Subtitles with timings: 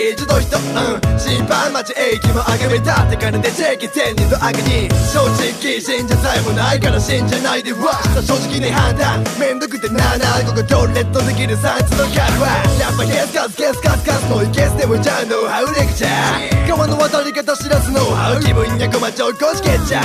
[0.00, 0.39] 제주도
[0.80, 9.22] うん審判待ち駅もあがめたって金でチェキ千人の悪に正直信者さえもないから信じないでは正直に判断。
[9.38, 20.04] めんどくてなあなあここトレットできるサイズの会話やっぱゲスカスゲスカスカスのいけすでもじゃあノウハウレクチャー川の渡り方知らずノウハウ気分やこまちょこしけちゃう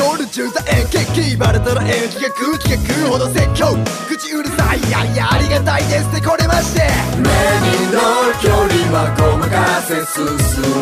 [0.00, 3.66] ゴール中座円決起バレたら延期が空気が食うほど説教
[4.08, 6.82] 口うるさいいやいやありがたいですってこれまして
[7.20, 8.00] 目にの
[8.40, 10.22] 距離はごまかせ進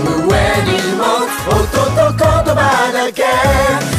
[0.05, 0.37] む上
[0.69, 1.65] にも音
[1.97, 3.25] と言葉だけ。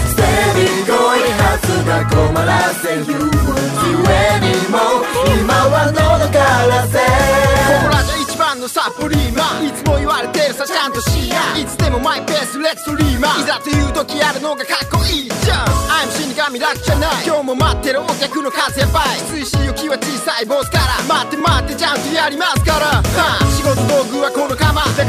[0.06, 0.22] ステ
[0.56, 0.94] ディ恋
[1.42, 4.06] はずが困らせ憂鬱上
[4.40, 4.78] にも
[5.26, 5.98] 今は喉
[6.30, 6.38] か
[6.68, 7.00] らせ。
[7.00, 9.68] ここらじゃ一番のサプリーマン。
[9.68, 13.42] いつも言われてるさちゃんとしやいつでもマイペースレッツリーマン。
[13.42, 15.66] いざという時やるのがかっこいいじゃん。
[15.90, 17.26] I'm 死神楽じゃない。
[17.26, 19.18] 今日も待ってるお客の数やばい。
[19.34, 21.02] きついし勇気は小さいボスから。
[21.10, 23.04] 待って待ってちゃんとやりますから、は
[23.42, 24.56] あ、仕事道具はこの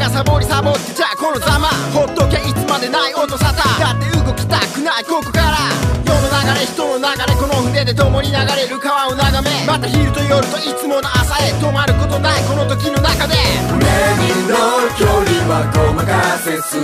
[0.03, 1.67] 釜だからサボりサボってじゃあこのざま。
[1.95, 3.79] ほっとけいつまでない音沙汰。
[3.79, 5.03] だって動きたくない。
[5.05, 5.55] ここから。
[6.03, 9.65] 世の流れ人の流れこの船で共に流れる川を眺め。
[9.65, 11.53] また昼と夜といつもの朝へ。
[11.55, 12.43] 止まることない。
[12.43, 13.35] この時の中で。
[13.79, 13.87] 目
[14.19, 14.59] にの
[14.99, 16.83] 距離はごまかせ進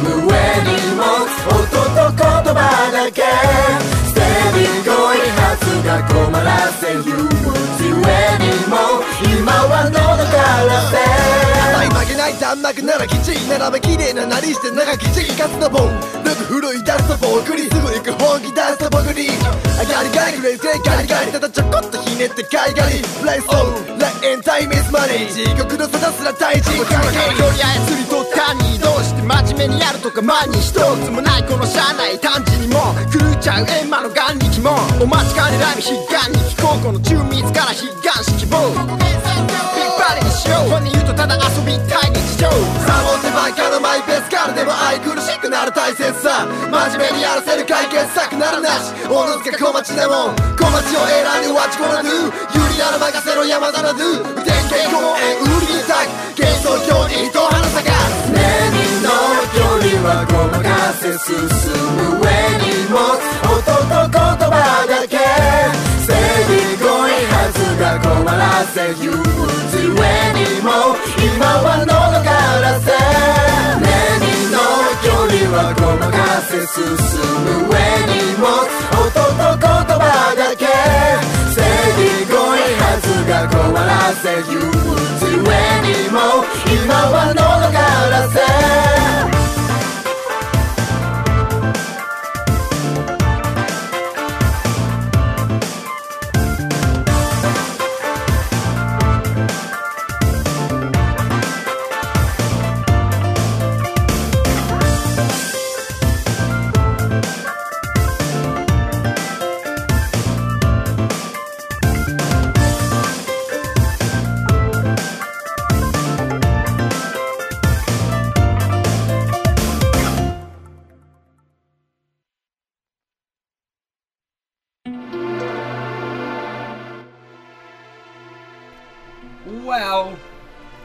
[0.00, 0.32] む上
[0.64, 2.24] にも音と言
[2.56, 3.28] 葉だけ。
[4.08, 4.24] ステ
[4.56, 8.08] ディ恋はずが困らせ憂鬱上
[8.40, 9.04] にも。
[9.20, 10.00] 今は喉
[10.32, 11.53] からせ。
[12.54, 15.90] はい負けならきち並べ綺麗ななりして長きちかつのボン
[16.22, 19.26] ルク古いダストボークリすぐ行く本気出すと僕に。
[19.74, 23.02] あガリガリクレイゼガリガリただちょこっとひねってガリガリ。
[23.02, 25.34] プレイソーラインタイムイズマネー。
[25.34, 34.78] 地獄の沙汰すら大事距離操りと単にどうして真面目にやるとか前に一つもないこの車内単純にも狂っちゃう閻魔の眼力も。
[35.02, 36.86] お待ちかねライブ悲願に聞こう。
[36.86, 42.50] この中密から悲願式棒ビッパリにしようとただ遊びたい日常
[42.82, 53.98] サボってばっかのマイペースからでも愛くるしくなる大切さ真面目にやらせる解決策ならなしおのずか小町でも小町を選んでわちこらぬ有利なら任せろ山田なぬ
[54.42, 57.94] 電源公園売りにたく幻想表示人花咲か
[58.34, 58.42] 目
[58.74, 59.08] にの
[59.54, 61.38] 距離はごまかせ進
[61.94, 62.26] む上
[62.58, 63.14] にも
[63.46, 64.18] 音と言
[64.50, 65.22] 葉だけ
[66.02, 66.12] ステ
[66.50, 66.90] ディ恋
[67.30, 70.23] はずが困らせ憂鬱上に
[70.64, 71.92] も今は喉
[72.24, 72.32] か
[72.64, 72.88] らせ
[73.84, 73.84] 目
[74.24, 74.56] にの
[75.04, 76.88] 距離はごまかせ進
[77.44, 77.76] む上
[78.08, 78.64] にも
[78.96, 79.68] 音と言
[80.00, 80.64] 葉だけ
[81.52, 81.68] ステ
[82.00, 82.40] ディ恋
[82.80, 85.52] はずが困らせ憂鬱上
[85.84, 86.16] にも
[86.72, 87.76] 今は喉か
[88.08, 89.33] らせ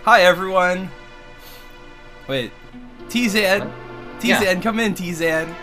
[0.10, 0.90] Hi, everyone.
[2.28, 2.52] Wait.
[3.10, 3.72] Teezan.
[4.20, 4.60] Teezan, Yeah.
[4.60, 5.54] come in, Teezan.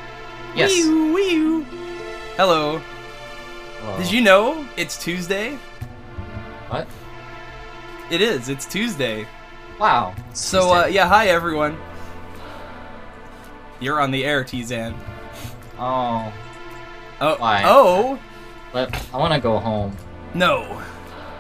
[0.55, 0.71] Yes.
[0.71, 1.67] Wee-oo, wee-oo.
[2.37, 2.81] Hello.
[3.99, 5.59] Did you know it's Tuesday?
[6.69, 6.87] What?
[8.09, 8.49] It is.
[8.49, 9.27] It's Tuesday.
[9.81, 10.15] Wow.
[10.33, 11.77] So, uh, yeah, hi, everyone.
[13.81, 14.95] You're on the air, Teezan.
[15.77, 16.33] Oh,
[17.21, 17.35] Oh.
[17.39, 17.63] Why?
[17.67, 18.17] Oh.
[18.73, 19.97] I want to go home.
[20.35, 20.81] No.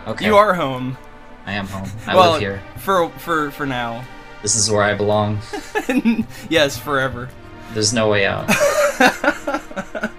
[0.09, 0.25] Okay.
[0.25, 0.99] You are home.
[1.47, 1.89] I am home.
[2.07, 2.63] I well, live here.
[2.79, 4.05] for for for now.
[4.43, 5.41] This is where I belong.
[6.51, 7.29] yes, forever.
[7.73, 8.51] There's no way out.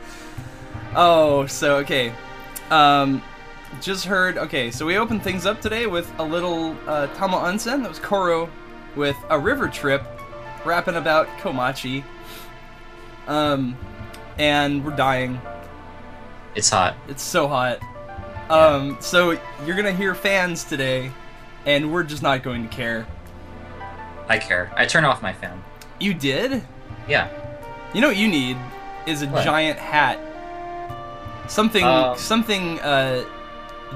[1.00, 2.12] Oh, so okay.
[2.72, 3.22] Um,
[3.82, 4.40] just heard.
[4.40, 7.84] Okay, so we opened things up today with a little uh, Tama Onsen.
[7.84, 8.50] That was Koro
[8.96, 10.04] with a river trip,
[10.66, 12.04] rapping about Komachi.
[13.28, 13.78] Um,
[14.40, 15.40] and we're dying.
[16.56, 16.96] It's hot.
[17.08, 17.80] It's so hot.
[18.50, 21.12] Um, so you're gonna hear fans today,
[21.66, 23.06] and we're just not going to care.
[24.30, 24.72] I care.
[24.76, 25.64] I turn off my fan.
[26.00, 26.64] You did?
[27.08, 27.30] Yeah.
[27.94, 28.58] You know what you need
[29.06, 29.44] is a What?
[29.44, 30.20] giant hat.
[31.50, 33.24] Something Uh, something uh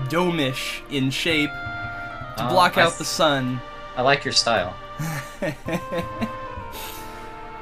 [0.08, 3.60] domish in shape to Uh, block I out th- the sun.
[3.98, 4.74] I like your style.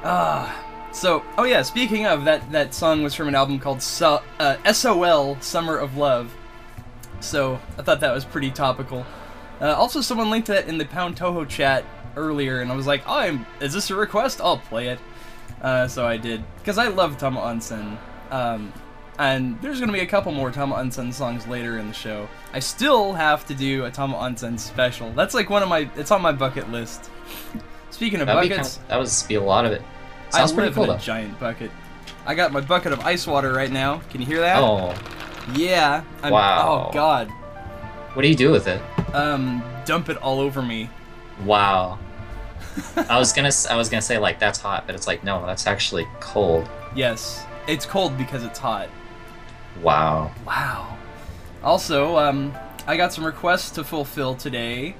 [0.02, 0.64] Ah.
[0.92, 4.56] So, oh yeah, speaking of that that song was from an album called so, uh,
[4.72, 6.32] SOL Summer of Love.
[7.20, 9.04] So, I thought that was pretty topical.
[9.60, 11.84] Uh, also, someone linked that in the Pound Touhou chat
[12.16, 14.40] earlier, and I was like, "Oh, I'm, is this a request?
[14.40, 14.98] I'll play it."
[15.60, 17.98] Uh, so I did because I love Tama Onsen.
[18.30, 18.72] Um,
[19.18, 22.26] and there's gonna be a couple more Tama Onsen songs later in the show.
[22.54, 25.12] I still have to do a Tama Onsen special.
[25.12, 25.90] That's like one of my.
[25.96, 27.10] It's on my bucket list.
[27.90, 29.82] Speaking of That'd buckets, kind of, that would be a lot of it.
[30.30, 30.98] Sounds I pretty live cool in a though.
[30.98, 31.70] giant bucket.
[32.24, 34.00] I got my bucket of ice water right now.
[34.10, 34.58] Can you hear that?
[34.58, 34.94] Oh,
[35.54, 36.02] Yeah.
[36.22, 36.88] I'm, Wow.
[36.88, 37.28] Oh God.
[38.14, 38.80] what do you do with it?
[39.14, 40.88] Um, dump it all over me.
[41.44, 41.98] Wow.
[43.08, 45.66] I was gonna I was gonna say like that's hot, but it's like no, that's
[45.66, 46.68] actually cold.
[46.94, 47.44] Yes.
[47.66, 48.88] It's cold because it's hot.
[49.82, 50.30] Wow.
[50.46, 50.96] Wow.
[51.62, 52.54] Also, um,
[52.86, 54.94] I got some requests to fulfill today,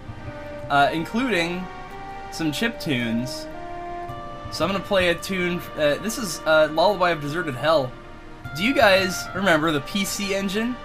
[0.68, 1.64] uh, including
[2.32, 3.46] some chip tunes.
[4.52, 5.60] So I'm gonna play a tune.
[5.76, 7.90] Uh, this is uh, "Lullaby of Deserted Hell."
[8.56, 10.76] Do you guys remember the PC Engine?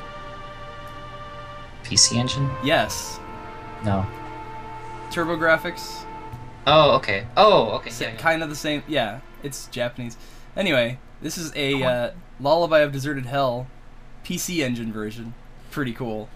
[1.83, 2.49] PC Engine?
[2.63, 3.19] Yes.
[3.83, 4.05] No.
[5.09, 6.03] TurboGrafx.
[6.67, 7.25] Oh, okay.
[7.37, 7.91] Oh, okay.
[7.99, 8.17] Yeah, yeah.
[8.17, 8.83] Kind of the same.
[8.87, 10.17] Yeah, it's Japanese.
[10.55, 13.67] Anyway, this is a uh, "Lullaby of Deserted Hell"
[14.23, 15.33] PC Engine version.
[15.71, 16.29] Pretty cool.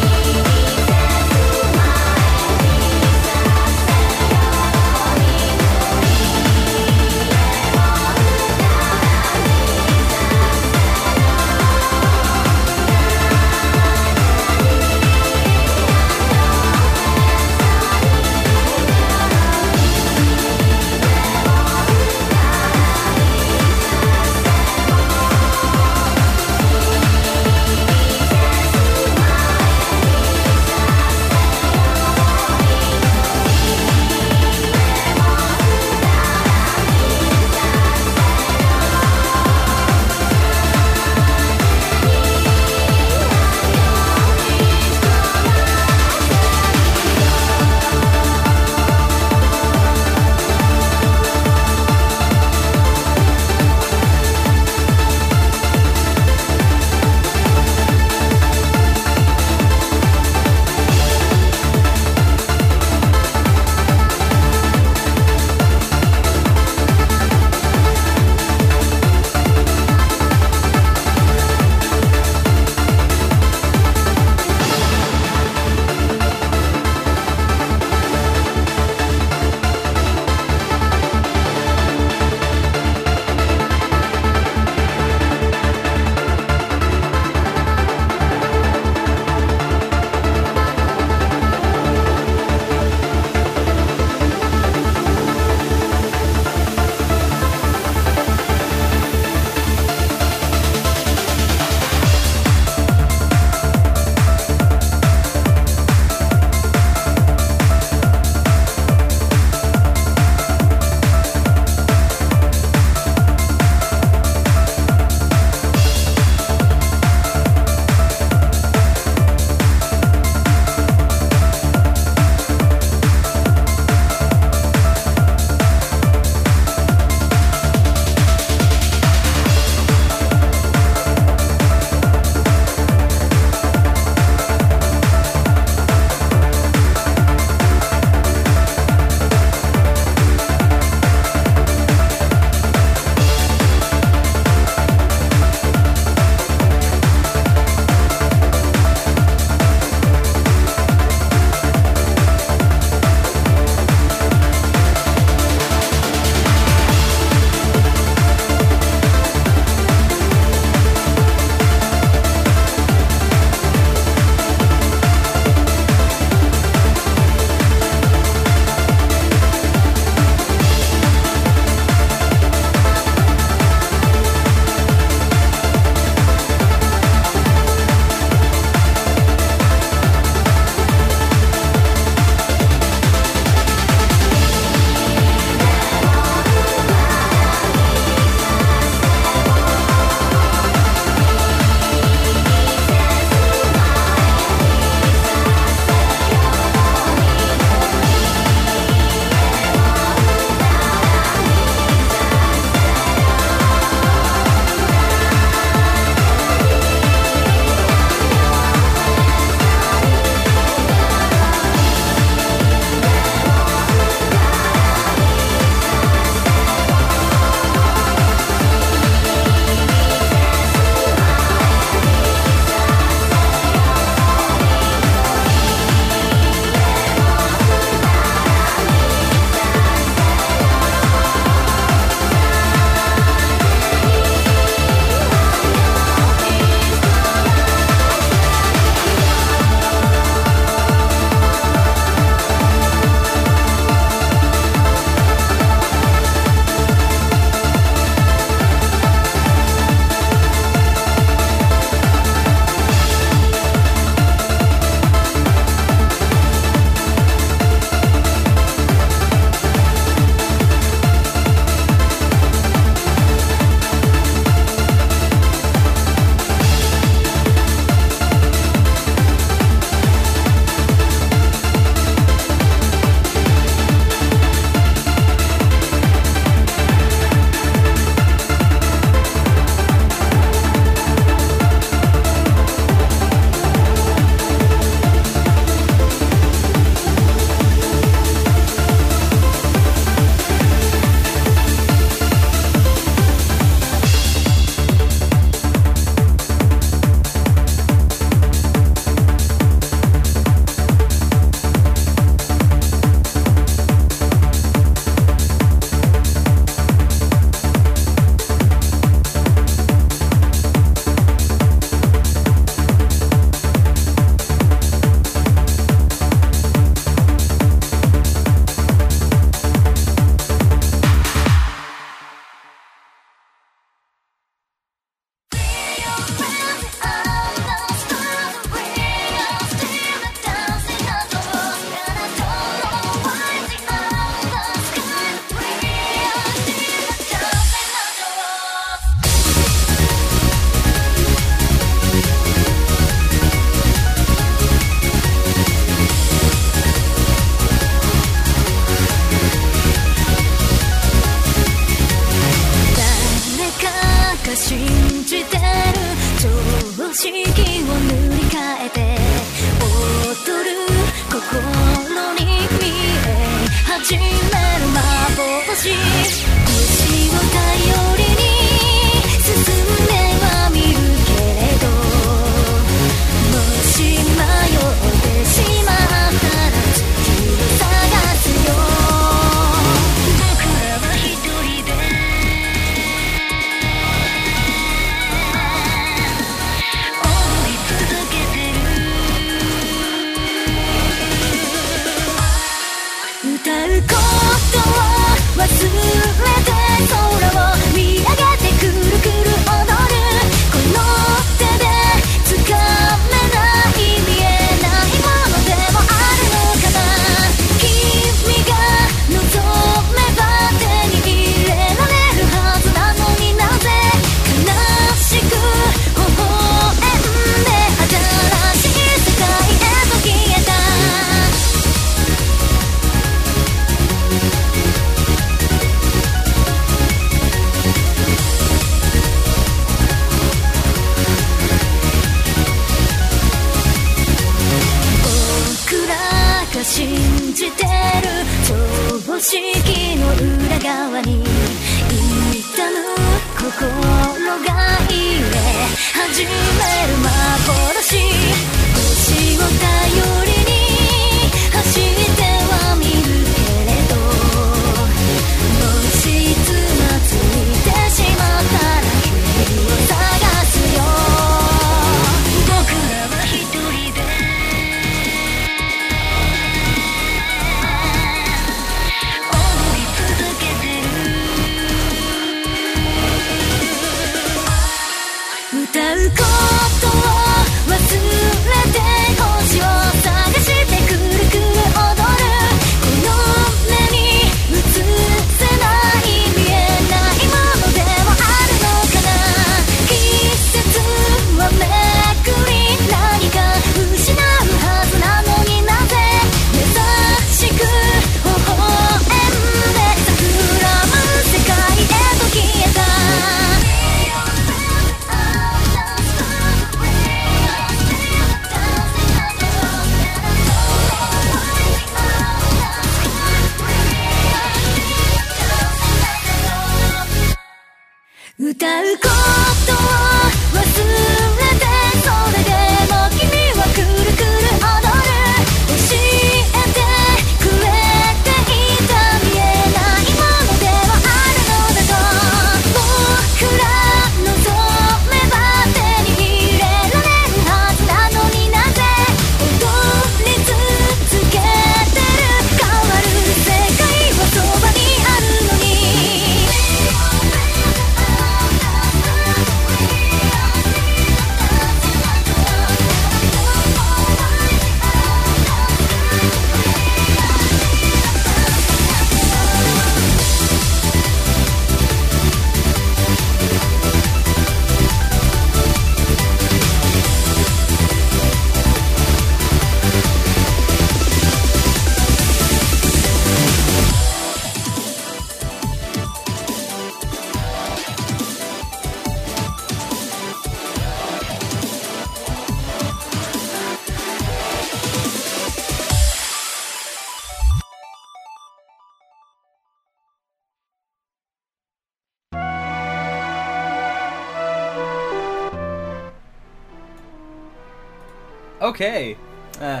[598.86, 599.36] Okay.
[599.80, 600.00] Uh,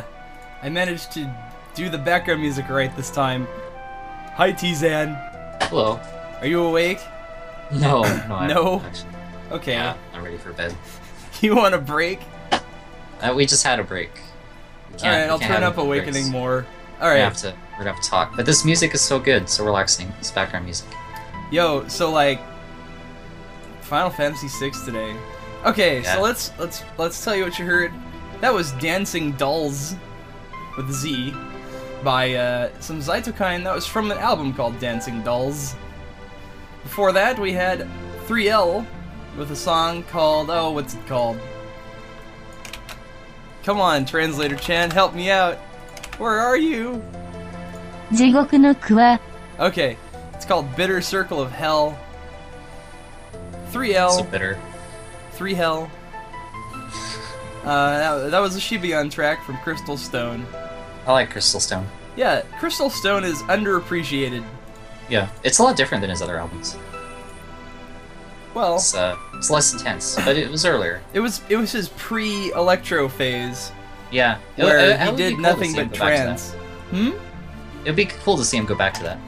[0.62, 1.28] I managed to
[1.74, 3.48] do the background music right this time.
[4.34, 5.18] Hi, Teezan.
[5.64, 5.98] Hello.
[6.40, 7.00] Are you awake?
[7.72, 8.46] No, no.
[8.46, 8.80] no?
[8.82, 9.10] Actually.
[9.50, 9.72] Okay.
[9.72, 10.72] Yeah, I'm ready for bed.
[11.40, 12.20] you want a break?
[13.20, 14.10] Uh, we just had a break.
[15.02, 16.28] All right, I'll turn up Awakening breaks.
[16.28, 16.64] more.
[17.00, 17.16] All right.
[17.16, 18.36] We we're gonna have to talk.
[18.36, 20.12] But this music is so good, so relaxing.
[20.20, 20.88] It's background music.
[21.50, 22.40] Yo, so like,
[23.80, 25.16] Final Fantasy VI today.
[25.64, 26.14] Okay, yeah.
[26.14, 27.92] so let's let's let's tell you what you heard
[28.40, 29.96] that was Dancing Dolls
[30.76, 31.34] with Z
[32.04, 33.64] by uh, some Zytokine.
[33.64, 35.74] That was from an album called Dancing Dolls.
[36.82, 37.88] Before that, we had
[38.26, 38.86] 3L
[39.38, 41.38] with a song called, oh, what's it called?
[43.64, 45.56] Come on, translator Chan, help me out.
[46.18, 47.02] Where are you?
[49.58, 49.96] Okay,
[50.34, 51.98] it's called Bitter Circle of Hell.
[53.72, 54.18] 3L.
[54.18, 54.58] So bitter.
[55.34, 55.90] 3L.
[57.66, 60.46] Uh, that, that was a Shibayan track from Crystal Stone.
[61.04, 61.86] I like Crystal Stone.
[62.16, 64.44] Yeah, Crystal Stone is underappreciated.
[65.10, 66.76] Yeah, it's a lot different than his other albums.
[68.54, 71.02] Well, it's, uh, it's less intense, but it was earlier.
[71.12, 73.72] It was it was his pre-electro phase.
[74.10, 76.52] Yeah, where uh, it, it he did cool nothing but trance.
[76.90, 77.10] Hmm.
[77.82, 79.18] It'd be cool to see him go back to that.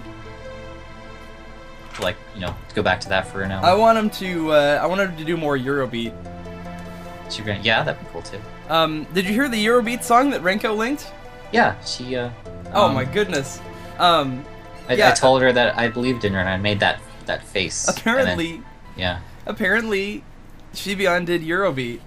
[2.00, 3.64] Like you know, go back to that for an hour.
[3.64, 4.52] I want him to.
[4.52, 6.14] Uh, I want him to do more Eurobeat.
[7.30, 8.40] She ran- yeah, that'd be cool too.
[8.68, 11.10] Um, did you hear the Eurobeat song that Renko linked?
[11.52, 12.16] Yeah, she.
[12.16, 12.30] Uh,
[12.74, 13.60] Oh um, my goodness.
[13.98, 14.44] Um,
[14.88, 15.08] I, yeah.
[15.08, 17.88] I told her that I believed in her, and I made that that face.
[17.88, 18.62] and then- apparently,
[18.96, 19.20] yeah.
[19.46, 20.22] apparently,
[20.74, 22.00] Shibayan did Eurobeat,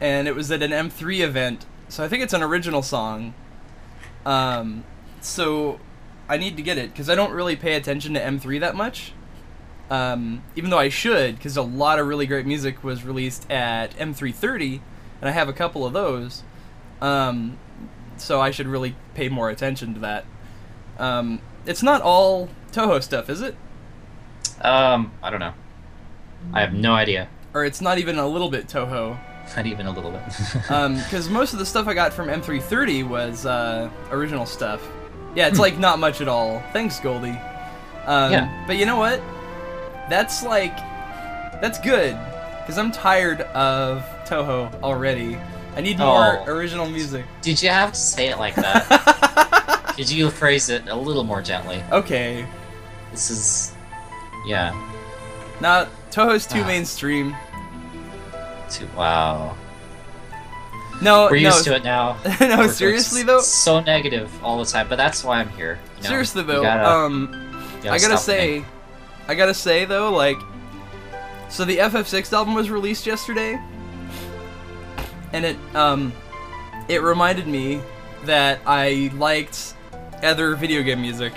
[0.00, 1.66] and it was at an M3 event.
[1.88, 3.34] So I think it's an original song.
[4.26, 4.84] Um,
[5.20, 5.80] so
[6.28, 9.12] I need to get it because I don't really pay attention to M3 that much.
[9.90, 13.96] Um, even though I should, because a lot of really great music was released at
[13.96, 14.80] M330,
[15.20, 16.44] and I have a couple of those.
[17.00, 17.58] Um,
[18.16, 20.24] so I should really pay more attention to that.
[20.98, 23.56] Um, it's not all Touhou stuff, is it?
[24.60, 25.54] Um, I don't know.
[26.52, 27.28] I have no idea.
[27.52, 29.18] Or it's not even a little bit Touhou.
[29.56, 30.22] Not even a little bit.
[30.68, 34.80] because most of the stuff I got from M330 was uh, original stuff.
[35.34, 36.62] Yeah, it's like not much at all.
[36.72, 37.30] Thanks, Goldie.
[38.06, 38.64] Um, Yeah.
[38.68, 39.20] But you know what?
[40.10, 40.76] That's like,
[41.62, 42.18] that's good
[42.60, 45.38] because I'm tired of Touhou already.
[45.76, 46.44] I need more Oh.
[46.52, 47.24] original music.
[47.42, 49.92] Did you have to say it like that?
[49.96, 51.82] Could you phrase it a little more gently?
[51.92, 52.44] Okay.
[53.12, 53.72] This is,
[54.46, 54.72] yeah.
[55.60, 56.66] Now Touhou's too Ah.
[56.66, 57.36] mainstream.
[58.70, 59.56] Too, wow.
[61.02, 62.18] No, We're no, used to it now.
[62.40, 63.40] no, seriously though.
[63.40, 65.78] So negative all the time, but that's why I'm here.
[65.98, 66.08] you know?
[66.10, 67.30] Seriously though, gotta- um,
[67.82, 68.64] you I gotta say, me.
[69.30, 70.38] I gotta say though, like,
[71.48, 73.60] so the FF6 album was released yesterday,
[75.32, 76.12] and it um,
[76.88, 77.80] it reminded me
[78.24, 79.74] that I liked
[80.24, 81.32] other video game music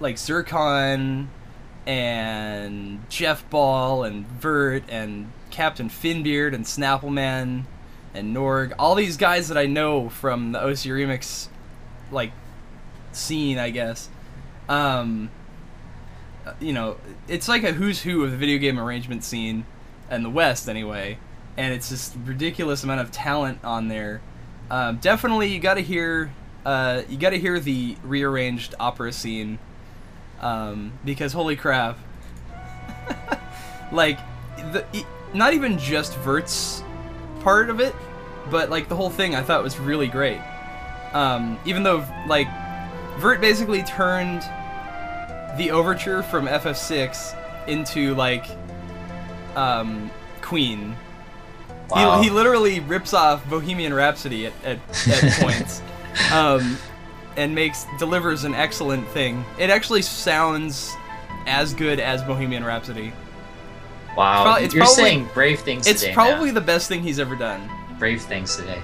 [0.00, 1.30] like Zircon
[1.86, 7.64] and Jeff Ball and Vert and Captain Finbeard and Snappleman
[8.14, 11.48] and Norg, all these guys that I know from the OC Remix
[12.10, 12.32] like
[13.12, 14.08] scene, I guess.
[14.68, 15.30] Um,
[16.60, 16.96] you know,
[17.28, 19.64] it's like a who's who of the video game arrangement scene
[20.10, 21.18] in the West, anyway.
[21.56, 24.20] And it's this ridiculous amount of talent on there.
[24.70, 26.32] Um, definitely, you got to hear,
[26.64, 29.58] uh, you got to hear the rearranged opera scene,
[30.42, 31.98] um, because holy crap,
[33.92, 34.18] like
[34.72, 34.84] the
[35.34, 36.82] not even just Virt's
[37.40, 37.94] part of it,
[38.50, 40.40] but like the whole thing, I thought was really great.
[41.12, 42.48] Um, even though like
[43.18, 44.42] Vert basically turned
[45.58, 48.46] the overture from FF6 into like
[49.54, 50.96] um, Queen.
[51.90, 52.20] wow.
[52.20, 54.78] He, he literally rips off Bohemian Rhapsody at, at,
[55.08, 55.82] at points,
[56.32, 56.78] um,
[57.36, 59.44] and makes delivers an excellent thing.
[59.58, 60.92] It actually sounds
[61.46, 63.12] as good as Bohemian Rhapsody.
[64.16, 64.58] wow.
[64.58, 66.54] you're probably- saying brave things It's probably man.
[66.54, 67.68] the best thing he's ever done.
[67.98, 68.82] brave things today.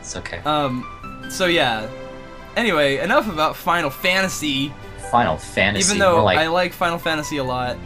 [0.00, 0.38] It's okay.
[0.44, 0.84] Um,
[1.30, 1.88] so yeah.
[2.56, 4.72] Anyway, enough about Final Fantasy.
[5.10, 5.86] Final Fantasy.
[5.86, 7.76] Even though like I like Final Fantasy a lot.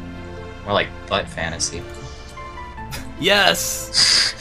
[0.64, 1.82] more like butt fantasy.
[3.18, 4.34] Yes.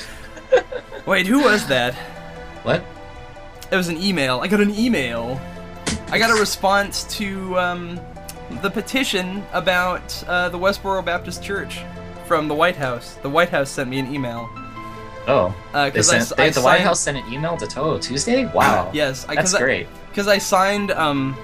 [1.05, 1.93] Wait, who was that?
[2.63, 2.84] What?
[3.71, 4.39] It was an email.
[4.39, 5.39] I got an email.
[6.12, 7.99] I got a response to um,
[8.62, 11.82] the petition about uh, the Westboro Baptist Church
[12.25, 13.15] from the White House.
[13.21, 14.49] The White House sent me an email.
[15.27, 17.65] Oh, Uh, they I sent, s- they, I the White House sent an email to
[17.67, 18.45] Touhou Tuesday.
[18.47, 18.89] Wow.
[18.93, 19.88] Yes, I, that's great.
[20.10, 21.38] Because I, signed um,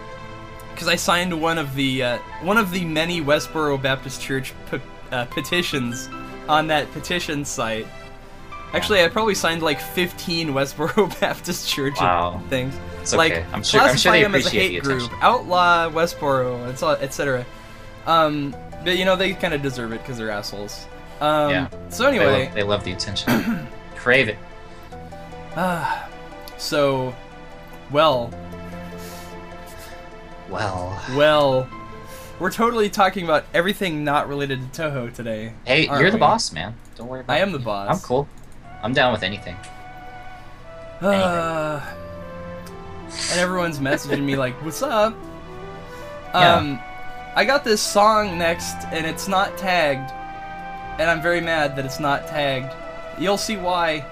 [0.73, 4.81] because I signed one of the uh, one of the many Westboro Baptist Church pe-
[5.11, 6.09] uh, petitions
[6.49, 7.85] on that petition site.
[8.73, 12.41] Actually, I probably signed like 15 Westboro Baptist Church Wow.
[12.49, 12.78] things.
[13.01, 13.45] It's like okay.
[13.54, 16.67] I'm sure- I'm sure classify they them as a hate group, outlaw Westboro,
[17.01, 17.45] etc.
[18.06, 20.86] Um, but you know they kind of deserve it because they're assholes.
[21.21, 21.67] Um, Yeah.
[21.89, 23.67] So They anyway, love, they love the attention.
[23.95, 24.38] Crave it.
[25.56, 26.10] ah,
[26.58, 27.15] so,
[27.91, 28.32] well,
[30.49, 31.01] Well.
[31.15, 31.69] Well,
[32.39, 35.54] we're totally talking about everything not related to Touhou today.
[35.65, 36.75] Hey, you're the boss, man.
[36.95, 37.89] Don't worry about I am the boss.
[37.89, 38.28] I'm cool.
[38.86, 39.58] I'm down with anything.
[41.02, 41.82] Uh,
[43.32, 45.15] and everyone's messaging me like, "What's up?"
[46.36, 46.54] Yeah.
[46.54, 46.80] Um,
[47.36, 50.12] I got this song next, and it's not tagged,
[51.00, 52.76] and I'm very mad that it's not tagged.
[53.17, 54.06] You'll see why.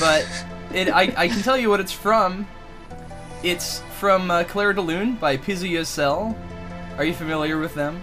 [0.00, 0.26] But
[0.72, 2.48] it, I, I can tell you what it's from.
[3.42, 6.34] It's from uh, Claire de Lune by Pizuya's Cell.
[6.96, 8.02] Are you familiar with them?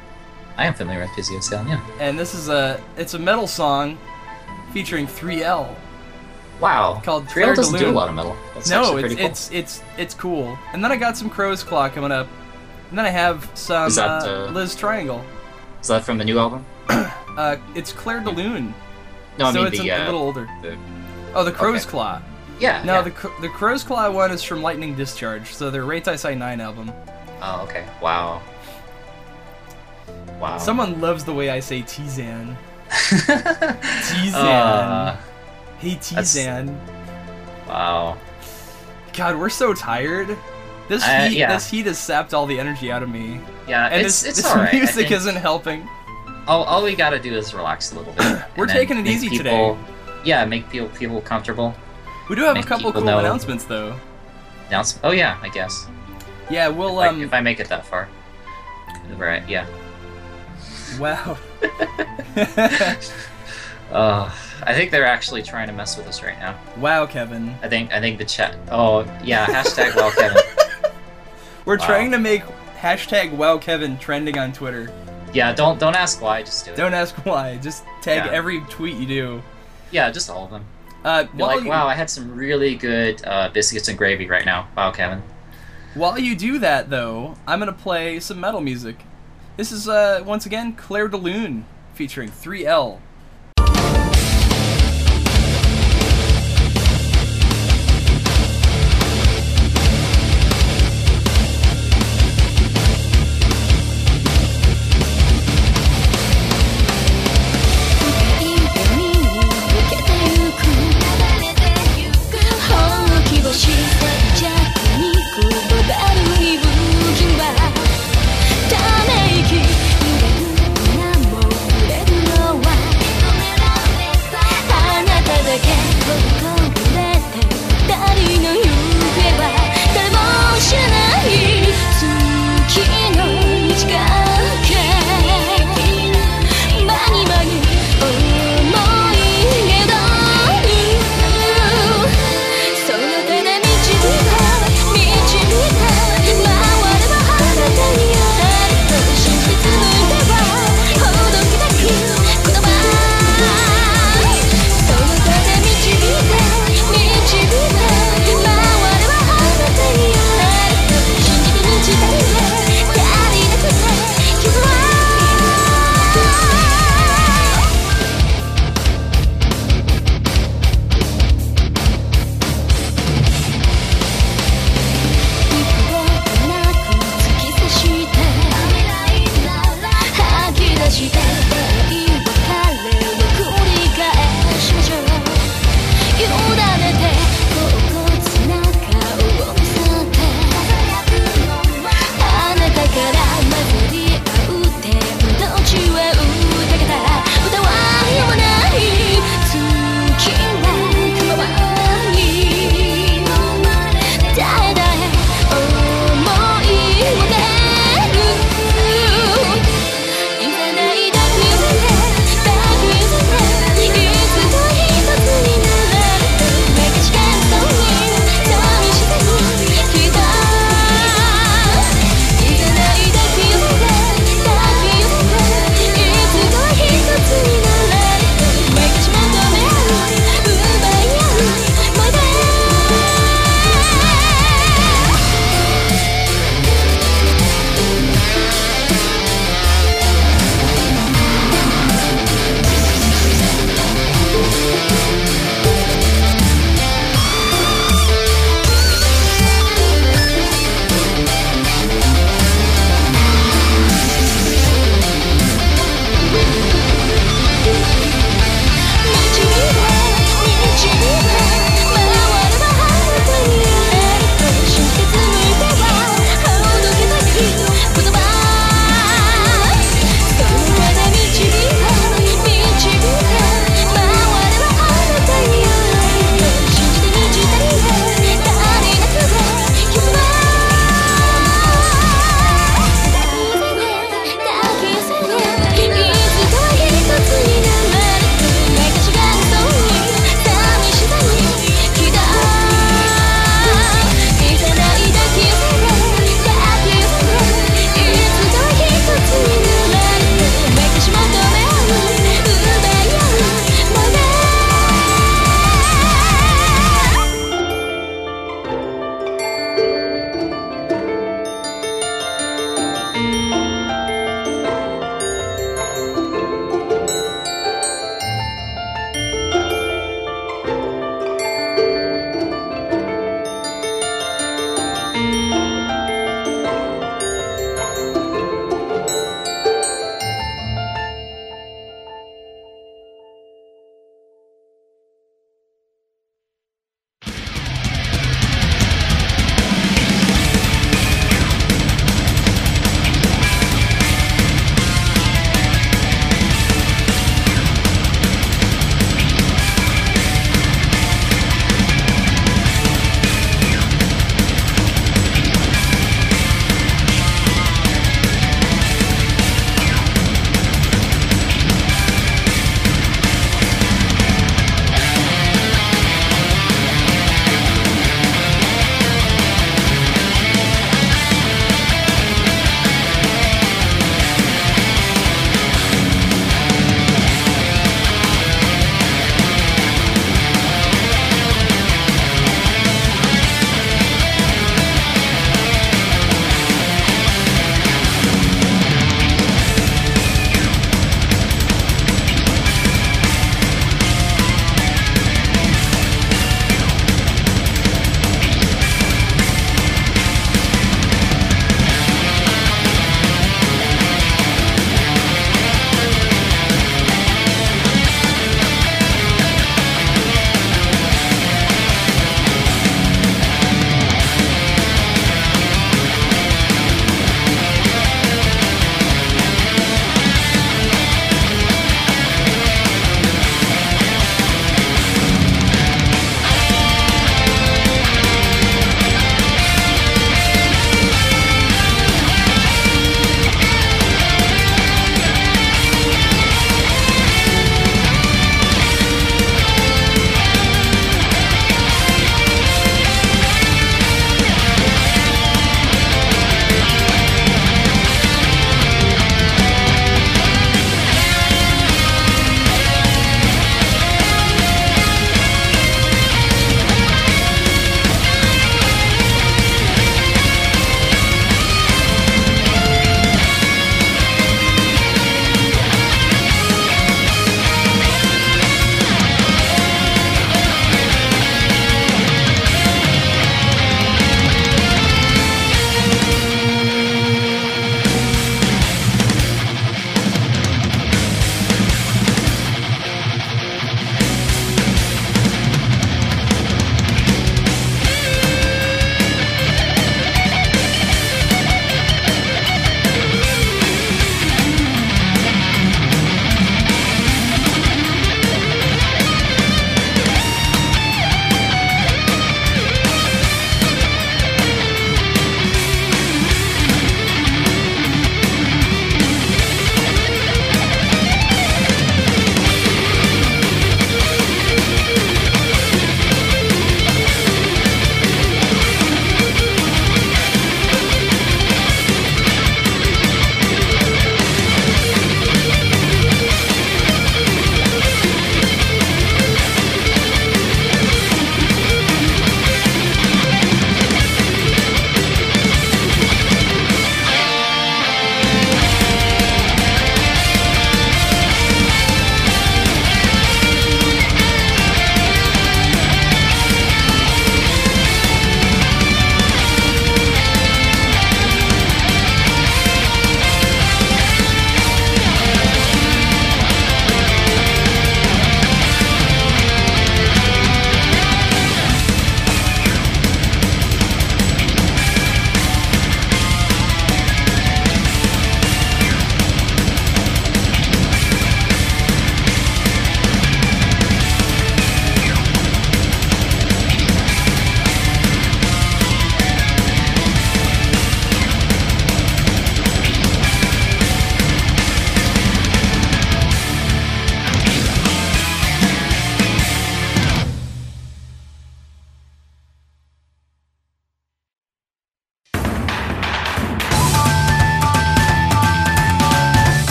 [0.55, 1.83] I am familiar with Physio Sound, yeah.
[1.99, 3.97] and this is a it's a metal song
[4.71, 5.75] featuring 3L.
[6.59, 7.01] Wow.
[7.03, 8.35] Called Trail Claire de doesn't do a lot of metal.
[8.53, 9.25] That's no, it's cool.
[9.25, 10.57] it's it's it's cool.
[10.73, 12.27] And then I got some Crow's Claw coming up,
[12.89, 15.23] and then I have some that, uh, uh, Liz Triangle.
[15.81, 16.65] Is that from the new album?
[17.37, 18.73] Uh, it's Claire de Lune,
[19.37, 20.49] No, I so mean it's the, a, uh, little older.
[20.61, 20.77] the-
[21.33, 21.91] Oh, the Crow's okay.
[21.91, 22.21] Claw.
[22.59, 22.83] Yeah.
[22.83, 23.01] No, yeah.
[23.03, 26.91] the the Crow's Claw one is from Lightning Discharge, so their Reitaisai 9 album.
[27.41, 27.85] Oh, okay.
[28.01, 28.41] Wow.
[30.39, 30.57] Wow.
[30.57, 32.57] Someone loves the way I say Teezan.
[32.89, 34.33] Teezan.
[34.33, 35.15] Uh,
[35.79, 36.75] hey Teezan.
[37.67, 38.17] wow.
[39.13, 40.37] God, we're so tired.
[40.87, 41.53] This Uh, heat, yeah.
[41.53, 44.53] this heat has sapped all the energy out of me, Yeah, and it's this, it's
[44.53, 44.73] this.
[44.73, 45.87] Music isn't helping.
[46.47, 48.41] all, all we gotta do is relax a little bit.
[48.57, 49.43] We're taking it easy people,
[49.75, 49.77] today.
[50.25, 51.75] Yeah, make people people comfortable.
[52.29, 53.19] We do have a couple cool know.
[53.19, 53.95] announcements, though.
[54.67, 54.99] Announce.
[55.03, 55.87] Oh yeah, I guess.
[56.49, 57.21] Yeah, we'll Like, um.
[57.23, 58.07] if I make it that far.
[59.17, 59.47] Right.
[59.47, 59.65] Yeah.
[60.99, 61.37] Wow.
[63.91, 64.31] Uh,
[64.63, 66.55] I think they're actually trying to mess with us right now.
[66.77, 67.55] wow, Kevin.
[67.63, 68.55] I think I think the chat.
[68.69, 70.37] Oh yeah, hashtag well Kevin.
[71.65, 71.85] We're Wow.
[71.87, 72.43] trying to make
[72.79, 74.91] hashtag Wow Kevin trending on Twitter.
[75.33, 76.77] Yeah, don't don't ask why, just do it.
[76.77, 77.57] Don't ask why.
[77.57, 78.31] Just tag Yeah.
[78.31, 79.41] every tweet you do.
[79.91, 80.65] Yeah, just all of them.
[81.03, 84.67] Uh, like, you, wow, I had some really good uh, biscuits and gravy right now.
[84.77, 85.23] Wow, Kevin.
[85.95, 88.97] while you do that, though, I'm gonna play some metal music.
[89.59, 93.01] This is uh once again Claire de Lune featuring 3L.「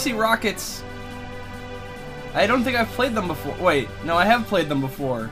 [0.00, 0.82] Akibosi Rockets.
[2.34, 3.54] I don't think I've played them before.
[3.60, 5.30] Wait, no, I have played them before.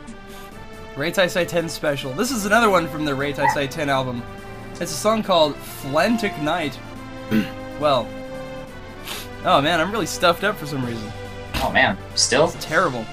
[0.94, 2.12] Reitaisai 10 special.
[2.12, 4.22] This is another one from the Reitaisai 10 album.
[4.72, 6.78] It's a song called Flantic Night.
[7.80, 8.08] well,
[9.44, 11.10] oh man, I'm really stuffed up for some reason.
[11.56, 12.48] Oh man, still?
[12.52, 13.04] Terrible.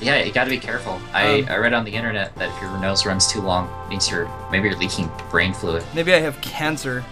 [0.00, 1.00] Yeah, you gotta be careful.
[1.12, 3.90] I, Um, I read on the internet that if your nose runs too long, it
[3.90, 5.84] means you're maybe you're leaking brain fluid.
[5.94, 7.04] Maybe I have cancer.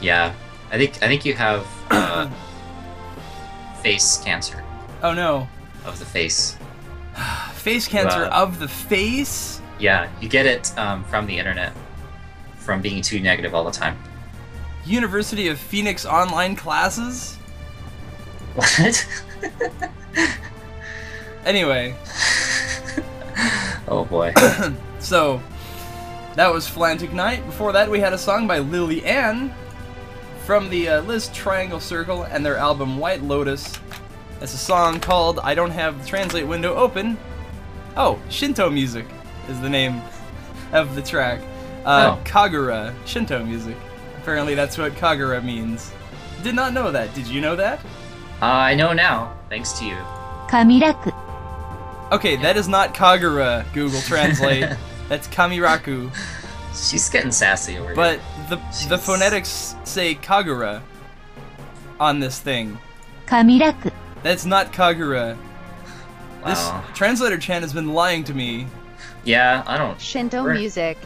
[0.00, 0.34] Yeah,
[0.70, 2.28] I think I think you have uh,
[3.82, 4.62] face cancer
[5.02, 5.48] Oh no.
[5.84, 6.56] of the face.
[7.54, 9.60] Face cancer of the face?
[9.78, 11.72] Yeah, you get it um, from the internet,
[12.56, 13.96] from being too negative all the time.
[14.86, 17.36] University of Phoenix online classes?
[18.54, 19.06] What?
[21.44, 21.96] Anyway,
[23.88, 24.32] oh boy.
[24.98, 25.40] so
[26.34, 27.44] that was Flantic Night.
[27.46, 29.54] Before that, we had a song by Lily Ann
[30.48, 33.78] from the uh, Liz Triangle Circle and their album White Lotus.
[34.40, 37.18] It's a song called I Don't Have the Translate Window Open.
[37.98, 39.04] Oh, Shinto Music
[39.50, 40.00] is the name
[40.72, 41.42] of the track.
[41.84, 42.24] Uh, Oh.
[42.24, 43.76] Kagura, Shinto music.
[44.22, 45.92] Apparently, that's what Kagura means.
[46.42, 47.12] Did not know that.
[47.12, 47.78] Did you know that?
[48.40, 49.98] Uh, I know now, thanks to you.
[50.50, 51.12] 神楽
[52.10, 54.64] Okay, that is not Kagura, Google Translate.
[55.10, 56.10] That's Kamiraku.
[56.74, 57.94] She's getting sassy over here.
[57.94, 58.56] But the
[58.88, 60.80] the phonetics say Kagura
[62.00, 62.78] on this thing.
[63.28, 63.74] 神楽
[64.22, 65.36] That's not Kagura.
[66.46, 66.82] This Wow.
[66.94, 68.66] translator Chan has been lying to me.
[69.24, 70.00] Yeah, I don't.
[70.00, 70.96] Shinto We're- music.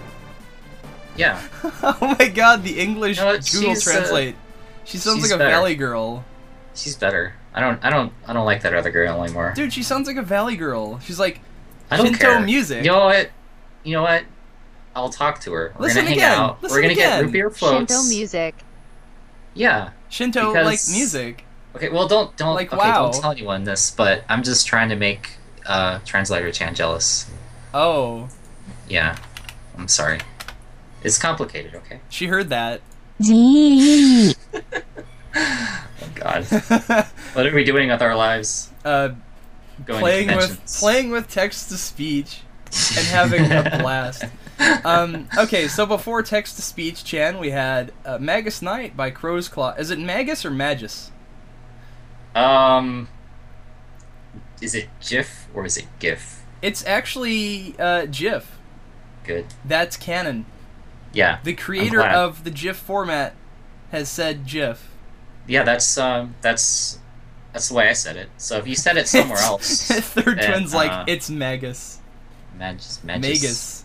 [1.16, 1.40] Yeah,
[1.82, 4.34] oh my god, the English You know Google she's, uh, Translate.
[4.84, 5.51] she sounds she's like a better.
[5.51, 6.24] valley girl.
[6.74, 7.34] she's better.
[7.55, 7.78] I don't.
[7.84, 8.12] I don't.
[8.26, 9.53] I don't like that other girl anymore.
[9.55, 11.01] Dude, she sounds like a valley girl.
[11.01, 11.40] She's like
[11.90, 12.40] I don't Shinto care.
[12.40, 12.82] music.
[12.84, 13.28] You know what?
[13.84, 14.24] You know what?
[14.95, 15.72] I'll talk to her.
[15.78, 16.38] We're Listen gonna hang again.
[16.38, 16.62] out.
[16.62, 17.18] Listen We're gonna again.
[17.18, 17.93] get root beer floats.
[17.95, 18.55] Shinto music.
[19.55, 19.90] Yeah.
[20.09, 21.45] Shinto Because- like music.
[21.74, 21.88] Okay.
[21.88, 23.05] Well, don't don't Like, okay, wow.
[23.11, 25.30] don't tell anyone this, but I'm just trying to make
[25.66, 27.30] uh, translator Chan jealous.
[27.72, 28.28] Oh,
[28.88, 29.16] Yeah.
[29.78, 30.18] I'm sorry.
[31.03, 31.74] It's complicated.
[31.74, 32.01] Okay.
[32.11, 32.80] she heard that.
[35.34, 36.45] Oh God.
[37.32, 38.70] what are we doing with our lives?
[38.84, 39.11] uh,
[39.86, 42.40] Going playing with playing with text to speech
[42.97, 44.24] and having a blast.
[44.84, 49.48] Um, okay, so before text to speech, Chan, we had uh, Magus Knight by Crow's
[49.48, 49.74] Claw.
[49.74, 51.10] Is it Magus or Magus?
[52.34, 53.08] Um.
[54.60, 56.44] Is it GIF or is it GIF?
[56.62, 58.58] It's actually uh, GIF.
[59.24, 59.46] Good.
[59.64, 60.46] That's canon.
[61.12, 61.40] Yeah.
[61.42, 63.34] The creator of the GIF format
[63.90, 64.90] has said GIF.
[65.46, 65.64] Yeah.
[65.64, 66.34] That's um.
[66.40, 66.98] That's
[67.52, 68.30] that's the way I said it.
[68.38, 71.98] So if you said it somewhere else, Third then, twin's uh, like it's Magus.
[72.56, 73.84] Magus, Magus, Magus.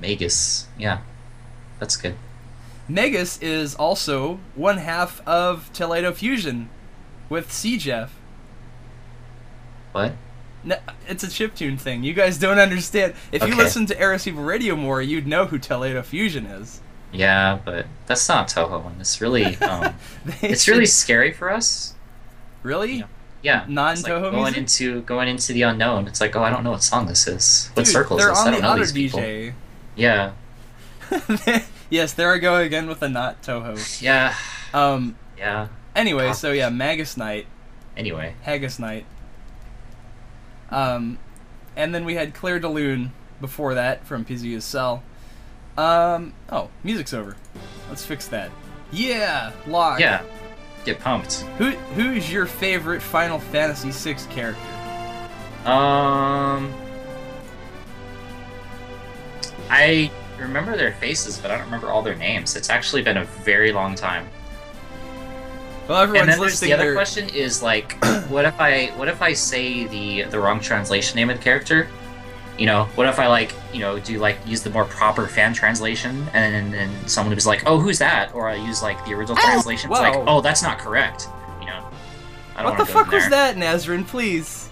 [0.00, 0.66] Magus.
[0.78, 1.00] Yeah.
[1.78, 2.14] That's good.
[2.88, 6.68] Magus is also one half of Toledo Fusion
[7.28, 8.14] with C Jeff.
[9.92, 10.12] What?
[10.62, 10.76] No,
[11.08, 12.04] it's a chiptune thing.
[12.04, 13.14] You guys don't understand.
[13.32, 16.80] If you listen to Aerosevil Radio more, you'd know who Toledo Fusion is.
[17.12, 19.94] Yeah, but that's not Touhou, and it's really um.
[20.42, 21.94] It's really scary for us.
[22.62, 22.94] really.
[22.94, 23.06] Yeah.
[23.42, 23.64] Yeah.
[23.68, 24.56] Non-Touhou like going music?
[24.56, 26.08] into going into the unknown.
[26.08, 27.70] It's like, oh, I don't know what song this is.
[27.74, 29.20] What Dude, circle is they're on I don't the know auto these people.
[29.96, 30.32] Yeah.
[31.90, 34.02] yes, there I go again with the not Touhou.
[34.02, 34.34] Yeah.
[34.72, 35.16] Um.
[35.38, 35.68] Yeah.
[35.94, 37.46] Anyway, so yeah, Magus Knight.
[37.96, 38.34] Anyway.
[38.42, 39.06] Haggis Knight.
[40.70, 41.18] Um,
[41.76, 45.02] and then we had Claire de Lune before that from Pizuya's Cell.
[45.76, 46.34] Um.
[46.50, 47.36] Oh, music's over.
[47.88, 48.50] Let's fix that.
[48.90, 50.00] Yeah, lock.
[50.00, 50.22] Yeah.
[50.84, 51.40] Get pumped.
[51.58, 54.60] Who Who's your favorite Final Fantasy VI character?
[55.64, 56.74] Um.
[59.70, 62.56] I remember their faces, but I don't remember all their names.
[62.56, 64.28] It's actually been a very long time.
[65.88, 66.94] Well, everyone's and then there's the other their.
[66.94, 71.30] question is like, what if I what if I say the the wrong translation name
[71.30, 71.88] of the character?
[72.58, 75.52] You know, what if I like you know do like use the more proper fan
[75.52, 78.34] translation, and then someone was like, oh, who's that?
[78.34, 79.90] Or I use like the original oh, translation.
[79.90, 81.28] It's like, oh, that's not correct.
[81.60, 81.86] You know.
[82.56, 84.06] I don't What the wanna go fuck was that, Nazrin?
[84.06, 84.70] Please.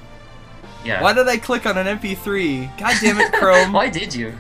[0.85, 1.03] Yeah.
[1.03, 2.79] Why did I click on an MP3?
[2.79, 3.73] God damn it, Chrome.
[3.73, 4.35] Why did you?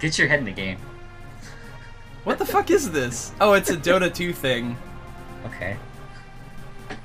[0.00, 0.78] Get your head in the game.
[2.24, 3.32] What the fuck is this?
[3.40, 4.76] Oh, it's a Dota 2 thing.
[5.46, 5.76] Okay.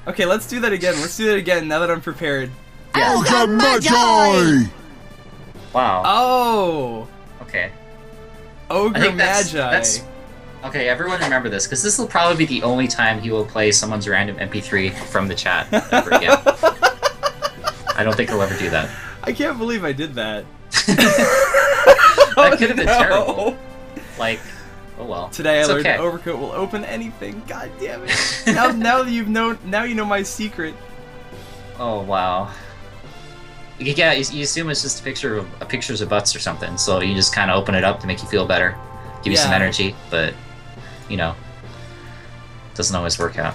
[0.07, 0.93] Okay, let's do that again.
[1.01, 2.51] Let's do that again now that I'm prepared.
[5.73, 6.03] Wow.
[6.05, 7.07] Oh,
[7.41, 7.71] Okay.
[8.69, 9.71] Ogre I think that's, Magi.
[9.71, 10.03] that's
[10.63, 10.89] okay.
[10.89, 14.07] Everyone remember this because this will probably be the only time he will play someone's
[14.07, 16.37] random MP3 from the chat ever again.
[17.95, 18.89] I don't think he'll ever do that.
[19.23, 20.45] I can't believe I did that.
[22.35, 23.07] That oh, could have been Oh, no.
[23.07, 23.57] terrible.
[24.17, 24.39] Like,
[24.97, 25.29] Oh well.
[25.29, 25.97] Today it's I learned okay.
[25.97, 27.41] overcoat will open anything.
[27.47, 28.43] God damn it!
[28.47, 30.73] now, now that you've known, now you know my secret.
[31.77, 32.49] Oh wow.
[33.77, 36.77] Yeah, you, you assume it's just a picture of a pictures of butts or something,
[36.77, 38.77] so you just kind of open it up to make you feel better,
[39.21, 40.33] give you some energy, but
[41.09, 41.35] you know,
[42.73, 43.53] doesn't always work out.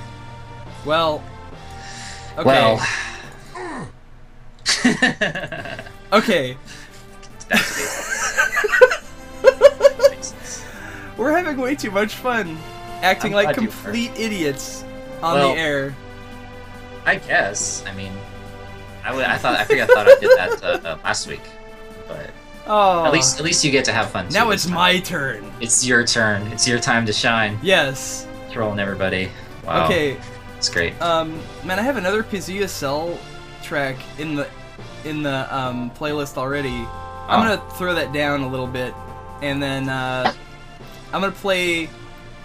[0.85, 1.23] Well.
[2.37, 2.45] Okay.
[2.45, 2.87] Well,
[6.13, 6.57] Okay.
[11.16, 12.57] We're having way too much fun,
[13.03, 13.72] acting I'm like glad you are.
[13.72, 14.84] complete idiots
[15.22, 15.94] on Well- the air.
[17.07, 17.82] I guess.
[17.86, 18.12] I mean,
[19.05, 19.24] I would.
[19.24, 19.59] I thought.
[19.59, 21.40] I think I thought I did that uh, uh, last week,
[22.07, 22.30] but
[22.66, 23.07] Oh.
[23.07, 24.28] at least at least you get to have fun.
[24.28, 25.51] Too now it's my turn.
[25.62, 26.42] It's your turn.
[26.48, 27.59] It's your time to shine.
[27.62, 28.26] Yes.
[28.53, 29.30] Trolling everybody.
[29.64, 29.86] Wow.
[29.86, 30.18] Okay.
[30.59, 31.01] It's great.
[31.01, 33.18] Um, man, I have another Pizuya's Cell
[33.62, 34.46] track in the
[35.07, 36.86] in the um, playlist already.
[37.31, 37.57] I'm Oh.
[37.57, 38.93] gonna throw that down a little bit,
[39.41, 40.33] and then uh,
[41.12, 41.89] I'm gonna play.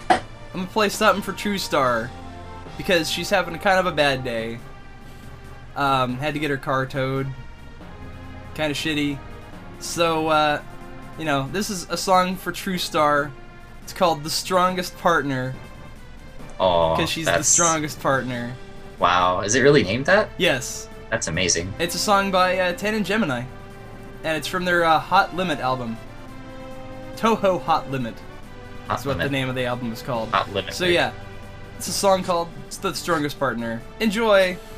[0.08, 0.20] I'm
[0.62, 2.10] gonna play something for True Star
[2.78, 4.58] because she's having a kind of a bad day.
[5.74, 7.26] Um, had to get her car towed.
[8.54, 9.18] Kind of shitty.
[9.80, 10.62] So, uh,
[11.18, 13.30] you know, this is a song for True Star.
[13.82, 15.54] It's called "The Strongest Partner"
[16.58, 18.54] Oh, because she's the strongest partner.
[18.98, 19.40] Wow.
[19.42, 20.30] Is it really named that?
[20.38, 20.88] Yes.
[21.10, 21.72] That's amazing.
[21.78, 23.42] It's a song by uh, Ten and Gemini,
[24.26, 25.96] and it's from their uh, Hot Limit album.
[27.14, 28.14] Touhou Hot Limit.
[28.14, 29.30] Hot That's what limit.
[29.30, 30.30] the name of the album is called.
[30.30, 30.74] Hot limit.
[30.74, 31.12] So yeah,
[31.76, 34.75] it's a song called "It's the Strongest Partner." Enjoy.「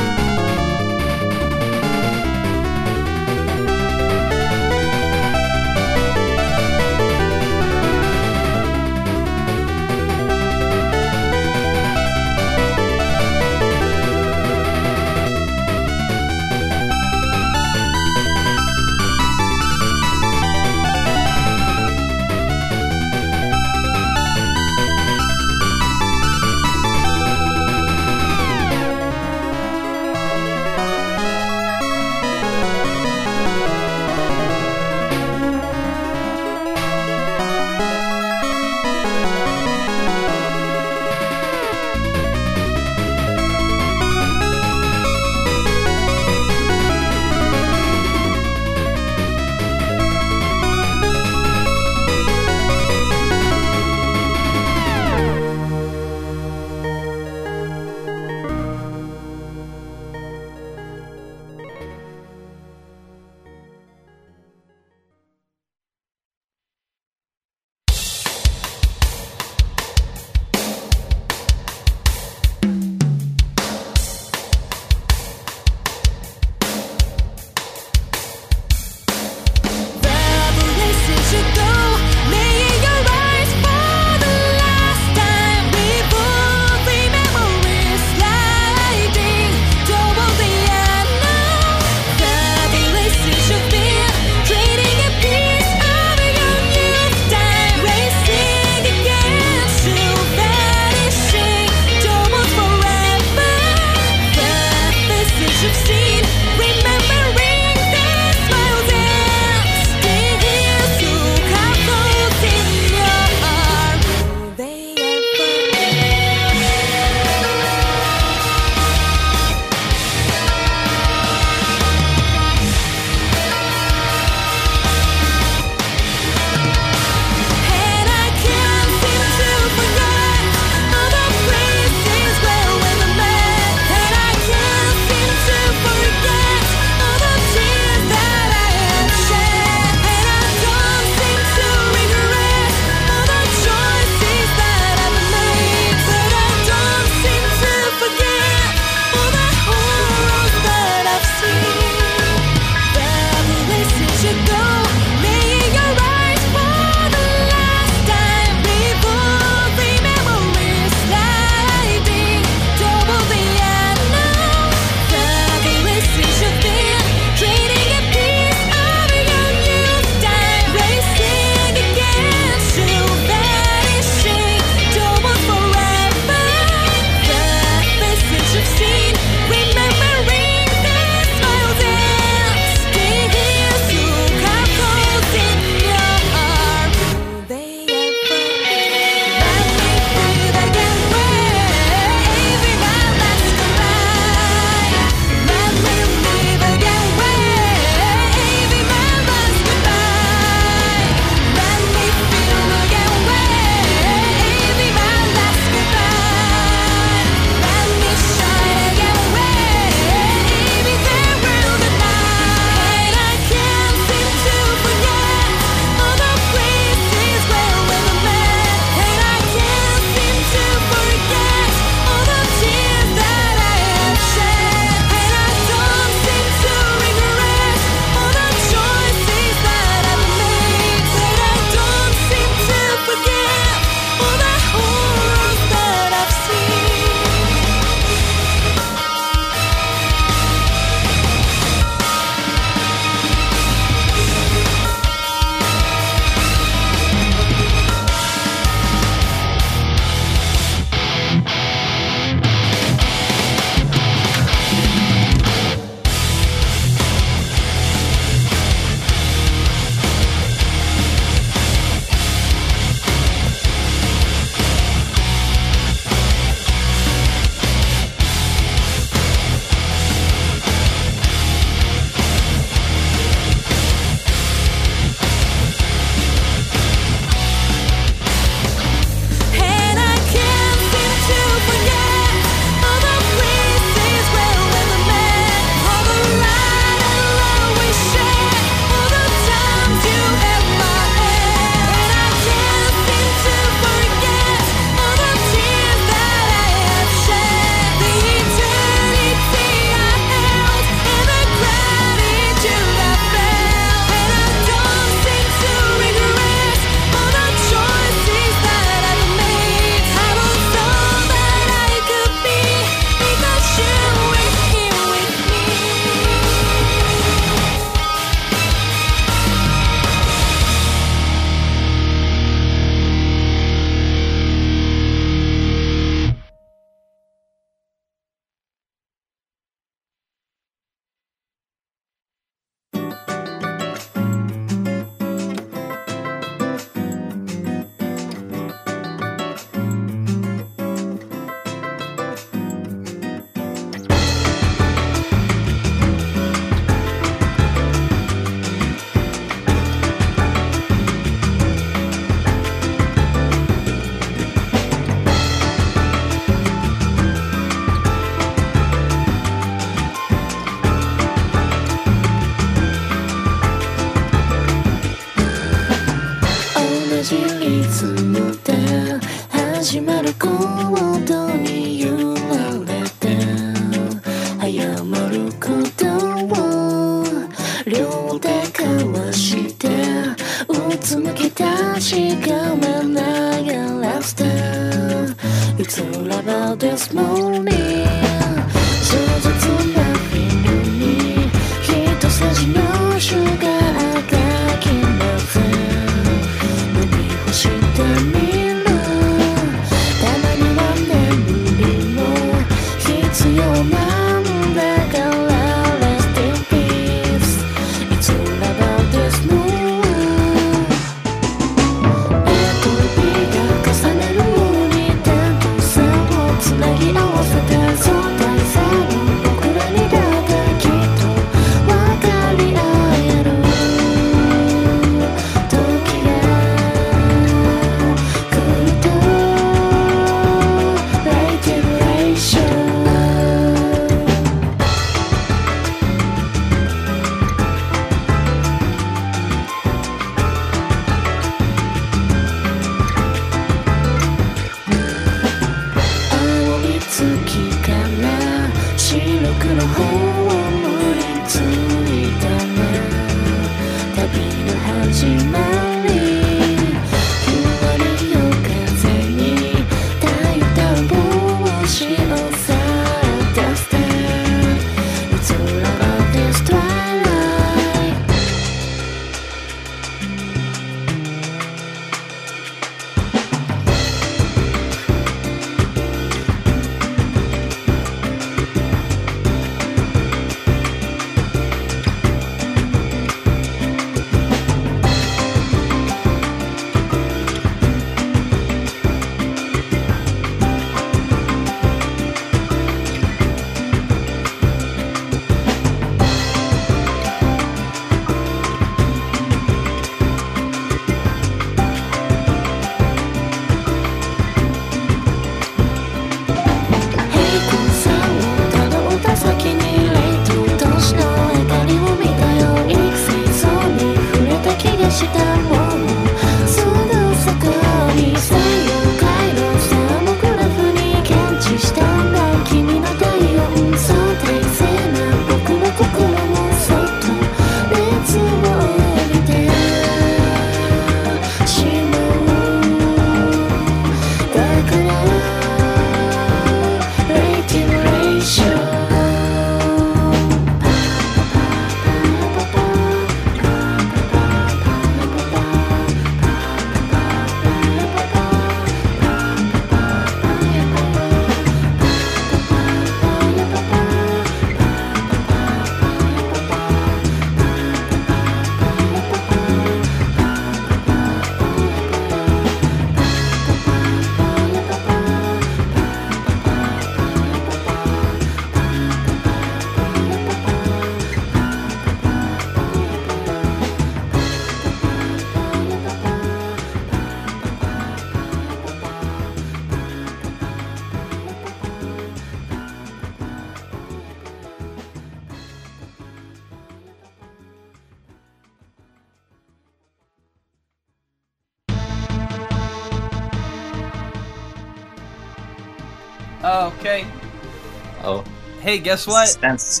[598.86, 599.48] Hey, guess what?
[599.48, 600.00] suspense.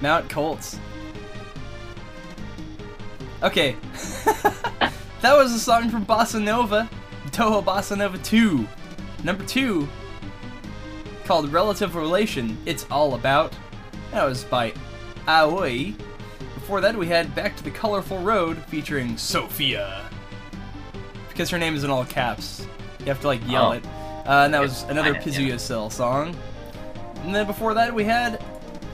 [0.00, 0.80] Mount Colts.
[3.42, 3.76] Okay.
[5.20, 6.88] that was a song from Bossa Nova,
[7.26, 8.66] Touhou Bossa Nova 2.
[9.22, 9.86] Number 2,
[11.26, 13.54] called Relative Relation, It's All About.
[14.12, 14.72] That was by
[15.28, 15.94] Aoi.
[16.54, 20.08] Before that, we had Back to the Colorful Road featuring Sophia.
[21.28, 22.66] Because her name is in all caps.
[23.00, 23.72] You have to, like, yell Oh.
[23.72, 23.84] it.
[24.26, 25.14] Uh, and that was another.
[25.16, 26.34] Pizuya Cell song.
[27.24, 28.44] And then before that, we had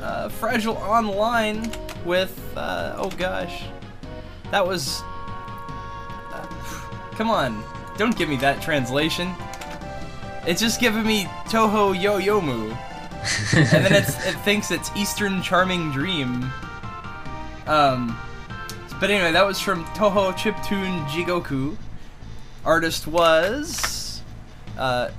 [0.01, 1.70] uh, Fragile Online
[2.05, 3.65] with, uh, oh gosh.
[4.51, 5.02] That was.
[6.32, 6.47] Uh,
[7.12, 7.62] come on.
[7.98, 9.35] Don't give me that translation.
[10.47, 12.70] It's just giving me Touhou Yo Yomu.
[13.55, 16.51] and then it's, it thinks it's Eastern Charming Dream.
[17.66, 18.19] Um,
[18.98, 21.77] but anyway, that was from Touhou Chiptune Jigoku.
[22.65, 24.23] Artist was
[24.78, 25.11] uh,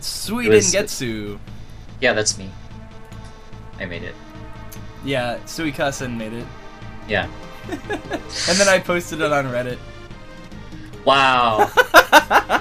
[0.00, 1.38] Suiden was- Getsu.
[2.04, 2.50] Yeah, that's me.
[3.80, 4.14] I made it.
[5.06, 6.46] Yeah, Suikasen made it.
[7.08, 7.26] Yeah.
[8.46, 9.78] And then I posted it on Reddit.
[11.06, 11.70] Wow.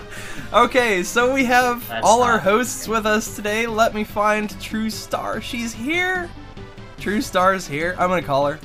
[0.53, 3.65] Okay, so we have That's all our not- hosts with us today.
[3.65, 5.41] Let me find TrueStar.
[5.41, 6.30] She's here.
[6.99, 7.95] TrueStar's here.
[7.98, 8.60] I'm gonna call her.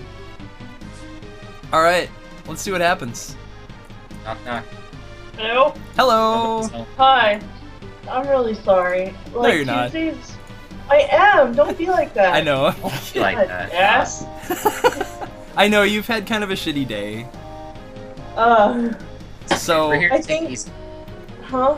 [1.73, 2.11] All right,
[2.47, 3.35] let's see what happens.
[4.23, 4.65] Knock knock.
[5.39, 5.75] Hello?
[5.97, 6.69] Hello.
[6.99, 7.41] Hi.
[8.09, 9.15] I'm really sorry.
[9.33, 9.91] Like, you're not.
[9.91, 10.37] Tuesdays-
[10.91, 11.55] I am.
[11.55, 12.35] Don't be like that.
[12.35, 12.75] I know.
[13.15, 13.71] you like that.
[13.73, 14.25] Yes.
[15.57, 17.27] I know you've had kind of a shitty day.
[18.37, 18.93] Uh,
[19.57, 20.71] So We're here to I take think- it easy.
[21.45, 21.77] huh?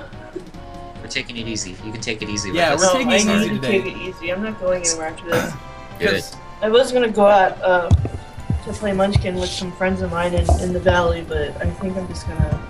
[1.00, 1.70] We're taking it easy.
[1.84, 2.50] You can take it easy.
[2.50, 2.92] Yeah, with we're us.
[2.92, 3.80] taking no, it easy today.
[3.82, 4.32] Take it easy.
[4.32, 5.52] I'm not going anywhere after this.
[5.98, 6.10] Good.
[6.10, 10.34] 'cause- I was gonna go out uh, to play Munchkin with some friends of mine
[10.34, 12.60] in, in the valley, but I think I'm just gonna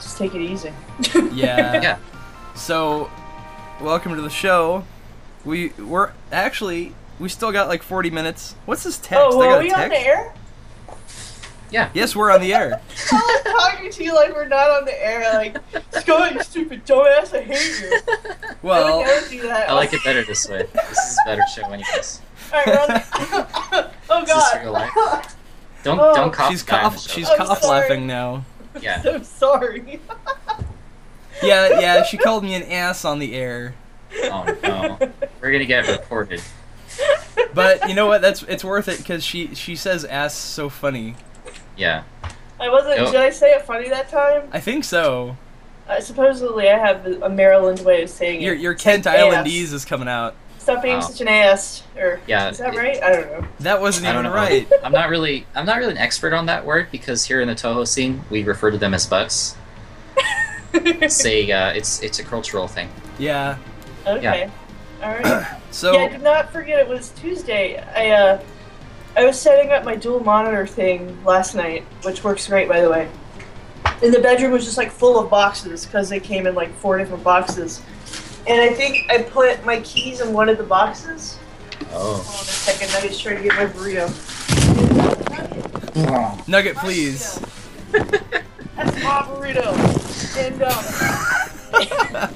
[0.00, 0.72] just take it easy.
[1.32, 1.80] yeah.
[1.82, 1.98] Yeah.
[2.54, 3.10] So,
[3.80, 4.84] welcome to the show.
[5.44, 8.54] We we're actually we still got like 40 minutes.
[8.66, 9.14] What's this text?
[9.20, 9.82] oh, I got are we text.
[9.84, 10.34] on the air?
[11.70, 11.90] Yeah.
[11.92, 12.80] Yes, we're on the air.
[13.12, 15.32] I'm talking to you like we're not on the air.
[15.34, 18.00] Like, go Scott, you stupid dumbass, I hate you.
[18.08, 19.68] I Well, would never do that.
[19.68, 20.66] I like it better this way.
[20.72, 22.22] This is a better show anyways.
[22.52, 22.88] Alright, we're on
[23.70, 25.26] the- oh Is this god.
[25.84, 26.12] Don't Oh.
[26.14, 26.50] don't cough.
[26.50, 27.80] she's guy cough she's I'm cough sorry.
[27.82, 28.44] laughing now.
[28.80, 29.00] Yeah.
[29.04, 30.00] I'm sorry.
[31.42, 33.74] Yeah, yeah, she called me an ass on the air.
[34.24, 34.98] Oh no.
[35.40, 36.40] We're gonna get reported.
[37.54, 38.20] But you know what?
[38.22, 41.14] That's it's worth it cuz she she says ass so funny.
[41.76, 42.02] Yeah.
[42.60, 42.96] I wasn't.
[42.98, 43.12] Nope.
[43.12, 44.48] Did I say it funny that time?
[44.52, 45.36] I think so.
[45.88, 48.60] Uh, supposedly, I have a Maryland way of saying Your it.
[48.60, 49.46] your It's like Kent ass.
[49.46, 50.34] Islandese is coming out.
[50.58, 51.00] Stop being Wow.
[51.00, 51.82] such an ass.
[51.96, 53.02] Or Yeah, is that it- right?
[53.02, 53.48] I don't know.
[53.60, 54.68] That wasn't I even right.
[54.84, 57.54] I'm not really I'm not really an expert on that word because here in the
[57.54, 59.06] Touhou scene we refer to them as
[60.72, 61.14] bucks.
[61.14, 62.88] Say uh, it's it's a cultural thing.
[63.18, 63.56] Yeah.
[64.06, 64.50] okay.
[65.02, 65.46] All right.
[65.70, 67.78] So yeah, I did not forget it was Tuesday.
[67.78, 68.42] I uh,
[69.16, 72.88] I was setting up my dual monitor thing last night, which works great, by the
[72.88, 73.06] way.
[74.02, 76.96] And the bedroom was just like full of boxes because they came in like four
[76.96, 77.82] different boxes.
[78.46, 81.36] And I think I put my keys in one of the boxes.
[81.92, 82.14] Oh.
[82.14, 82.90] Hold on a second.
[82.96, 84.08] I just trying to get my burrito.
[86.48, 87.40] Nugget, please.
[88.78, 89.74] That's my burrito.
[90.38, 92.34] And um,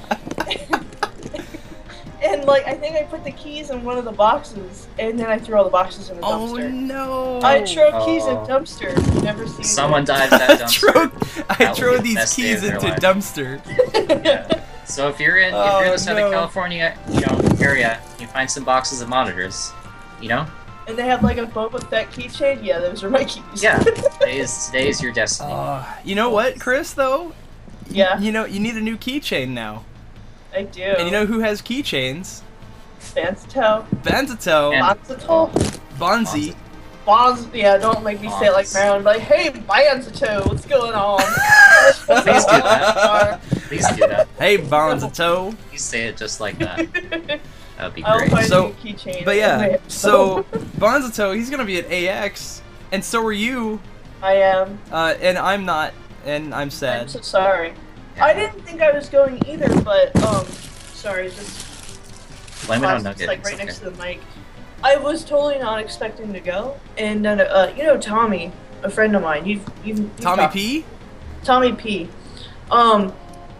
[2.23, 5.27] and like I think I put the keys in one of the boxes, and then
[5.29, 6.65] I threw all the boxes in the Oh dumpster.
[6.65, 7.39] Oh no.
[7.41, 8.45] I throw keys in Oh.
[8.47, 9.23] dumpster.
[9.23, 10.29] Never seen Someone that.
[10.29, 10.79] dives that I dumpster.
[10.79, 12.99] throw, I That would throw these keys of their into life.
[12.99, 13.61] dumpster.
[14.25, 14.63] Yeah.
[14.85, 16.31] So if you're in if Oh, you're in the Southern no.
[16.31, 19.71] California, you know, area, you find some boxes of monitors,
[20.21, 20.45] you know?
[20.87, 22.63] And they have like a Boba Fett keychain.
[22.63, 23.63] Yeah, those are my keys.
[23.63, 23.77] Yeah.
[24.19, 25.51] Today is today is your destiny.
[25.53, 26.93] Uh, you know what, Chris?
[26.93, 27.33] Though.
[27.89, 28.19] Yeah.
[28.19, 29.85] You know, you need a new keychain now.
[30.53, 30.81] I do.
[30.83, 32.41] And you know who has keychains?
[32.99, 33.85] Banzito.
[34.03, 35.51] Banzito, And- Banzito.
[35.97, 36.55] Bonzi.
[37.05, 37.53] Bonz.
[37.53, 38.73] Yeah, don't make me say it like Bonz.
[38.75, 39.05] Maryland.
[39.05, 41.19] Like, hey, Banzito, what's going on?
[42.23, 43.41] Please do that.
[43.67, 44.27] Please do that.
[44.39, 45.53] Hey, Bonzito.
[45.69, 47.39] Please say it just like that.
[47.83, 48.31] That'd be I'll great.
[48.31, 49.25] find So- a keychain.
[49.25, 50.43] But yeah, so
[50.77, 52.61] Bonzito, he's gonna be at AX,
[52.93, 53.81] and so are you,
[54.21, 54.79] I am.
[54.89, 55.93] uh, and I'm not,
[56.25, 57.01] and I'm sad.
[57.01, 57.73] I'm so sorry.
[58.21, 60.45] I didn't think I was going either, but um,
[60.93, 63.27] sorry, just Blame it on It's Nugget.
[63.27, 63.65] like It's right okay.
[63.65, 64.21] next to the mic.
[64.81, 69.13] I was totally not expecting to go, and then uh, you know Tommy, a friend
[69.13, 69.45] of mine.
[69.45, 70.85] You've you've, you've Tommy talked- P.
[71.43, 72.07] Tommy P.
[72.71, 73.11] Um,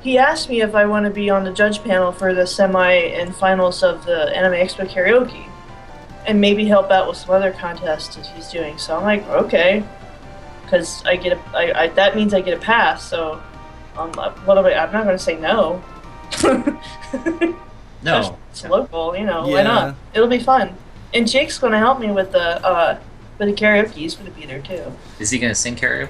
[0.03, 2.91] he asked me if I want to be on the judge panel for the semi
[2.91, 5.47] and finals of the Anime Expo karaoke,
[6.27, 8.77] and maybe help out with some other contests that he's doing.
[8.77, 9.83] So I'm like, okay,
[10.63, 13.07] because I get a, I, I, that means I get a pass.
[13.09, 13.41] So,
[13.97, 14.11] um,
[14.45, 14.75] what am I?
[14.75, 15.83] I'm not going to say no.
[18.03, 18.37] No.
[18.51, 19.47] It's local, you know.
[19.47, 19.53] Yeah.
[19.53, 19.95] Why not?
[20.13, 20.75] It'll be fun.
[21.13, 22.99] And Jake's going to help me with the uh,
[23.37, 23.91] with the karaoke.
[23.91, 24.91] He's going to be there too.
[25.19, 26.09] Is he gonna sing karaoke?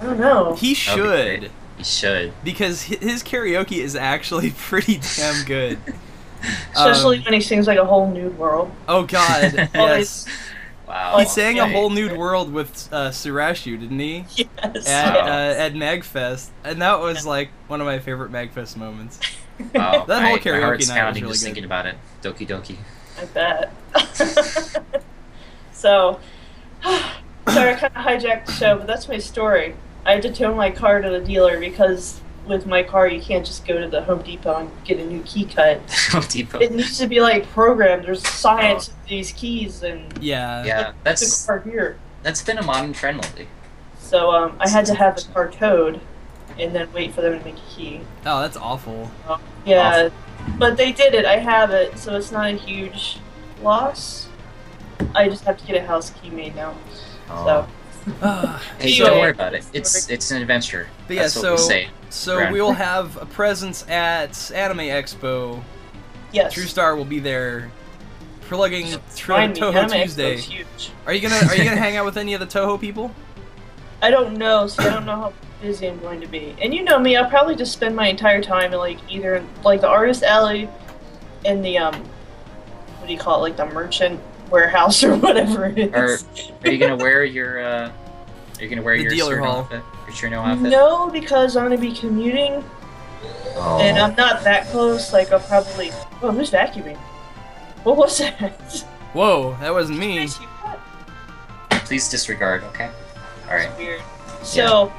[0.00, 0.54] I don't know.
[0.54, 2.32] He That'd should, He should.
[2.44, 5.78] because his karaoke is actually pretty damn good.
[6.74, 8.70] Especially Um, when he sings like a whole nude world.
[8.86, 10.26] Oh God, yes.
[10.86, 11.16] Wow.
[11.18, 11.72] He sang a Okay.
[11.72, 14.26] whole nude world with uh, Surashu, didn't he?
[14.36, 14.86] Yes.
[14.86, 15.20] At Wow.
[15.26, 19.18] uh, at Magfest, and that was like one of my favorite Magfest moments.
[19.74, 20.04] Wow.
[20.04, 21.46] That whole my, karaoke my heart's night was pounding really just good.
[21.46, 21.96] thinking about it.
[22.22, 22.76] Doki Doki.
[23.18, 23.72] I bet.
[25.72, 26.20] so,
[26.84, 29.74] sorry, I kind of hijacked the show, but that's my story.
[30.06, 33.44] I had to tow my car to the dealer because with my car you can't
[33.44, 35.80] just go to the Home Depot and get a new key cut.
[36.10, 36.58] Home Depot.
[36.60, 38.04] It needs to be like programmed.
[38.04, 40.64] There's science in these keys and Yeah.
[40.64, 41.98] Yeah, the that's car here.
[42.22, 43.48] that's been a modern trend lately.
[43.98, 46.00] So um, I had to have the car towed
[46.58, 48.00] and then wait for them to make a key.
[48.26, 49.10] Oh, that's awful.
[49.64, 50.10] Yeah,
[50.58, 51.24] but they did it.
[51.24, 53.18] I have it, so it's not a huge
[53.62, 54.28] loss.
[55.14, 56.74] I just have to get a house key made now.
[57.30, 57.46] Oh.
[57.48, 57.66] Ah,
[58.20, 58.98] Hey, Anyway.
[59.08, 59.64] don't worry about it.
[59.72, 60.88] It's it's an adventure.
[61.06, 61.88] But yeah, That's what so we say.
[62.10, 65.62] so we will have a presence at Anime Expo.
[66.32, 66.54] Yes.
[66.54, 67.70] TrueStar will be there,
[68.42, 70.34] plugging Tro- Remind me, Touhou Anime Tuesday.
[70.36, 70.90] Expo's huge.
[71.06, 73.10] Are you gonna Are you gonna hang out with any of the Touhou people?
[74.02, 74.66] I don't know.
[74.66, 75.32] so I don't know how
[75.62, 76.54] busy I'm going to be.
[76.60, 79.80] And you know me, I'll probably just spend my entire time in like either like
[79.80, 80.68] the artist alley,
[81.44, 81.94] in the um,
[82.98, 84.20] what do you call it, like the merchant
[84.50, 85.92] warehouse or whatever it is.
[85.94, 86.18] Are,
[86.64, 87.90] are you gonna wear your uh,
[88.58, 89.58] are you gonna wear The your dealer Cirno hall.
[89.62, 89.82] outfit?
[90.06, 90.70] Your Cirno outfit?
[90.70, 92.64] No, because I'm gonna be commuting,
[93.56, 93.78] Oh.
[93.80, 95.12] and I'm not that close.
[95.12, 95.90] Like I'll probably.
[96.22, 96.96] Oh, who's vacuuming?
[97.84, 98.52] What was that?
[99.12, 100.16] Whoa, that wasn't me.
[100.16, 100.80] Nice, you got
[101.84, 102.62] Please disregard.
[102.64, 102.90] Okay.
[103.48, 103.76] All right.
[103.76, 104.00] weird.
[104.42, 104.92] So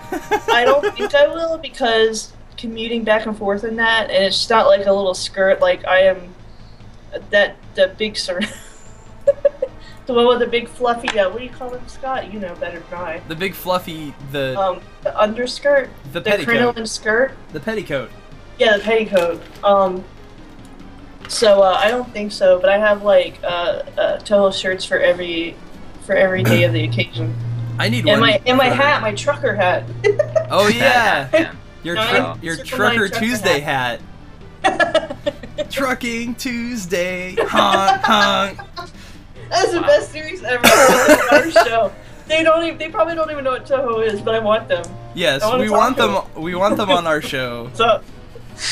[0.51, 4.67] I don't think I will because commuting back and forth in that, and it's not
[4.67, 5.59] like a little skirt.
[5.61, 6.33] Like I am
[7.31, 8.45] that the big skirt,
[10.05, 11.09] the one with the big fluffy.
[11.19, 12.31] Uh, what do you call them, Scott?
[12.31, 13.21] You know better than I.
[13.27, 17.35] The big fluffy, the Um, the underskirt, the the petticoat, crinoline skirt.
[17.53, 18.09] the petticoat.
[18.59, 19.41] Yeah, the petticoat.
[19.63, 20.03] Um.
[21.27, 23.47] So uh, I don't think so, but I have like uh,
[23.97, 25.55] uh, Touhou shirts for every
[26.05, 27.35] for every day of the occasion.
[27.79, 28.29] I need And one.
[28.29, 29.83] my and my hat, my trucker hat.
[30.51, 31.53] Oh yeah, Yeah.
[31.83, 34.01] your No, tru- I- your trucker trucker Tuesday hat.
[35.69, 38.59] Trucking Tuesday, honk honk.
[39.49, 40.65] That's the best series ever.
[40.65, 41.91] on our show.
[42.27, 42.77] They don't even.
[42.77, 44.83] They probably don't even know what Touhou is, but I want them.
[45.13, 46.43] Yes, wanna we want to them.
[46.43, 48.01] We want them on our show So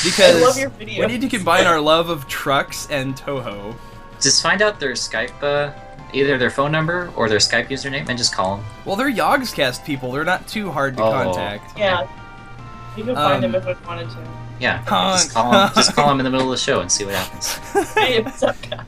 [0.02, 0.98] because I love your videos.
[1.00, 3.74] we need to combine our love of trucks and Touhou.
[4.20, 5.72] Just find out their Skype, uh,
[6.12, 8.66] either their phone number or their Skype username, and just call them.
[8.84, 10.10] Well, they're Yogscast people.
[10.12, 11.10] They're not too hard to Oh.
[11.12, 11.78] contact.
[11.78, 12.06] yeah,
[12.96, 14.16] you can find Um, them if we wanted to.
[14.60, 14.78] Yeah.
[14.86, 15.16] Honk.
[15.20, 15.70] Just call them.
[15.74, 17.58] just call them in the middle of the show and see what happens.
[17.94, 18.80] Hey, what's up, guys?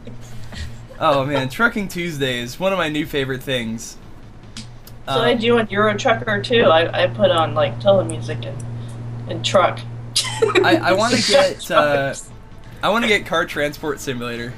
[0.98, 3.96] Oh man, Trucking Tuesday is one of my new favorite things.
[5.06, 6.62] So I Um, do on Euro Trucker too.
[6.64, 8.64] I, I put on like Touhou music and
[9.28, 9.78] and truck.
[10.64, 12.14] I, I want to get uh,
[12.82, 14.52] I want to get Car Transport Simulator.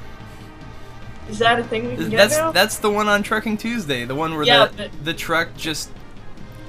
[1.29, 2.51] Is that a thing we can get That's now?
[2.51, 5.91] that's the one on Trucking Tuesday, the one where Yeah, the but- the truck just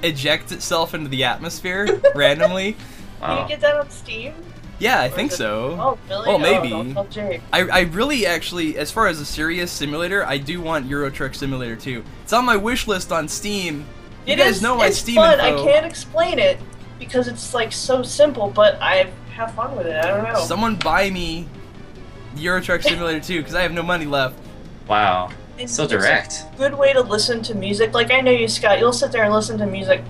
[0.03, 2.77] ejects itself into the atmosphere randomly.
[3.21, 4.33] Can you get that on Steam?
[4.81, 5.77] Yeah, I Or think so.
[5.79, 6.27] Oh, really?
[6.29, 6.73] Well, maybe.
[6.73, 7.43] Oh, don't tell Jake.
[7.53, 11.35] I, I really actually, as far as a serious simulator, I do want Euro Truck
[11.35, 12.03] Simulator 2.
[12.25, 13.85] It's on my wish list on Steam.
[14.27, 15.39] You It guys is- know my it's Steam fun.
[15.39, 15.63] info.
[15.63, 16.59] I can't explain it
[16.99, 20.03] because it's like so simple, but I have fun with it.
[20.05, 20.41] I don't know.
[20.41, 21.47] Someone buy me
[22.37, 24.39] Euro Truck Simulator 2 because I have no money left.
[24.89, 25.27] Wow.
[25.57, 26.45] It's- So it's a direct.
[26.57, 27.93] good way to listen to music.
[27.93, 28.79] Like I know you, Scott.
[28.79, 30.03] You'll sit there and listen to music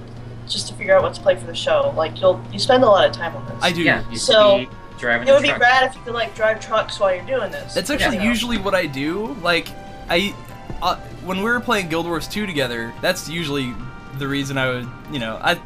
[0.52, 1.92] just to figure out what to play for the show.
[1.96, 3.56] Like you'll you spend a lot of time on this.
[3.62, 3.82] I do.
[3.82, 4.08] Yeah.
[4.10, 4.66] Used So,
[4.98, 5.60] driving It a would be truck.
[5.60, 7.74] rad if you could like drive trucks while you're doing this.
[7.74, 8.28] That's actually You know?
[8.28, 9.34] usually what I do.
[9.42, 9.68] Like,
[10.08, 10.34] I,
[10.82, 13.72] uh, when we were playing Guild Wars 2 together, that's usually
[14.18, 15.58] the reason I would, you know, I,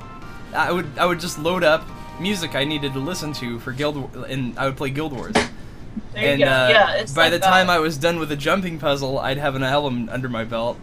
[0.54, 1.84] I would, I would just load up
[2.20, 5.32] music I needed to listen to for Guild, and I would play Guild Wars.
[6.12, 6.46] There you and go.
[6.46, 7.46] uh, yeah, it's by like the that.
[7.48, 10.78] time I was done with the jumping puzzle, I'd have an album under my belt.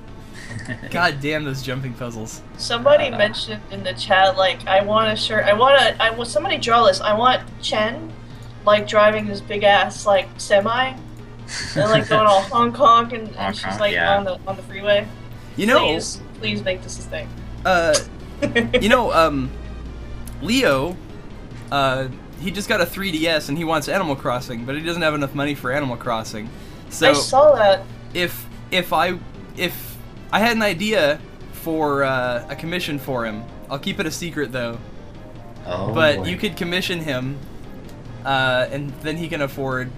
[0.92, 2.42] God damn those jumping puzzles.
[2.58, 5.46] Somebody Uh, mentioned in the chat, like, I want a shirt.
[5.46, 6.02] I want to.
[6.04, 7.02] I want somebody draw this.
[7.02, 8.12] I want Chen,
[8.66, 10.94] like driving this big ass like semi,
[11.76, 14.18] and like going all Hong Kong, and, Hong and she's Kong, like yeah.
[14.18, 15.08] on the on the freeway.
[15.58, 17.30] You know, please, please make this a thing.
[17.66, 17.96] uh,
[18.82, 19.52] you know, um,
[20.42, 20.96] Leo,
[21.72, 22.08] uh,
[22.40, 25.36] he just got a 3DS and he wants Animal Crossing, but he doesn't have enough
[25.36, 26.50] money for Animal Crossing.
[26.90, 27.84] So I saw that.
[28.14, 29.20] if if I
[29.58, 29.91] if
[30.32, 31.20] I had an idea
[31.54, 34.78] for uh, a commission for him, I'll keep it a secret though.
[35.66, 36.24] Oh, but boy.
[36.26, 37.40] you could commission him,
[38.26, 39.90] uh, and then he can afford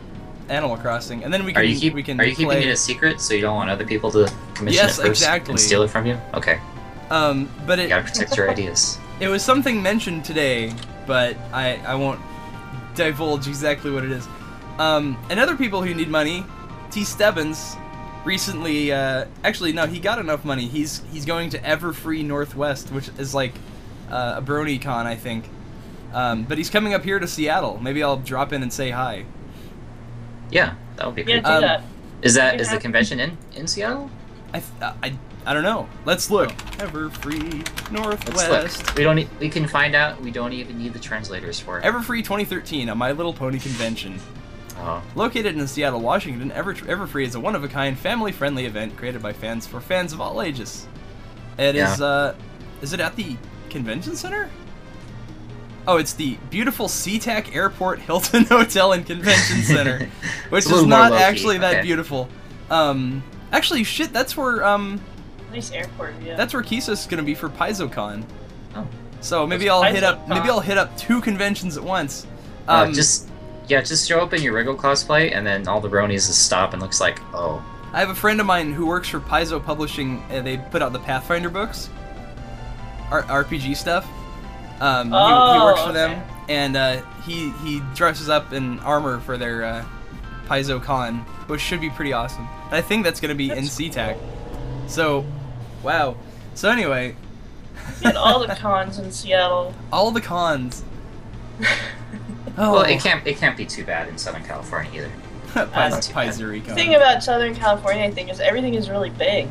[0.47, 2.67] Animal Crossing, and then we can Are you keep, we can Are you keeping it
[2.67, 5.53] a secret so you don't want other people to commission Yes, it first exactly.
[5.53, 6.19] and steal it from you?
[6.35, 6.59] Okay,
[7.09, 7.83] um, but it.
[7.83, 8.99] you gotta protect your ideas.
[9.19, 10.71] it was something mentioned today,
[11.07, 12.21] but I I won't
[12.93, 14.27] divulge exactly what it is.
[14.77, 16.45] Um, and other people who need money,
[16.91, 17.03] T.
[17.03, 17.75] Stebbins
[18.25, 20.67] recently uh, actually no he got enough money.
[20.67, 23.53] He's he's going to Everfree Northwest, which is like
[24.09, 25.45] uh, a brony con I think.
[26.13, 27.79] Um, but he's coming up here to Seattle.
[27.81, 29.25] Maybe I'll drop in and say hi.
[30.51, 31.45] Yeah, that would be Yeah, great.
[31.45, 31.83] do Um, that.
[32.21, 34.09] Is that you is the convention in in Seattle?
[34.53, 35.89] I uh, I, I don't know.
[36.05, 36.51] Let's look.
[36.51, 36.85] Oh.
[36.85, 38.85] Everfree Let's Northwest.
[38.85, 38.95] look.
[38.95, 39.19] We don't.
[39.19, 40.21] e- We can find out.
[40.21, 41.83] We don't even need the translators for it.
[41.83, 44.19] Everfree 2013, a My Little Pony convention.
[44.77, 49.67] Oh, Located in Seattle, Washington, Ever- Everfree is a one-of-a-kind, family-friendly event created by fans
[49.67, 50.87] for fans of all ages.
[51.57, 51.99] It is.
[51.99, 52.05] Yeah.
[52.05, 52.35] uh,
[52.81, 53.37] is it at the
[53.69, 54.49] convention center?
[55.87, 60.09] Oh, it's the beautiful SeaTac Airport Hilton Hotel and Convention Center,
[60.49, 61.81] which is not actually that okay.
[61.83, 62.29] beautiful.
[62.69, 63.21] Um,
[63.51, 65.01] actually, shit, that's where um,
[65.51, 66.15] Nice airport.
[66.23, 66.35] Yeah.
[66.35, 68.23] that's where Kisa's gonna be for PaizoCon.
[68.75, 68.87] Oh.
[69.19, 70.29] So maybe What's I'll hit up PaizoCon?
[70.29, 72.25] maybe I'll hit up two conventions at once.
[72.67, 73.29] Uh, Um, just
[73.73, 76.73] yeah, just show up in your Wriggle cosplay, and then all the bronies just stop
[76.73, 80.23] and looks like, oh, I have a friend of mine who works for Paizo Publishing.
[80.29, 81.89] And they put out the Pathfinder books.
[83.11, 84.07] R- RPG stuff.
[84.79, 89.19] Um, he, he Oh, works for them, and uh, he he dresses up in armor
[89.19, 89.85] for their uh,
[90.47, 92.47] Paizo Con, which should be pretty awesome.
[92.65, 94.17] And I think that's gonna be in That's SeaTac.
[94.19, 94.89] cool.
[94.89, 95.25] So,
[95.83, 96.15] wow.
[96.55, 97.15] So anyway,
[98.03, 99.73] We all the cons in Seattle.
[99.91, 100.83] all the cons.
[102.57, 105.11] Oh, Well, it can't it can't be too bad in Southern California either.
[105.71, 106.29] Paiz- not too bad.
[106.33, 109.47] Paizuri The thing about Southern California, I think, is everything is really big.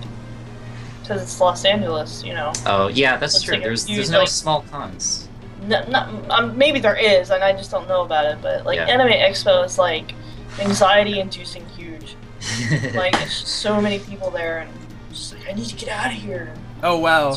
[1.01, 2.53] Because it's Los Angeles, you know.
[2.67, 3.55] Oh yeah, that's Looks true.
[3.55, 5.29] like There's huge, there's no like- small cons.
[5.67, 8.39] No, not, um, maybe there is, and I just don't know about it.
[8.43, 8.87] But like Yeah.
[8.87, 10.13] Anime Expo is like
[10.61, 12.17] anxiety-inducing huge.
[12.95, 16.07] Like it's so many people there, and I'm just like I need to get out
[16.07, 16.53] of here.
[16.83, 17.37] Oh wow.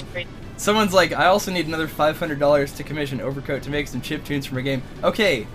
[0.56, 0.76] It's great.
[0.76, 4.02] Someone's like, I also need another five hundred dollars to commission Overcoat to make some
[4.02, 4.82] chip tunes for my game.
[5.04, 5.48] Okay.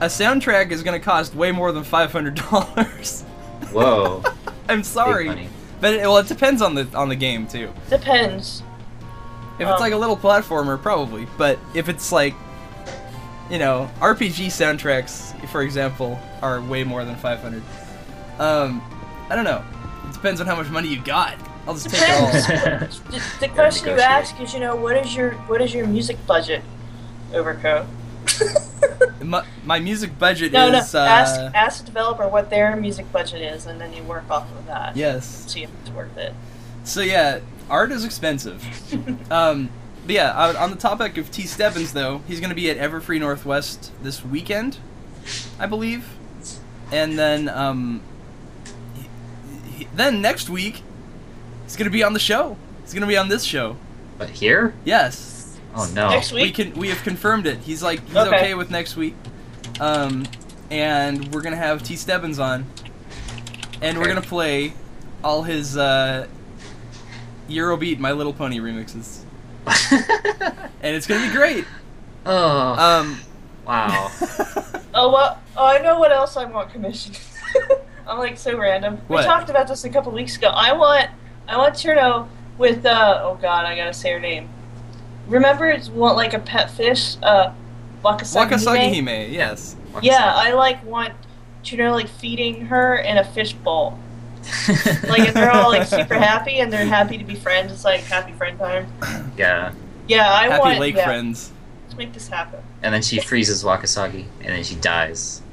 [0.00, 3.22] A soundtrack is gonna cost way more than five hundred dollars.
[3.72, 4.22] Whoa.
[4.68, 5.48] I'm sorry,
[5.80, 7.72] but it, well, it depends on the on the game too.
[7.88, 8.62] Depends.
[9.58, 11.26] If it's Um, like a little platformer, probably.
[11.36, 12.34] But if it's like,
[13.50, 17.62] you know, RPG soundtracks, for example, are way more than 500.
[18.38, 18.80] Um,
[19.28, 19.62] I don't know.
[20.08, 21.34] It depends on how much money you got.
[21.70, 22.32] I'll just take it all.
[22.32, 23.00] Depends.
[23.40, 26.16] the, the question you ask is, you know, what is your what is your music
[26.26, 26.62] budget,
[27.32, 27.86] Overcoat?
[29.22, 30.78] my, my music budget No, no.
[30.78, 30.94] is.
[30.94, 34.50] Uh, ask ask the developer what their music budget is, and then you work off
[34.58, 34.96] of that.
[34.96, 35.50] yes.
[35.52, 36.34] See if it's worth it.
[36.84, 38.62] So yeah, art is expensive.
[39.30, 39.70] um,
[40.06, 41.42] but yeah, on on the topic of T.
[41.42, 44.78] Stebbins, though, he's going to be at Everfree Northwest this weekend,
[45.58, 46.08] I believe,
[46.90, 48.00] and then um,
[48.94, 49.08] he-
[49.84, 50.82] he- then next week
[51.70, 52.56] he's going to be on the show.
[52.82, 53.76] He's going to be on this show.
[54.18, 54.74] but here?
[54.84, 56.10] Yes, Oh no.
[56.10, 57.58] Next we can we have confirmed it.
[57.58, 58.36] He's like he's Okay.
[58.36, 59.14] okay, with next week,
[59.78, 60.26] um,
[60.68, 61.94] and we're gonna have T.
[61.94, 62.66] Stebbins on,
[63.80, 64.72] and we're gonna play
[65.22, 66.26] all his uh,
[67.48, 69.20] Eurobeat My Little Pony remixes,
[70.82, 71.64] and it's gonna be great.
[72.26, 73.20] oh Um,
[73.64, 74.10] wow.
[74.92, 75.40] Oh well.
[75.56, 77.16] Oh, I know what else I want commissioned.
[78.08, 78.96] I'm like so random.
[79.06, 79.18] What?
[79.20, 80.48] We talked about this a couple weeks ago.
[80.48, 81.10] I want
[81.50, 82.28] I want Cirno
[82.58, 84.48] with uh oh god I gotta say her name.
[85.26, 87.52] Remember it's want like a pet fish uh
[88.04, 88.48] Wakasagi.
[88.48, 89.06] Wakasagi Hime?
[89.06, 89.76] Hime, yes.
[90.00, 91.12] Yeah, I like want
[91.64, 93.98] Cirno like feeding her in a fish bowl.
[95.08, 97.72] Like if they're all like super happy and they're happy to be friends.
[97.72, 98.86] It's like happy friend time.
[99.36, 99.72] yeah.
[100.10, 100.78] Yeah, I Happy want.
[100.80, 101.52] Lake yeah, Friends.
[101.84, 102.60] Let's make this happen.
[102.82, 105.42] And then she freezes Wakasagi, and then she dies.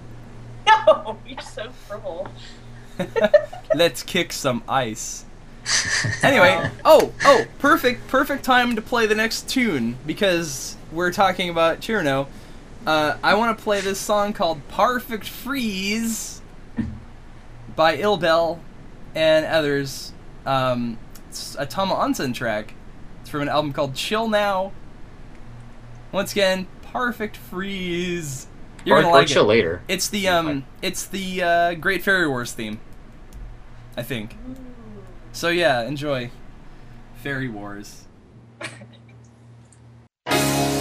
[0.66, 2.28] No, you're so cruel.
[3.76, 5.24] Let's kick some ice.
[6.24, 11.82] Anyway, oh, oh, perfect, perfect time to play the next tune because we're talking about
[11.82, 12.28] Cirno.
[12.86, 16.42] Uh, I want to play this song called "Perfect Freeze"
[17.76, 18.60] by Ilbel
[19.14, 20.14] and others.
[20.46, 20.98] Um,
[21.30, 22.74] it's a Tama Onsen track.
[23.22, 24.72] It's from an album called "Chill Now."
[26.12, 28.48] Once again, "Perfect Freeze."
[28.86, 29.48] You're or, gonna or like chill it.
[29.48, 29.82] later.
[29.90, 32.80] It's the um, it's the uh, Great Fairy Wars theme.
[33.98, 34.38] I think.
[35.38, 36.32] So yeah, enjoy.
[37.22, 38.08] Fairy Wars.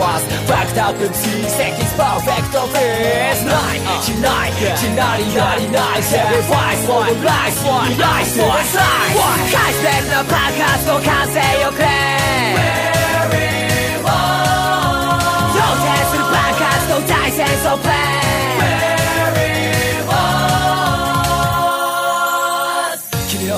[0.00, 6.04] fast Fucked up MCs, he's perfect of his Night, tonight, tonight, tonight, tonight.
[6.16, 9.12] Every vice, all the lies, one lies, one lies
[9.52, 13.46] High stand the podcast, no can't say your Where we
[14.08, 15.12] long
[15.56, 17.72] No test to the podcast, no dice and so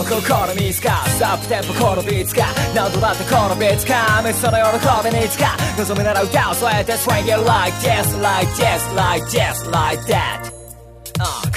[0.05, 10.52] く試みつかサップテンポ転びつか何度だって転びつかめその喜びにつか望みなら歌を添えて Swing it like this like this like this like that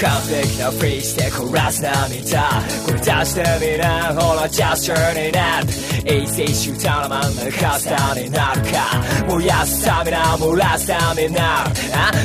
[0.00, 2.40] 完璧なフリーしてコーラス涙
[2.86, 5.66] これ出してみなほらジャスチャーになる
[6.06, 11.70] Easy シューターの真ん中スターになるか燃やすためな漏らすためなあ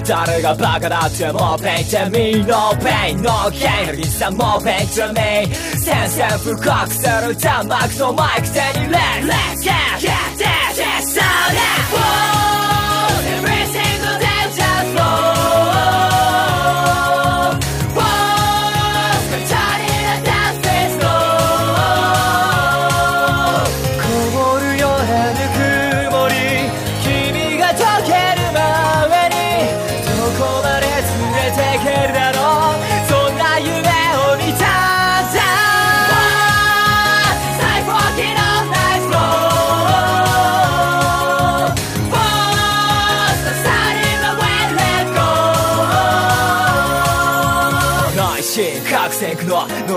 [0.07, 12.28] 誰がバカだってもうペインてみのペインのゲイのリサもうペインとみ宣戦布告する弾幕とマイク手に Let's get get that that sound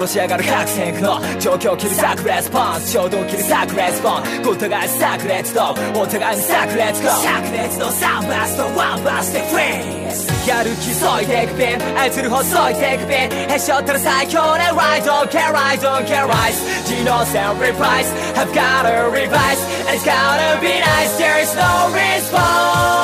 [0.04, 2.92] 区ののろし上がる各線区の状況を切るサクレスポンス。
[2.92, 4.50] 衝動を切るサクレスポンス。
[4.50, 10.50] お互いサクレッツとお互いにサクレッツゴー灼熱のサンバスとワンバスでフリーズ。
[10.50, 14.64] やる気そいでいく便操る細いていく便へし折ったら最強ね。
[14.64, 16.60] I don't care I don't care rise.
[16.84, 18.12] 自動線 reprise.
[18.36, 19.62] I've gotta revise.
[19.88, 21.18] And it's gonna be nice.
[21.18, 23.03] There is no response.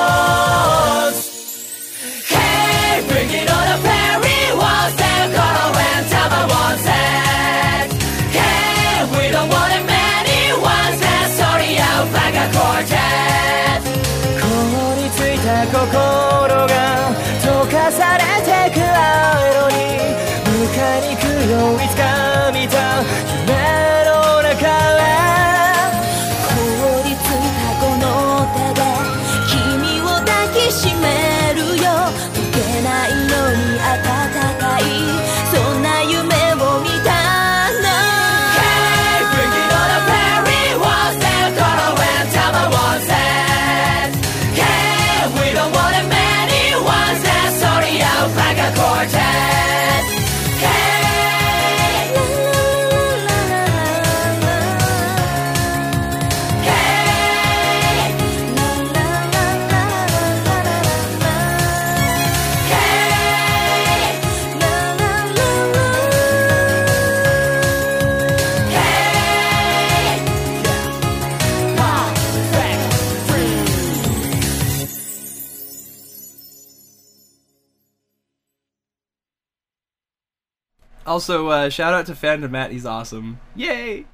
[15.79, 16.18] 心
[81.09, 82.71] Also, uh, shout out to Fandom Matt.
[82.71, 83.39] He's awesome.
[83.55, 84.05] Yay!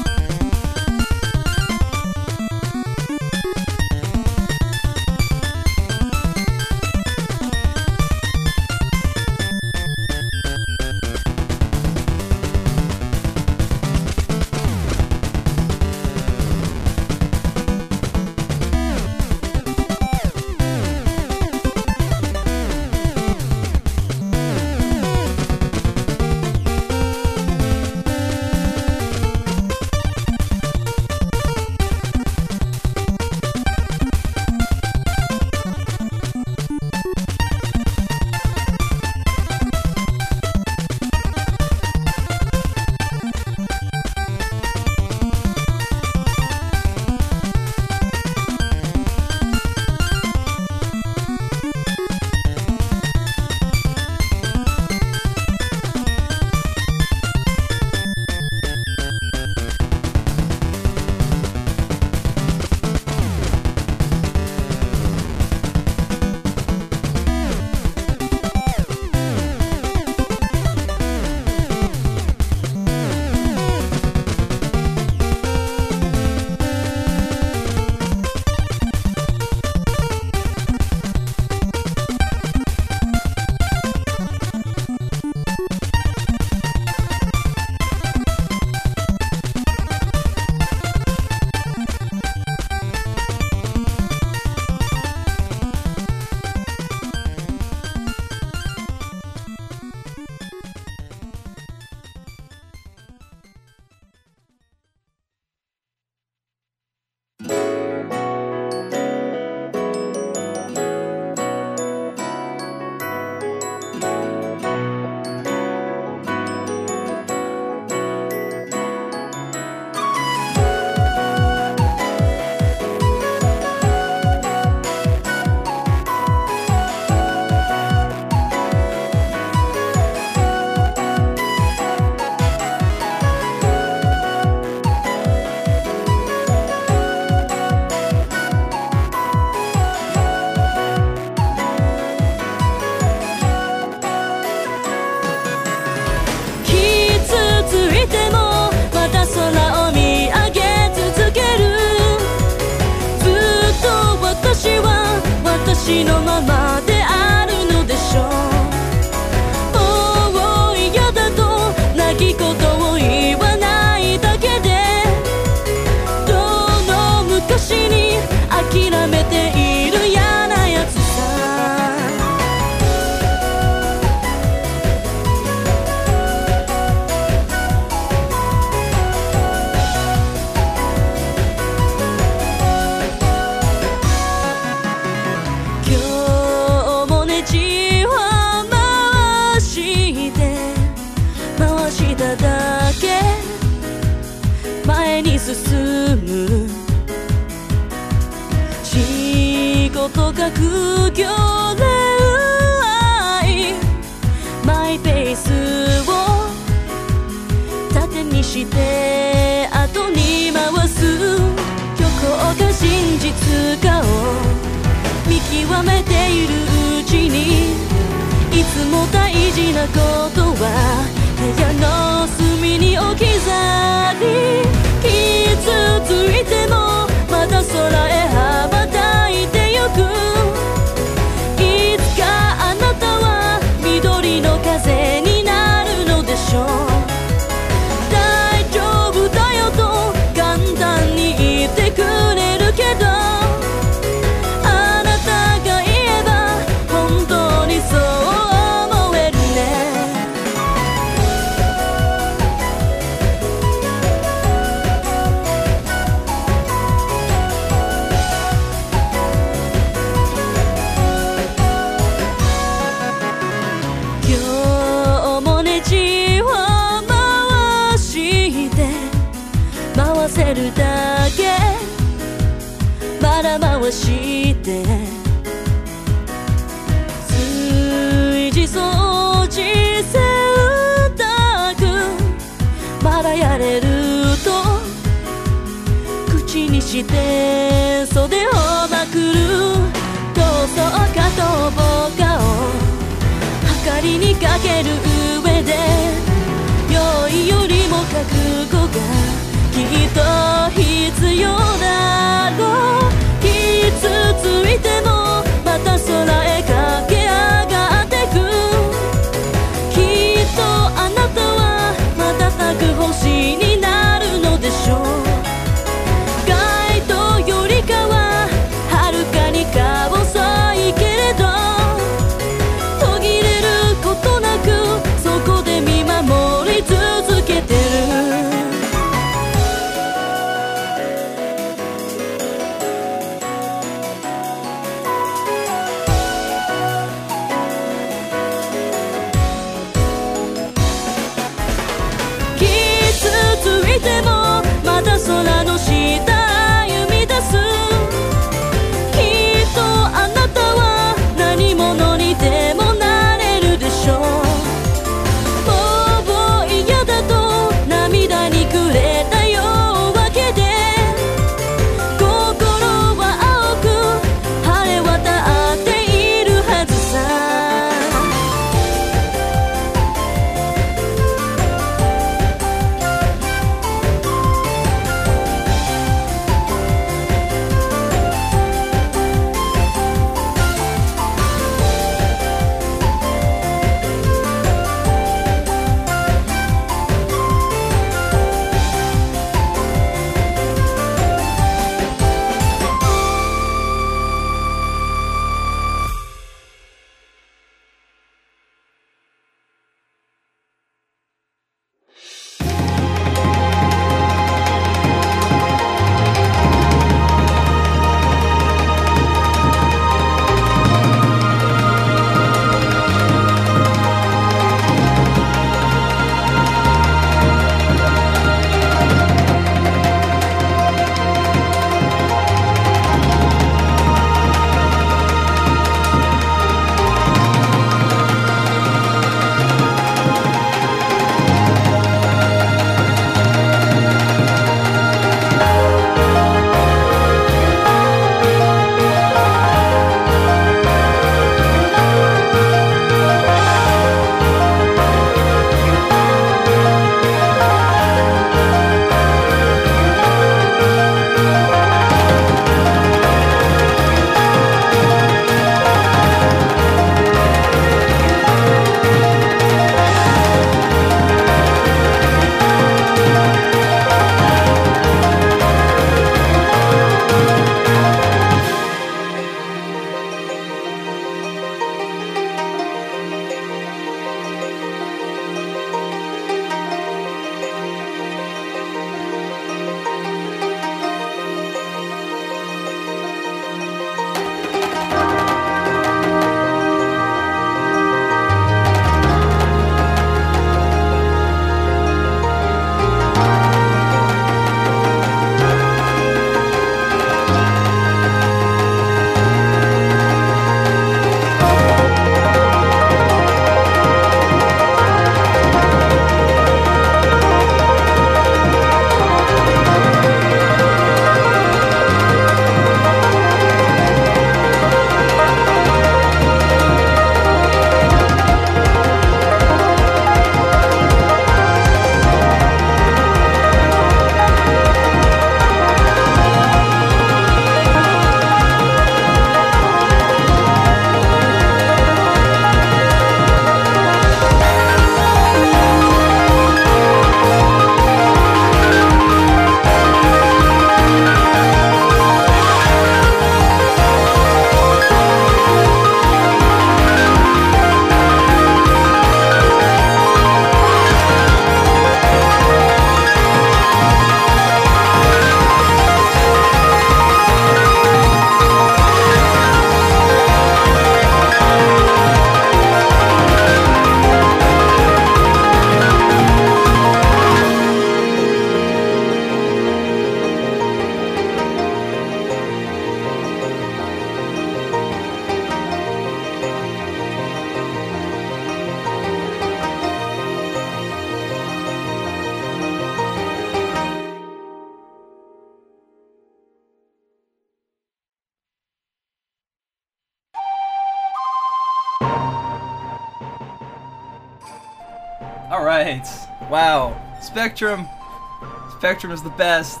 [599.14, 600.00] Spectrum is the best.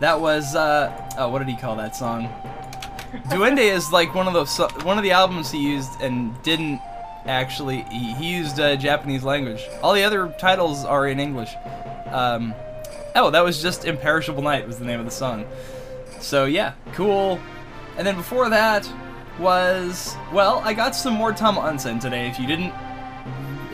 [0.00, 2.28] That was uh oh, what did he call that song?
[3.28, 4.56] Duende is like one of those
[4.86, 6.80] one of the albums he used and didn't
[7.26, 9.62] actually he, he used uh, Japanese language.
[9.82, 11.50] All the other titles are in English.
[12.06, 12.54] Um,
[13.14, 15.44] oh, that was just Imperishable Night was the name of the song.
[16.18, 17.38] So yeah, cool.
[17.98, 18.90] And then before that
[19.38, 22.28] was well, I got some more Tama Onsen today.
[22.28, 22.72] If you didn't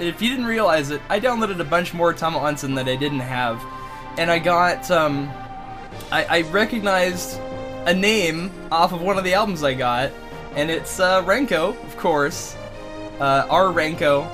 [0.01, 3.20] if you didn't realize it, I downloaded a bunch more Tama Onsen that I didn't
[3.20, 3.64] have,
[4.19, 5.31] and I got um,
[6.11, 7.41] I, I recognized
[7.87, 10.13] a name off of one of the albums I got,
[10.55, 12.57] and it's uh, Renko, of course,
[13.21, 14.29] uh, our Renko.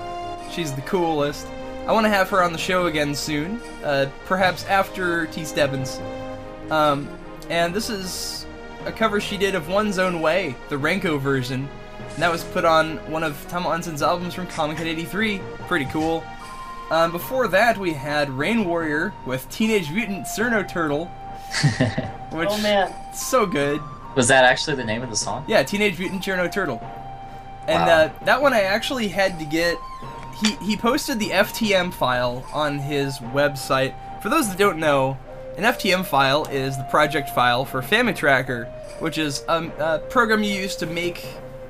[0.51, 1.47] She's the coolest.
[1.87, 5.45] I want to have her on the show again soon, uh, perhaps after T.
[5.45, 6.01] Stebbins.
[6.71, 7.09] Um,
[7.49, 8.47] and this is
[8.85, 11.69] a cover she did of One's Own Way, the Renko version.
[12.15, 15.41] And that was put on one of Tama Onsen's albums from Comic Con 83.
[15.67, 16.25] Pretty cool.
[16.91, 21.05] Um, before that, we had Rain Warrior with Teenage Mutant Cirno Turtle,
[22.33, 22.93] which Oh man.
[23.15, 23.81] so good.
[24.17, 25.45] Was that actually the name of the song?
[25.47, 26.81] Yeah, Teenage Mutant Cirno Turtle.
[27.67, 27.89] And Wow.
[28.05, 29.77] uh, that one I actually had to get.
[30.43, 33.95] He he posted the FTM file on his website.
[34.23, 35.19] For those that don't know,
[35.59, 38.67] an FTM file is the project file for FamiTracker,
[39.01, 41.27] which is um, a program you use to make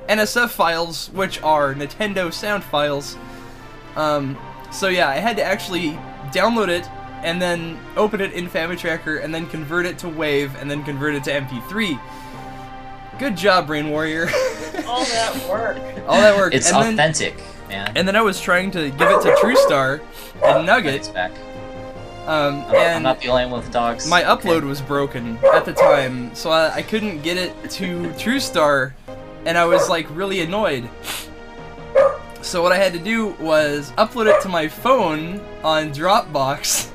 [0.07, 3.17] NSF files, which are Nintendo sound files.
[3.95, 4.37] Um,
[4.71, 5.91] so yeah, I had to actually
[6.31, 6.87] download it
[7.23, 11.15] and then open it in FamiTracker and then convert it to WAVE and then convert
[11.15, 11.99] it to MP3.
[13.19, 14.29] Good job, Brain Warrior.
[14.87, 15.77] All that work.
[16.07, 16.53] All that work.
[16.53, 17.91] It's and then, authentic, man.
[17.95, 19.99] and then I was trying to give it to TrueStar
[20.43, 20.93] and Nugget.
[20.93, 21.31] It's back.
[22.27, 24.07] um, I'm, I'm not the only one with dogs.
[24.07, 24.47] my Okay.
[24.49, 28.93] upload was broken at the time, so I, I couldn't get it to TrueStar,
[29.45, 30.87] and I was like really annoyed.
[32.41, 36.89] So what I had to do was upload it to my phone on Dropbox,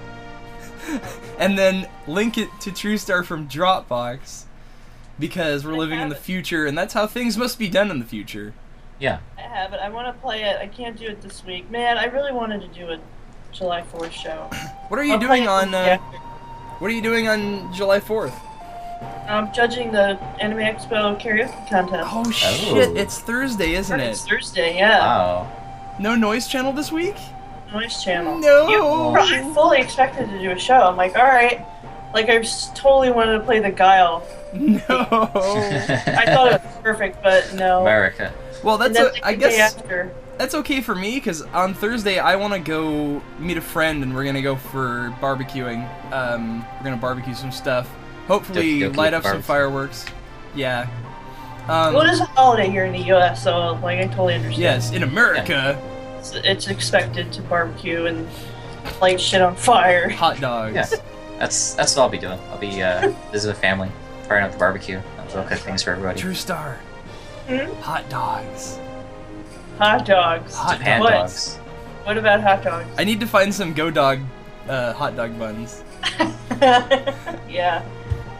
[1.38, 4.44] and then link it to TrueStar from Dropbox,
[5.18, 8.04] because we're living in the future, and that's how things must be done in the
[8.06, 8.54] future.
[8.98, 9.20] Yeah.
[9.36, 9.80] I have it.
[9.80, 10.56] I want to play it.
[10.56, 11.70] I can't do it this week.
[11.70, 12.98] Man, I really wanted to do a
[13.52, 14.50] July 4th show.
[14.88, 15.74] What are you I'll doing on?
[15.74, 15.98] Uh,
[16.78, 18.34] what are you doing on July Fourth?
[19.28, 22.08] I'm judging the Anime Expo karaoke contest.
[22.12, 22.68] Oh shit!
[22.88, 22.94] Oh.
[22.94, 24.10] It's Thursday, isn't it?
[24.10, 24.98] It's Thursday, yeah.
[25.00, 25.96] Wow.
[25.98, 27.16] No noise channel this week?
[27.72, 28.38] Noise channel.
[28.38, 28.68] No.
[28.68, 28.82] You,
[29.18, 30.74] I fully expected to do a show.
[30.74, 31.64] I'm like, all right.
[32.12, 34.22] Like I s- totally wanted to play the Guile.
[34.52, 34.80] No.
[34.88, 37.80] I thought it was perfect, but no.
[37.82, 38.32] America.
[38.62, 40.12] well, And that's then I guess after.
[40.38, 44.14] that's okay for me because on Thursday I want to go meet a friend and
[44.14, 45.88] we're gonna go for barbecuing.
[46.12, 47.88] Um, we're gonna barbecue some stuff.
[48.26, 50.04] Hopefully, Doki doki light up some fireworks.
[50.54, 50.88] Yeah.
[51.68, 54.60] Um, well, it is a holiday here in the U.S., so like I totally understand.
[54.62, 55.80] yes, in America,
[56.18, 58.28] It's, it's expected to barbecue and
[59.00, 60.08] light shit on fire.
[60.10, 60.74] hot dogs.
[60.74, 60.86] Yeah.
[61.38, 62.38] That's that's what I'll be doing.
[62.50, 63.90] I'll be uh, visiting family,
[64.28, 65.00] firing up the barbecue.
[65.34, 66.20] I'll cook things for everybody.
[66.20, 66.78] True Star.
[67.48, 67.72] Hmm?
[67.80, 68.78] Hot dogs.
[69.78, 70.54] Hot dogs.
[70.54, 71.10] Hot Japan What?
[71.10, 71.56] dogs.
[72.04, 72.86] What about hot dogs?
[72.98, 74.20] I need to find some Go Dog
[74.68, 75.82] uh, hot dog buns.
[77.48, 77.82] yeah.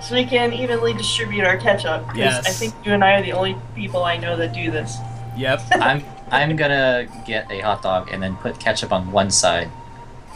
[0.06, 2.06] So we can evenly distribute our ketchup.
[2.09, 2.47] 'cause Yes.
[2.47, 4.98] I think you and I are the only people I know that do this.
[5.36, 5.62] Yep.
[5.81, 9.70] I'm I'm gonna get a hot dog and then put ketchup on one side,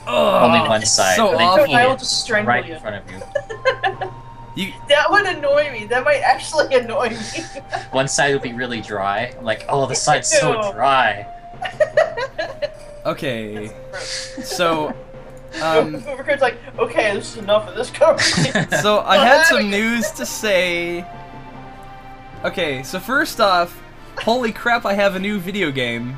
[0.07, 1.75] Oh, only one side, so awful.
[1.75, 2.75] I will just strangle right you.
[2.75, 3.21] in front of you.
[4.55, 5.87] You That would annoy me.
[5.87, 7.17] That might actually annoy me.
[7.93, 9.33] One side will be really dry.
[9.39, 11.27] I'm like, oh, the side's so dry.
[13.07, 13.71] okay?
[14.43, 14.93] So,
[15.63, 18.71] um, Rickard's like, okay, this is enough of this conversation.
[18.83, 21.05] so I had some news to say.
[22.45, 23.83] Okay, so first off,
[24.19, 24.85] holy crap!
[24.85, 26.17] I have a new video game.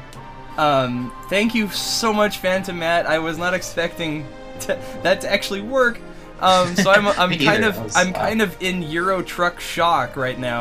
[0.59, 3.07] Um, thank you so much, Phantom Matt.
[3.07, 4.27] I was not expecting
[4.61, 5.99] to, that to actually work.
[6.41, 10.17] Um, so I'm I'm kind of I was- I'm kind of in Euro Truck shock
[10.17, 10.61] right now.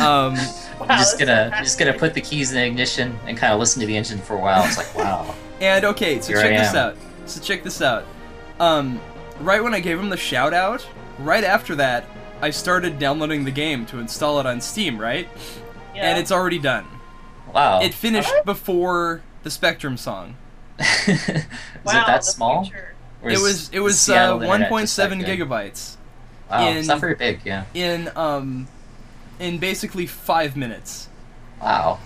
[0.00, 0.36] Um,
[0.78, 3.52] Wow, I'm just gonna I'm just gonna put the keys in the ignition and kind
[3.52, 4.64] of listen to the engine for a while.
[4.64, 5.34] It's like, wow.
[5.60, 6.96] And okay, so Here check this out.
[7.28, 8.04] So check this out.
[8.58, 9.00] Um,
[9.40, 10.86] right when I gave him the shout out,
[11.18, 12.04] right after that,
[12.40, 15.28] I started downloading the game to install it on Steam, right?
[15.94, 16.10] Yeah.
[16.10, 16.86] And it's already done.
[17.52, 17.80] Wow.
[17.82, 20.36] It finished before the Spectrum song.
[20.78, 21.18] Is
[21.84, 22.64] Wow, it that small?
[22.64, 22.94] future.
[23.22, 25.96] Or It is- was it is was uh, Seattle internet just that 1.7 gigabytes
[26.50, 27.40] Wow, in- it's not very big.
[27.44, 27.64] Yeah.
[27.74, 28.68] in um
[29.40, 31.08] in basically five minutes.
[31.60, 31.98] Wow.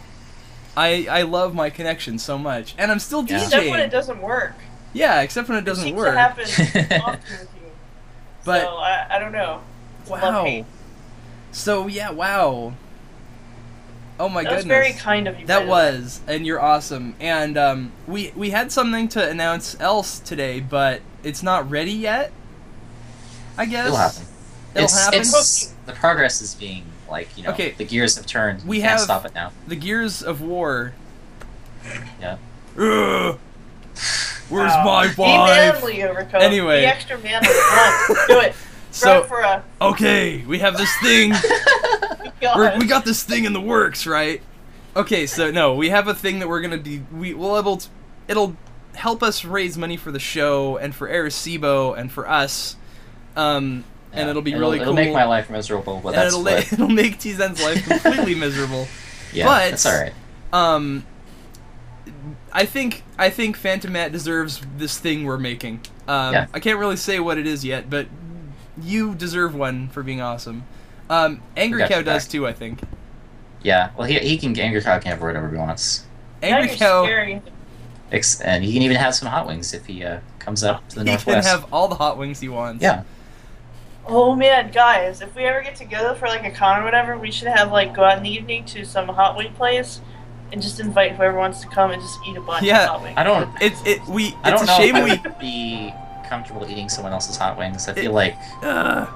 [0.77, 3.43] I I love my connection so much, and I'm still Yeah.
[3.45, 4.55] Except when it doesn't work.
[4.93, 6.13] Yeah, except when it doesn't seems work.
[6.15, 7.63] to happen often with you.
[8.45, 9.61] But- so I, I don't know.
[10.01, 10.65] It's Wow.
[11.53, 12.73] So yeah, wow.
[14.21, 14.65] Oh my that goodness.
[14.65, 15.47] was very kind of you.
[15.47, 15.69] That the way.
[15.69, 17.15] was, and you're awesome.
[17.21, 22.33] And um, we we had something to announce else today, but it's not ready yet.
[23.57, 24.23] I guess It'll happen.
[24.75, 25.21] It'll it's, happen.
[25.21, 27.51] It's, the progress is being like you know.
[27.51, 27.71] Okay.
[27.73, 28.63] The gears have turned.
[28.63, 29.53] We We can't have- stop it now.
[29.67, 30.93] The Gears of War.
[32.21, 32.37] Yeah.
[34.53, 34.59] Ugh.
[34.59, 34.85] Where's Wow.
[34.85, 35.75] my Be wife?
[35.83, 36.43] manly, Overcoat.
[36.43, 36.81] Anyway.
[36.83, 37.49] Be extra manly.
[37.49, 38.55] Come on, do it.
[38.95, 39.65] So- for a.
[39.81, 41.33] Okay, we have this thing.
[42.43, 44.43] We're, got this thing in the works, right?
[44.95, 47.03] Okay, so no, we have a thing that we're gonna be.
[47.11, 47.89] We will able to.
[48.29, 48.55] It'll
[48.95, 52.77] help us raise money for the show and for Arecibo and for us.
[53.37, 55.03] Um, and it'll be it'll, really it'll cool.
[55.05, 58.87] make my life miserable, but and that's it'll, what, it'll make Teezan's life completely miserable.
[59.33, 60.13] yeah, but- that's all right.
[60.53, 61.07] Um,
[62.53, 65.81] I think I think Phantom Matt deserves this thing we're making.
[66.07, 66.47] Um, Yeah.
[66.53, 68.07] I can't really say what it is yet, but
[68.81, 70.65] you deserve one for being awesome.
[71.11, 72.31] Um, Angry Cow does back.
[72.33, 72.81] too, I think.
[73.63, 76.05] Yeah, well, he he can Angry Cow can have whatever he wants,
[76.43, 77.43] Angry you're Cow, scary.
[78.11, 80.97] Ex- and he can even have some hot wings if he uh, comes up to
[80.97, 81.49] the he can northwest.
[81.49, 82.83] have all the hot wings he wants.
[82.83, 83.05] yeah,
[84.07, 87.31] Oh man, guys, if we ever get together for like a con or whatever, we
[87.31, 90.01] should have like go out in the evening to some hot wing place
[90.53, 93.03] and just invite whoever wants to come and just eat a bunch Yeah, of hot
[93.03, 93.15] wings.
[93.17, 93.51] I don't.
[93.61, 95.31] It's it we I it's don't a know shame if we.
[95.41, 95.95] Be
[96.29, 97.89] comfortable eating someone else's hot wings.
[97.89, 99.07] I feel It- like Uh,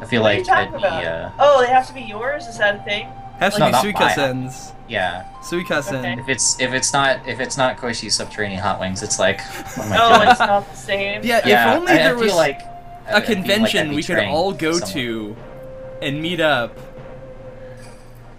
[0.00, 2.46] I feel What are you like I'd be uh, Oh, they have to be yours?
[2.46, 3.06] Is that a thing?
[3.38, 3.94] has to No, be not mine.
[3.94, 4.72] Suikasen's.
[4.88, 5.24] yeah.
[5.42, 5.98] Suikasen.
[5.98, 6.16] Okay.
[6.20, 9.40] If it's if it's not if it's not Koishi's subterranean hot wings, it's like
[9.76, 10.28] what am I Oh, doing?
[10.30, 11.22] it's not the same.
[11.24, 12.62] Yeah, yeah, if only I, there I was feel like
[13.08, 14.86] a convention we could all go to.
[14.94, 15.36] to
[16.02, 16.76] and meet up.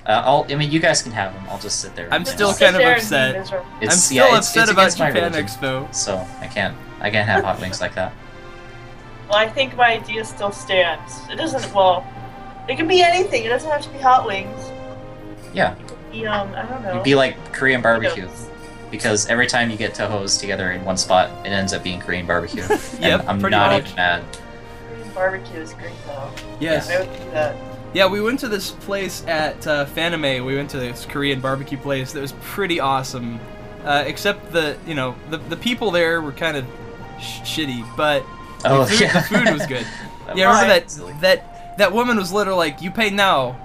[0.06, 1.44] Uh, I'll, I mean, you guys can have them.
[1.50, 2.08] I'll just sit there.
[2.12, 3.36] I'm still Just kind of there and be upset.
[3.36, 5.94] It's, I'm still yeah, it's- upset it's about my Japan religion, Expo.
[5.96, 8.14] So I can't I can't have hot wings like that.
[9.28, 11.20] Well, I think my idea still stands.
[11.32, 11.74] It doesn't.
[11.74, 12.06] Well,
[12.70, 13.44] it can be anything.
[13.46, 14.72] It doesn't have to be hot wings.
[15.54, 16.92] Yeah, It could be um, I don't know.
[16.92, 18.28] it'd be like Korean barbecue.
[18.92, 22.28] Because every time you get Touhou's together in one spot, it ends up being Korean
[22.28, 22.64] barbecue.
[23.02, 23.84] And I'm not much.
[23.86, 24.24] even mad.
[24.88, 26.30] Korean barbecue is great though.
[26.60, 26.90] Yes.
[26.92, 27.56] I would do that.
[27.96, 30.46] Yeah, we went to this place at uh, Fanime.
[30.46, 33.40] We went to this Korean barbecue place that was pretty awesome.
[33.86, 36.66] Uh, except the you know the the people there were kind of
[37.22, 38.26] sh- shitty, but
[38.66, 39.14] Oh, the, food, yeah.
[39.14, 39.88] the food was good.
[40.36, 43.56] Yeah, remember that that that woman was literally like, "You pay now."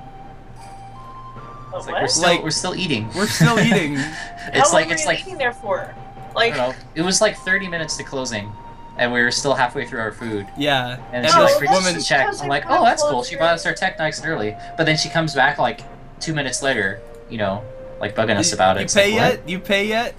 [1.75, 3.09] It's like we're still Like, we're still eating.
[3.17, 3.95] We're still eating.
[3.97, 5.81] it's How like long it's were you like eating there for?
[5.81, 6.85] I Like, don't know.
[6.95, 8.53] It was like 30 minutes to closing,
[9.01, 10.47] and we were still halfway through our food.
[10.57, 11.95] Yeah, And and she like this forgets woman.
[12.01, 12.29] to check.
[12.41, 13.25] I'm like, oh, that's cool.
[13.25, 14.55] She bought us our tech nice and early.
[14.77, 15.81] But then she comes back like
[16.21, 17.65] two minutes later, you know,
[17.99, 18.83] like bugging us You- about it.
[18.95, 19.33] You pay like, what?
[19.41, 19.49] yet?
[19.49, 20.15] You pay yet?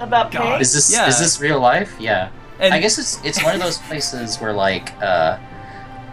[0.00, 0.42] about God.
[0.56, 0.60] pay?
[0.60, 1.06] Is this Yeah.
[1.08, 1.94] is this real life?
[2.00, 2.30] Yeah.
[2.60, 5.38] And I guess it's it's one of those places where like uh,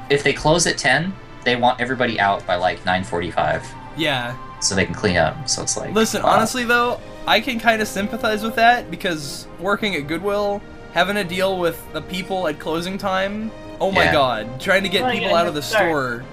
[0.10, 1.12] if they close at 10,
[1.44, 3.64] they want everybody out by like 9:45
[3.98, 4.36] yeah.
[4.60, 5.50] so they can clean up.
[5.50, 6.30] So it's like Listen, wow.
[6.30, 10.62] honestly though, I can kind of sympathize with that because working at Goodwill,
[10.94, 13.52] having to deal with the people at closing time.
[13.80, 14.12] Oh my Yeah.
[14.14, 15.90] god, trying to get Oh, people yeah, out of the sorry.
[15.90, 16.24] store.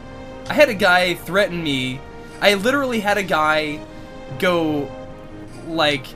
[0.48, 2.00] I had a guy threaten me.
[2.40, 3.80] I literally had a guy
[4.38, 4.90] go
[5.66, 6.06] like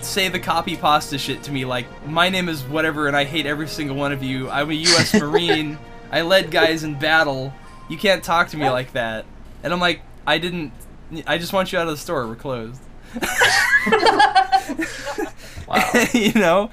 [0.00, 3.46] say the copy pasta shit to me like my name is whatever and I hate
[3.46, 4.50] every single one of you.
[4.50, 5.78] I'm a US Marine.
[6.10, 7.52] I led guys in battle.
[7.88, 9.24] You can't talk to me like that.
[9.62, 10.72] And I'm like, I didn't
[11.26, 12.26] I just want you out of the store.
[12.26, 12.80] We're closed.
[15.66, 15.90] Wow.
[16.14, 16.70] you know?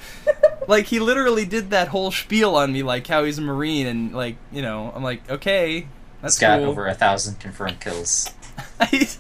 [0.68, 4.14] Like he literally did that whole spiel on me like how he's a marine and
[4.14, 5.88] like, you know, I'm like, okay.
[6.22, 6.70] That's It's got cool.
[6.70, 8.34] over a thousand confirmed kills.
[8.80, 9.18] God.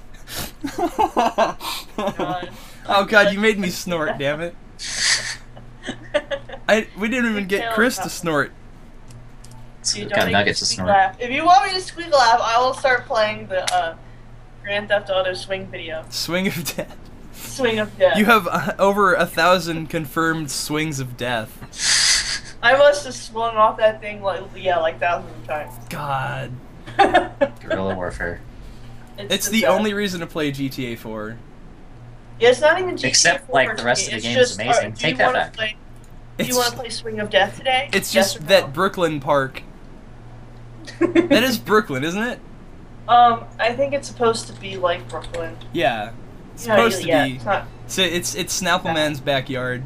[2.87, 4.55] oh god, you made me snort, damn it.
[6.67, 8.51] I we didn't even get Chris to snort.
[9.81, 10.89] So You got nuggets to snort.
[10.89, 11.15] laugh.
[11.19, 13.95] If you want me to squeak laugh, I will start playing the uh,
[14.61, 16.05] Grand Theft Auto swing video.
[16.09, 16.95] Swing of death.
[17.39, 18.17] Swing of death.
[18.17, 22.55] You have uh, over a thousand confirmed swings of death.
[22.61, 25.73] I must have swung off that thing like yeah, like thousands of times.
[25.89, 26.51] God.
[27.61, 28.41] Guerrilla warfare.
[29.17, 29.71] It's the best.
[29.71, 31.37] only reason to play GTA 4.
[32.39, 34.93] Yeah, it's not even GTA Except, 4 like, the rest of the game is amazing.
[34.93, 35.53] do Take that back.
[35.53, 35.75] Play,
[36.37, 37.89] do you want to play Swing of Death today?
[37.91, 38.67] it's Yes just or that no?
[38.69, 39.63] Brooklyn Park.
[40.99, 42.39] That is Brooklyn, isn't it?
[43.07, 45.55] Um, I think it's supposed to be like Brooklyn.
[45.73, 46.11] Yeah.
[46.59, 47.35] It's Yeah, supposed yeah, to be.
[47.37, 49.83] It's not, So it's it's Snappleman's backyard.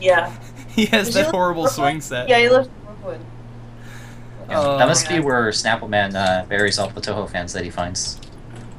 [0.00, 0.32] yeah.
[0.74, 2.28] He has Does that live horrible swing set.
[2.28, 3.24] Yeah, he lives in Brooklyn.
[4.50, 4.60] Yeah.
[4.60, 4.76] Oh.
[4.78, 8.20] that must be where Snappleman uh, buries all the Touhou fans that he finds.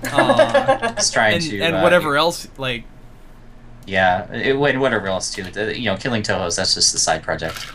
[0.03, 0.93] Aw.
[0.97, 2.83] He's trying and to and uh, whatever else, like
[3.87, 5.43] Yeah, it, and whatever else too.
[5.43, 7.65] The- you know, killing Touhou's that's just the side project.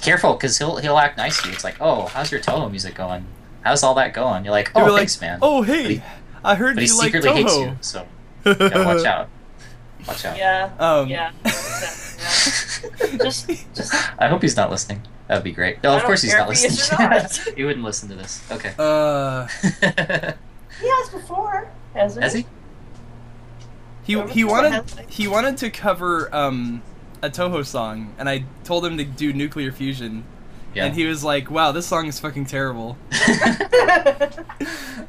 [0.00, 1.54] Careful, because he'll he'll act nice to you.
[1.54, 3.26] It's like, oh, how's your Touhou music going?
[3.62, 4.44] How's all that going?
[4.44, 5.40] You're like, He'll oh, be like, thanks, man.
[5.42, 6.00] oh hey,
[6.44, 7.66] I heard but he you like secretly hates Touhou.
[7.70, 7.76] you.
[7.80, 8.06] So
[8.60, 9.28] yeah, watch out.
[10.06, 10.36] Watch out.
[10.38, 10.70] Yeah.
[10.78, 11.32] Um, yeah.
[11.44, 13.16] yeah.
[13.22, 13.94] Just, just.
[14.18, 15.02] I hope he's not listening.
[15.26, 15.82] That would be great.
[15.82, 16.98] No, I of course he's not if he listening.
[17.10, 17.38] not.
[17.56, 18.42] he wouldn't listen to this.
[18.50, 18.72] Okay.
[18.78, 19.46] Uh,
[20.80, 22.46] He has before, hasn't Has he?
[24.04, 26.82] he he wanted he wanted to cover um
[27.20, 30.24] a Touhou song, and I told him to do Nuclear Fusion,
[30.74, 30.84] Yeah.
[30.84, 33.18] and he was like, "Wow, this song is fucking terrible." oh,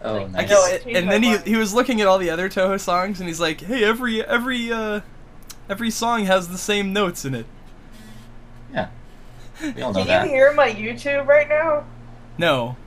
[0.02, 0.34] I nice.
[0.34, 3.20] know guess- it and then he he was looking at all the other Touhou songs,
[3.20, 5.02] and he's like, "Hey, every every uh
[5.70, 7.46] every song has the same notes in it."
[8.74, 8.88] Yeah.
[9.62, 10.26] We all know Can that.
[10.28, 11.84] you hear my YouTube right now?
[12.38, 12.78] No,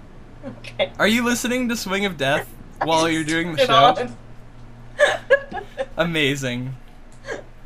[0.47, 0.91] Okay.
[0.99, 2.49] are you listening to Swing of Death
[2.83, 4.09] while you're doing the show?
[5.97, 6.75] Amazing.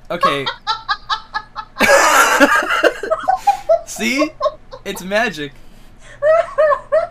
[0.08, 0.46] Okay.
[3.86, 4.30] See?
[4.86, 5.52] It's magic.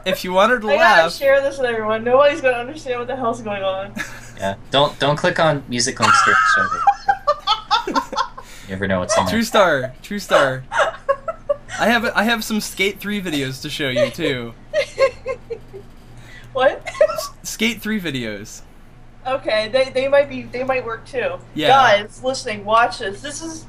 [0.06, 2.04] If you wanted to I gotta laugh, share this with everyone.
[2.04, 3.92] Nobody's gonna understand what the hell's going on.
[4.38, 4.54] Yeah.
[4.70, 8.26] Don't don't click on music links during the show.
[8.68, 9.42] you never know what's on True.
[9.42, 10.64] Star, True Star.
[11.80, 14.54] I have I have some Skate 3 videos to show you too.
[16.54, 16.88] what?
[17.42, 18.62] Skate 3 videos.
[19.26, 21.40] okay, they, they might be they might work too.
[21.56, 21.70] Yeah.
[21.70, 23.22] Guys, listening, watch this.
[23.24, 23.66] This is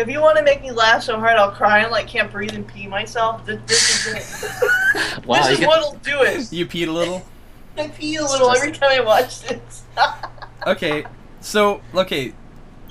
[0.00, 2.54] if you want to make me laugh so hard I'll cry and like can't breathe
[2.54, 3.44] and pee myself.
[3.46, 5.24] This, this is it.
[5.26, 6.52] Wow, this you is get what'll do it.
[6.52, 7.24] You peed a little?
[7.76, 9.82] I pee a little every time I watch this.
[10.66, 11.04] Okay.
[11.40, 12.34] So, okay,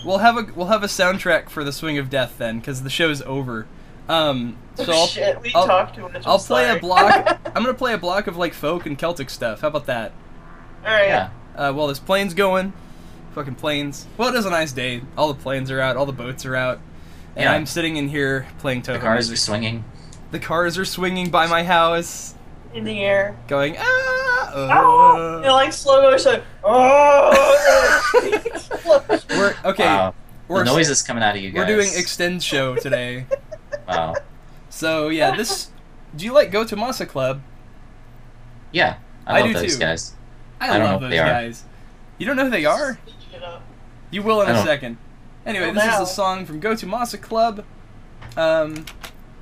[0.06, 2.90] we'll have a we'll have a soundtrack for the Swing of Death then cuz the
[2.90, 3.68] show's over.
[4.08, 6.16] Um so oh, I'll, shit, we I'll- talked too much.
[6.16, 7.40] I'm I'll play a block.
[7.48, 9.62] I'm gonna play a block of like folk and Celtic stuff.
[9.62, 10.14] How about that?
[10.86, 11.08] All right.
[11.08, 11.30] yeah.
[11.56, 12.72] Uh, well, there's planes going,
[13.34, 14.06] fucking planes.
[14.16, 15.02] Well, it is a nice day.
[15.18, 16.80] All the planes are out, all the boats are out,
[17.38, 17.54] and Yeah.
[17.54, 18.94] I'm sitting in here playing Touhou.
[18.94, 19.86] The cars are swinging.
[20.32, 22.36] The cars are swinging by my house,
[22.74, 23.38] In the air.
[23.48, 24.52] going ah.
[24.54, 26.42] Oh, uh." you know, like slow motion.
[26.64, 27.32] Oh.
[29.30, 29.86] We're okay.
[29.86, 30.14] Wow.
[30.48, 31.60] We're the noise is coming out of you guys.
[31.60, 33.26] we're doing extend show today.
[33.88, 34.16] Wow.
[34.70, 35.70] so yeah, this.
[36.16, 37.42] Do you like Go to Masa Club?
[38.74, 38.98] Yeah.
[39.26, 39.80] I I love do those too.
[39.80, 40.14] guys.
[40.60, 41.26] I, I don't know love what those they are.
[41.26, 41.64] guys.
[42.18, 43.00] You don't know who they are?
[44.12, 44.98] You will in I a don't- second.
[45.48, 46.02] Anyway, Well, this now.
[46.04, 47.64] is a song from Go to Masa Club.
[48.36, 48.86] Um,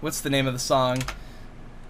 [0.02, 1.00] what's the name of the song?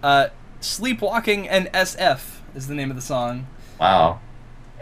[0.02, 0.28] Uh,
[0.60, 3.46] Sleepwalking and SF is the name of the song.
[3.78, 4.20] Wow.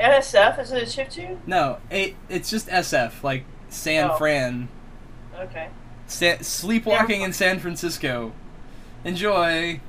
[0.01, 1.41] NSF is it a chip tune?
[1.47, 4.17] No, it, it's just SF, like San Oh.
[4.17, 4.69] Fran.
[5.39, 5.69] Okay.
[6.07, 8.33] Sa- Sleepwalking in San Francisco.
[9.05, 9.81] Enjoy.「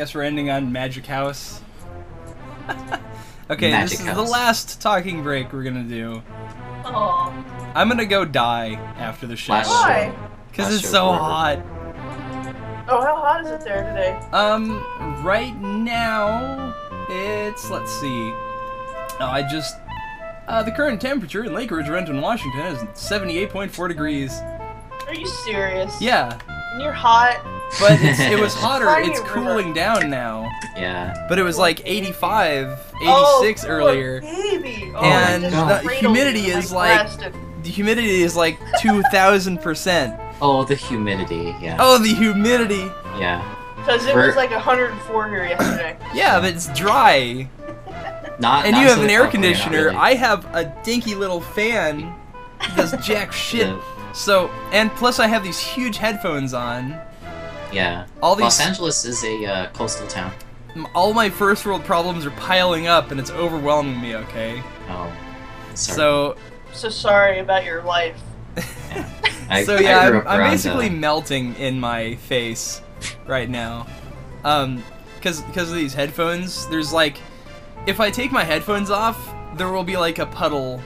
[0.00, 1.60] guess we're ending on Magic House.
[3.50, 6.22] okay, Magic this is the last talking break we're gonna do.
[6.86, 7.72] Aw.
[7.74, 10.10] I'm gonna go die after the show Last Why?
[10.50, 11.22] because it's so forever.
[11.22, 11.58] hot.
[12.88, 14.18] Oh, how hot is it there today?
[14.32, 14.82] Um,
[15.22, 16.74] right now
[17.10, 18.32] it's let's see.
[19.20, 19.76] Oh, I just
[20.48, 24.40] uh, the current temperature in Lake Ridge, Renton, Washington is 78.4 degrees.
[25.06, 26.00] Are you serious?
[26.00, 26.40] Yeah,
[26.72, 27.44] And you're hot.
[27.80, 28.84] But it's, it was hotter.
[28.86, 29.32] Tiny It's river.
[29.32, 30.48] cooling down now.
[30.76, 31.26] Yeah.
[31.28, 32.68] But it was like 85,
[33.02, 34.20] 86 oh, earlier.
[34.20, 34.92] Baby.
[34.94, 37.08] Oh, And I just the humidity is like-
[37.62, 40.34] The humidity is like 2,000%.
[40.42, 41.54] Oh, the humidity.
[41.60, 41.76] Yeah.
[41.78, 42.90] Oh, the humidity.
[43.18, 43.44] Yeah.
[43.76, 45.96] Because it We're- was like 104 here yesterday.
[46.14, 47.48] Yeah, but it's dry.
[48.38, 48.64] Not.
[48.64, 49.84] And not you have so an air conditioner.
[49.86, 49.96] really.
[49.96, 52.14] I have a dinky little fan.
[52.60, 53.66] that Does jack shit.
[53.68, 54.12] Yeah.
[54.12, 56.98] So, and plus I have these huge headphones on.
[57.72, 58.06] Yeah.
[58.22, 60.32] All these, Los Angeles is a uh, coastal town.
[60.94, 64.16] all my first world problems are piling up, and it's overwhelming me.
[64.16, 64.62] Okay.
[64.88, 65.12] Oh.
[65.74, 65.96] Sorry.
[65.96, 66.36] So,
[66.72, 68.20] So sorry about your life.
[69.50, 72.80] I, so yeah, grew I'm, I'm basically uh, melting in my face
[73.26, 73.86] right now.
[74.44, 74.82] Um,
[75.20, 77.18] cause, cause of these headphones, there's like,
[77.86, 79.18] if I take my headphones off,
[79.56, 80.80] there will be like a puddle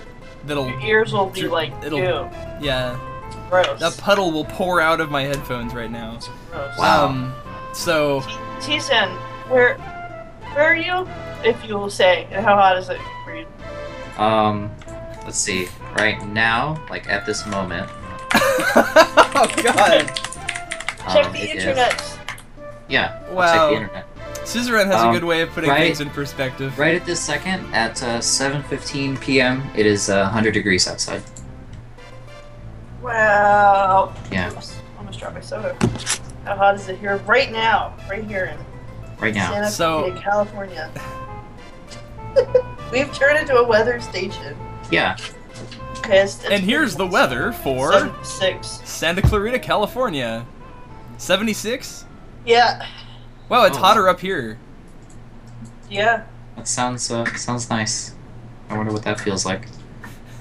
[0.47, 2.31] that'll, Your ears will be like, it'll- ew.
[2.61, 2.99] yeah,
[3.51, 3.81] Gross.
[3.83, 6.19] a puddle will pour out of my headphones right now.
[6.51, 6.79] Gross.
[6.79, 7.07] Wow.
[7.07, 7.35] Um,
[7.73, 8.21] so
[8.61, 9.11] Teezan,
[9.51, 9.77] where,
[10.55, 11.07] where are you?
[11.45, 13.47] If you will say, and how hot is it for you?
[14.19, 14.71] Um,
[15.25, 15.69] let's see.
[15.99, 17.89] Right now, like at this moment,
[18.35, 20.07] oh god,
[21.13, 22.19] Check um, the it is- internet.
[22.89, 23.21] Yeah.
[23.29, 23.53] I'll Wow.
[23.53, 24.07] check the internet.
[24.45, 26.79] Scissoran has Um, a good way of putting right- things in perspective.
[26.79, 31.23] Right at this second, at uh, 7:15 p.m., it is uh, 100 degrees outside.
[33.05, 34.15] Wow.
[34.33, 34.49] Yeah.
[34.49, 35.77] Almost, almost dropped my soda.
[36.45, 37.95] How hot is it here right now?
[38.09, 38.59] Right here in
[39.21, 39.53] Right now.
[39.53, 40.91] Santa So- Clarita, California.
[42.93, 44.57] We've turned into a weather station.
[44.91, 45.17] Yeah.
[45.99, 48.67] Okay, it's, it's And here's the weather for 76.
[48.85, 50.47] Santa Clarita, California.
[51.19, 52.05] 76?
[52.45, 52.87] Yeah.
[53.49, 53.81] Wow, it's Oh.
[53.81, 54.59] hotter up here.
[55.91, 56.25] Yeah.
[56.57, 58.15] That sounds uh, sounds nice.
[58.71, 59.69] I wonder what that feels like.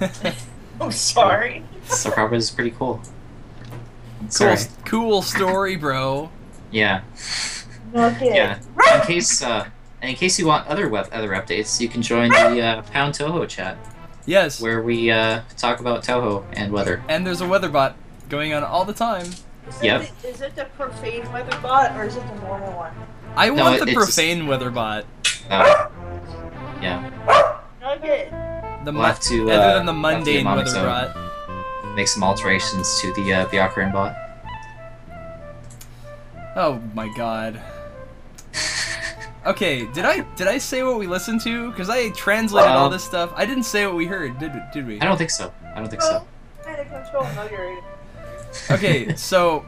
[0.80, 1.62] I'm sorry.
[1.86, 3.00] So probably is pretty cool.
[4.20, 4.56] Cool, Sorry.
[4.84, 6.30] cool story, bro.
[6.70, 7.02] Yeah.
[7.94, 8.34] Okay.
[8.34, 8.58] Yeah.
[8.94, 9.66] In case uh,
[10.00, 13.14] and in case you want other web other updates, you can join the uh, Pound
[13.14, 13.76] Touhou chat
[14.26, 14.60] Yes.
[14.60, 17.02] where we uh, talk about Touhou and weather.
[17.08, 17.96] And there's a weather bot
[18.28, 19.26] going on all the time.
[19.68, 20.02] Is Yep.
[20.02, 22.92] It the, is it the profane weather bot or is it the normal one?
[23.36, 25.04] I No, want it- the it's- profane weather bot.
[25.50, 25.88] Uh,
[26.80, 27.10] yeah.
[27.96, 28.28] Okay.
[28.84, 30.46] The We'll mu- have to, other uh, than the we'll have to mundane get him
[30.48, 31.16] on weather bot.
[31.94, 34.16] Make some alterations to the uh, the Ocarina bot.
[36.56, 37.60] Oh my god.
[39.46, 41.70] Okay, did I did I say what we listened to?
[41.70, 43.30] Because I translated all Um, this stuff.
[43.36, 44.98] I didn't say what we heard, did did we?
[45.02, 45.52] I don't think so.
[45.74, 46.26] I don't think so.
[46.64, 47.24] Kind of control.
[47.34, 47.82] No, you're right.
[48.70, 49.66] Okay, so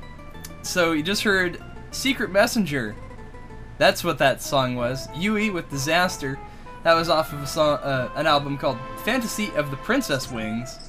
[0.63, 2.97] so you just heard Secret Messenger.
[3.77, 5.09] That's what that song was.
[5.15, 6.39] Yui with Disaster.
[6.83, 10.86] That was off of a song, uh, an album called Fantasy of the Princess Wings.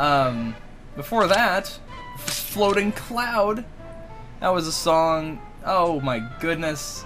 [0.00, 0.56] Um,
[0.96, 1.78] before that,
[2.16, 3.66] Floating Cloud.
[4.40, 5.40] That was a song.
[5.64, 7.04] Oh my goodness.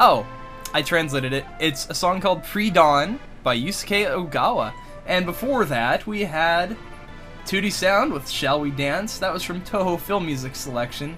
[0.00, 0.26] Oh,
[0.74, 1.44] I translated it.
[1.60, 4.72] It's a song called Pre Dawn by Yusuke Ogawa.
[5.06, 6.76] And before that, we had
[7.46, 9.18] 2D Sound with Shall We Dance.
[9.18, 11.16] That was from Touhou Film Music Selection.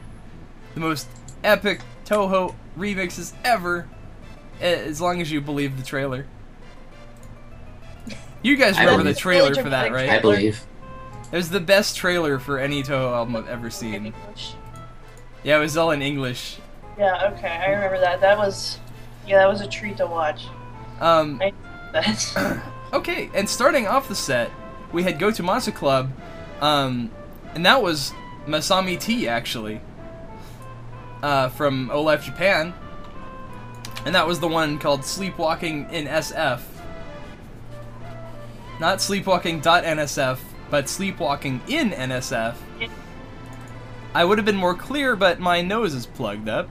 [0.75, 1.09] The most
[1.43, 3.89] epic Touhou remixes ever,
[4.61, 6.27] as long as you believe the trailer.
[8.43, 10.11] You guys remember the trailer for that, right?
[10.11, 10.67] I believe.
[11.33, 14.07] It was the best trailer for any Touhou album I've ever seen.
[14.07, 14.55] English.
[15.43, 16.59] Yeah, it was all in English.
[16.99, 17.33] Yeah.
[17.33, 17.49] Okay.
[17.49, 18.21] I remember that.
[18.21, 18.79] That was.
[19.27, 20.47] Yeah, that was a treat to watch.
[21.01, 21.41] Um,
[21.93, 22.63] That.
[22.93, 24.51] Okay, and starting off the set,
[24.93, 26.13] we had Go to Monster Club,
[26.61, 27.11] um,
[27.55, 28.13] and that was
[28.47, 29.81] Masami T actually,
[31.23, 32.75] uh, from Olive Japan,
[34.05, 36.61] and that was the one called Sleepwalking in SF.
[38.79, 40.39] Not sleepwalking.nsf,
[40.73, 42.55] but sleepwalking in NSF.
[44.15, 46.67] I would have been more clear, but my nose is plugged up.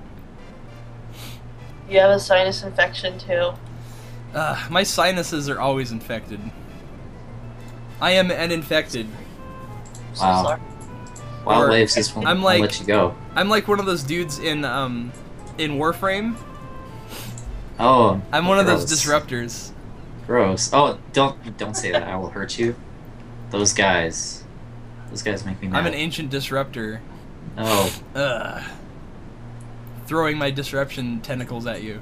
[1.88, 3.52] you have a sinus infection too.
[4.34, 6.40] Uh, my sinuses are always infected.
[8.02, 9.08] I am an infected.
[10.16, 10.44] So Wow.
[10.44, 10.62] sorry.
[11.46, 13.14] Wild Or- waves just won't, I'm won't like- let you go.
[13.36, 15.12] I'm like one of those dudes in um
[15.60, 16.36] in Warframe
[17.80, 19.72] Oh, I'm one of those disruptors.
[20.26, 20.72] Gross.
[20.74, 22.04] Oh, don't don't say that.
[22.08, 22.76] I will hurt you.
[23.52, 24.44] Those guys.
[25.10, 25.80] Those guys make me mad.
[25.80, 27.02] I'm an ancient disruptor.
[27.58, 28.64] Oh, Ugh.
[30.08, 32.02] Throwing my disruption tentacles at you.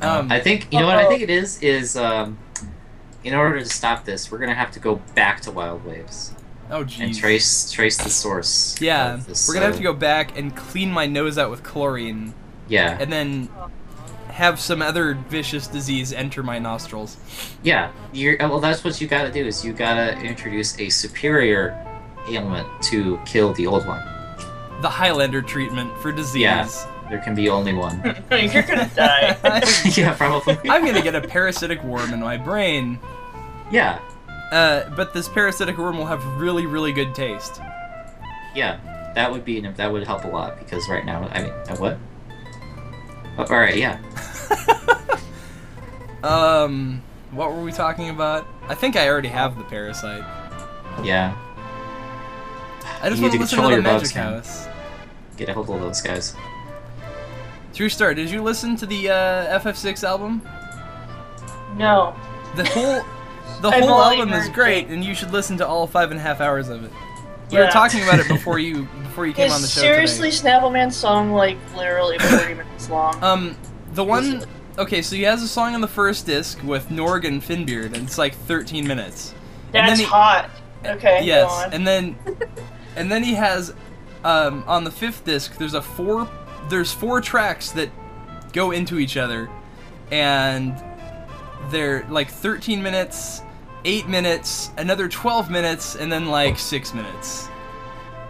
[0.00, 2.38] Um, Um, I think you know what I think it is is um,
[3.24, 6.34] in order to stop this, we're gonna have to go back to Wild Waves
[6.70, 7.18] oh and jeez.
[7.18, 8.80] trace trace the source.
[8.80, 11.50] Yeah, of this, we're gonna have uh, to go back and clean my nose out
[11.50, 12.34] with chlorine,
[12.68, 13.48] Yeah, and then
[14.38, 17.16] have some other vicious disease enter my nostrils.
[17.62, 17.90] yeah.
[18.12, 18.60] You're uh, well.
[18.60, 19.44] That's what you gotta do.
[19.44, 21.76] Is you gotta introduce a superior
[22.28, 24.00] ailment to kill the old one.
[24.80, 26.42] The Highlander treatment for disease.
[26.42, 26.68] Yeah.
[27.10, 27.96] There can be only one.
[28.30, 29.36] You're gonna die.
[29.96, 30.56] yeah, probably.
[30.70, 32.98] I'm gonna get a parasitic worm in my brain.
[33.72, 33.98] Yeah,
[34.52, 37.60] Uh, but this parasitic worm will have really, really good taste.
[38.54, 38.78] yeah.
[39.14, 41.98] That would be that would help a lot because right now, I mean, uh, what?
[43.38, 43.98] Oh, all right, yeah.
[46.22, 47.00] Um,
[47.30, 48.44] what were we talking about?
[48.68, 50.24] I think I already have the parasite.
[51.04, 51.36] Yeah,
[53.00, 54.32] I just You want need to to listen to control the your Magic bugs, man.
[54.34, 54.68] House.
[55.36, 56.34] get a hold of those guys.
[57.72, 60.42] TrueStar, did you listen to the uh, FF6 album?
[61.76, 62.16] no.
[62.56, 63.00] The whole
[63.60, 64.90] the whole album is great, Jake.
[64.92, 66.90] and you should listen to all five and a half hours of it.
[67.50, 70.50] We were talking about it before you before you came on the show seriously today.
[70.50, 73.22] Snappleman's song like literally 40 minutes long?
[73.22, 73.56] Um,
[73.94, 74.44] the one.
[74.78, 78.06] Okay, so he has a song on the first disc with Norg and Finbeard, and
[78.06, 79.34] it's like 13 minutes.
[79.74, 80.50] and That's then he- hot.
[80.86, 81.72] Okay, yes, go on.
[81.72, 82.16] and then
[82.96, 83.74] and then he has
[84.24, 85.56] um, on the fifth disc.
[85.56, 86.30] There's a four.
[86.68, 87.88] There's four tracks that
[88.52, 89.48] go into each other,
[90.12, 90.80] and
[91.70, 93.40] they're like 13 minutes,
[93.84, 97.48] eight minutes, another 12 minutes, and then like six minutes,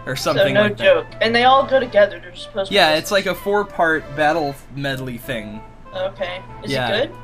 [0.05, 0.83] or something so no like that.
[0.83, 1.07] joke.
[1.21, 2.19] And they all go together.
[2.19, 2.75] They're supposed to.
[2.75, 5.61] Yeah, it's like a four-part battle medley thing.
[5.95, 6.41] Okay.
[6.63, 6.89] Is Yeah.
[6.89, 7.15] it good?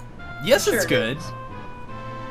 [0.44, 1.18] Yes, Sure it's it good.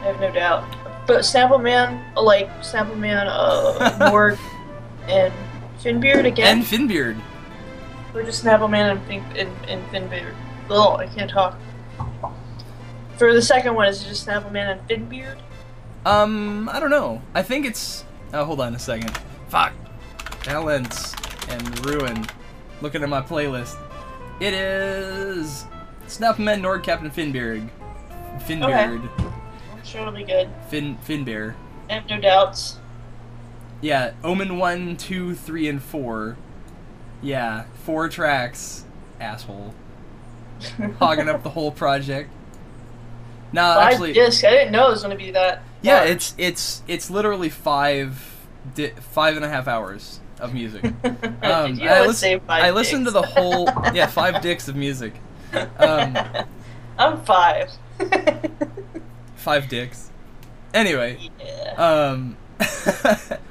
[0.00, 0.64] I have no doubt.
[1.06, 4.38] But Snappleman, like Snappleman, uh, Norg,
[5.08, 5.32] and
[5.78, 6.58] Finbeard again.
[6.58, 7.16] And Finbeard.
[8.12, 10.34] We're just Snappleman and, fin- and, and Finbeard.
[10.70, 11.58] Oh, I can't talk.
[13.18, 15.38] For the second one, is it just Snappleman and Finbeard?
[16.04, 17.22] Um, I don't know.
[17.34, 18.04] I think it's.
[18.32, 19.16] Oh, hold on a second.
[19.48, 19.72] Fuck.
[20.44, 21.14] Balance
[21.48, 22.26] and ruin.
[22.80, 23.76] Looking at my playlist.
[24.40, 25.64] It is
[26.06, 27.70] Snapman Nord Captain Finbeard.
[28.46, 29.00] Finbeard.
[29.18, 30.50] I'm sure it'll be good.
[30.68, 31.54] Fin Finbear.
[31.88, 32.78] I have no doubts.
[33.80, 36.36] Yeah, Omen 1, 2, 3, and 4.
[37.22, 38.84] Yeah, four tracks.
[39.20, 39.74] Asshole.
[40.98, 42.30] Hogging up the whole project.
[43.52, 44.12] No, Five actually.
[44.12, 44.42] discs.
[44.44, 45.62] I didn't know it was going to be that.
[45.84, 46.10] Yeah, large.
[46.10, 48.22] it's it's it's literally five
[48.74, 50.82] di- five and a half hours of music.
[51.42, 54.66] Um, you I, would lis- say five I listened to the whole yeah five dicks
[54.68, 55.14] of music.
[55.78, 56.16] Um,
[56.98, 57.70] I'm five.
[59.36, 60.10] five dicks.
[60.72, 61.74] Anyway, yeah.
[61.76, 62.36] um,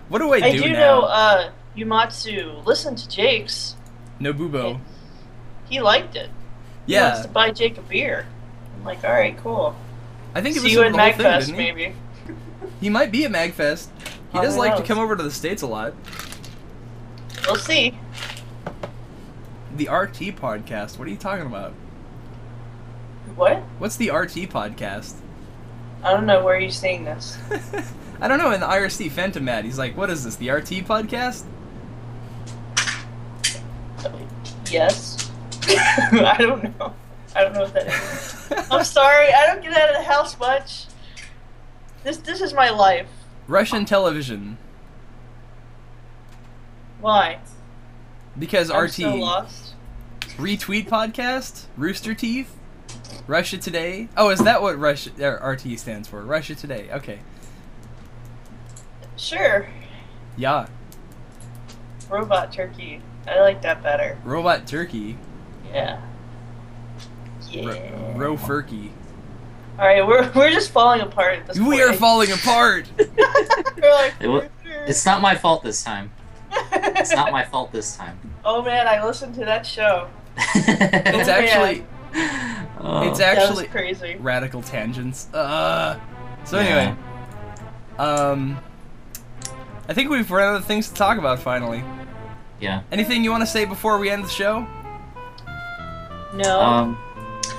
[0.10, 0.80] what do I do, I do now?
[0.80, 3.76] know uh, Yumatsu listened to Jake's.
[4.20, 4.80] Nobubo.
[5.70, 6.30] He liked it.
[6.86, 8.26] He Yeah, wants to buy Jake a beer.
[8.76, 9.76] I'm like, all right, cool.
[10.36, 11.53] I think it See you the whole thing, Magfest, he?
[11.53, 11.94] maybe.
[12.80, 13.88] He might be at Magfest.
[14.32, 15.93] He does who like to come over to the states a lot.
[17.45, 17.98] We'll see.
[19.75, 20.98] The RT podcast.
[20.98, 21.74] What are you talking about?
[23.35, 23.59] What?
[23.80, 25.16] What's the RT podcast?
[26.03, 27.38] I don't know where you're seeing this.
[28.22, 28.51] I don't know.
[28.51, 30.35] In the IRC Phantom Mad, he's like, "What is this?
[30.35, 31.45] The RT podcast?"
[34.69, 35.32] Yes.
[35.67, 36.93] I don't know.
[37.35, 38.67] I don't know what that is.
[38.72, 39.27] I'm sorry.
[39.33, 40.85] I don't get out of the house much.
[42.04, 43.08] This this is my life.
[43.48, 44.58] Russian television.
[47.02, 47.40] Why?
[48.38, 49.74] Because I'm RT so lost.
[50.38, 52.56] retweet podcast, Rooster Teeth,
[53.28, 54.08] Russia Today.
[54.18, 56.22] Oh, is that what Russia er, RT stands for?
[56.24, 56.90] Russia Today.
[56.92, 57.20] Okay.
[59.18, 59.68] Sure.
[60.38, 60.68] Yeah.
[62.10, 63.02] Robot turkey.
[63.28, 64.18] I like that better.
[64.26, 65.18] Robot Turkey.
[65.72, 66.02] Yeah.
[67.56, 68.14] Ro- Yeah.
[68.16, 68.90] Rofurkey.
[69.80, 71.82] All right, we're we're just falling apart at this We point.
[71.82, 72.88] are falling apart.
[72.98, 74.43] we're like, It wa-
[74.88, 76.11] It's not my fault this time.
[76.52, 78.19] It's not my fault this time.
[78.45, 80.08] oh man, I listened to that show.
[80.56, 81.85] It's actually
[82.80, 83.10] Oh.
[83.10, 84.18] it's actually crazy.
[84.19, 85.34] radical tangents.
[85.34, 86.00] Uh.
[86.43, 86.66] So Yeah.
[86.68, 86.95] anyway,
[87.98, 88.60] um,
[89.90, 91.84] I think we've run out of things to talk about finally.
[92.60, 92.82] yeah.
[92.92, 94.68] Anything you want to say before we end the show?
[96.35, 96.60] No.
[96.61, 96.98] Um,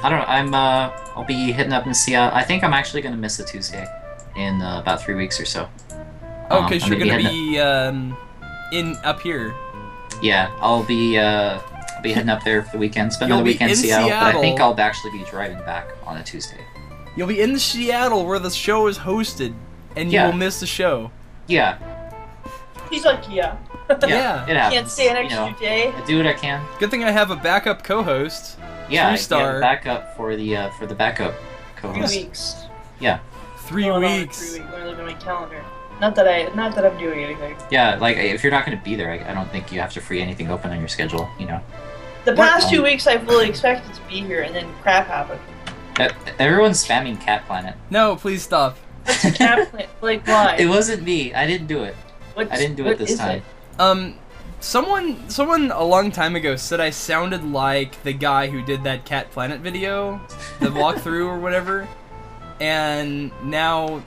[0.03, 0.25] I don't know.
[0.27, 2.37] I'm uh, I'll be hitting up in Seattle.
[2.37, 3.87] I think I'm actually gonna miss a Tuesday
[4.37, 5.69] in uh, about three weeks or so.
[6.51, 8.17] Oh, Um, because I'm you're gonna heading be um,
[8.73, 9.55] in up here.
[10.23, 11.59] Yeah, I'll be uh,
[12.03, 14.37] be heading up there for the weekend, spend You'll another weekend in in Seattle, But
[14.37, 16.61] I think I'll actually be driving back on a Tuesday.
[17.17, 19.55] You'll be in Seattle where the show is hosted,
[19.97, 20.27] and you Yeah.
[20.27, 21.11] will miss the show.
[21.47, 21.79] Yeah,
[22.91, 23.57] He's like, yeah.
[23.91, 24.47] yeah, Yeah.
[24.47, 24.75] it happens.
[24.75, 25.89] Can't stay an you extra know, day.
[25.93, 26.63] I do what I can.
[26.79, 28.59] Good thing I have a backup co-host.
[28.91, 29.47] Yeah, I Three-star.
[29.47, 31.35] have a backup for the uh, for the backup
[31.77, 32.15] co-host.
[32.17, 32.57] weeks.
[33.01, 33.19] Yeah,
[33.59, 34.51] Three Going on weeks.
[34.53, 34.73] Three weeks.
[34.73, 35.65] Let me look at my calendar.
[36.01, 37.57] Not that I, not that I'm doing anything.
[37.71, 37.97] yeah.
[37.97, 40.01] Like if you're not going to be there, I, I don't think you have to
[40.01, 41.29] free anything open on your schedule.
[41.39, 41.61] You know,
[42.25, 45.41] The past Um, two weeks, I fully expected to be here, and then crap happened.
[45.99, 46.09] Uh,
[46.41, 47.75] everyone's spamming Cat Planet.
[47.91, 48.77] No, please stop.
[49.05, 49.89] What's cat plant?
[50.03, 50.57] Like why?
[50.59, 51.33] It wasn't me.
[51.33, 51.95] I didn't do it.
[52.35, 53.43] What's- I didn't do what it this is time.
[53.79, 54.15] Um,
[54.65, 59.05] someone, someone a long time ago said I sounded like the guy who did that
[59.05, 60.21] Cat Planet video,
[60.61, 61.87] the walkthrough or whatever,
[62.61, 64.03] and now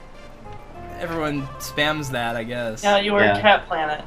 [0.98, 2.36] everyone spams that.
[2.36, 3.40] I guess Now you are Yeah.
[3.40, 4.04] Cat Planet.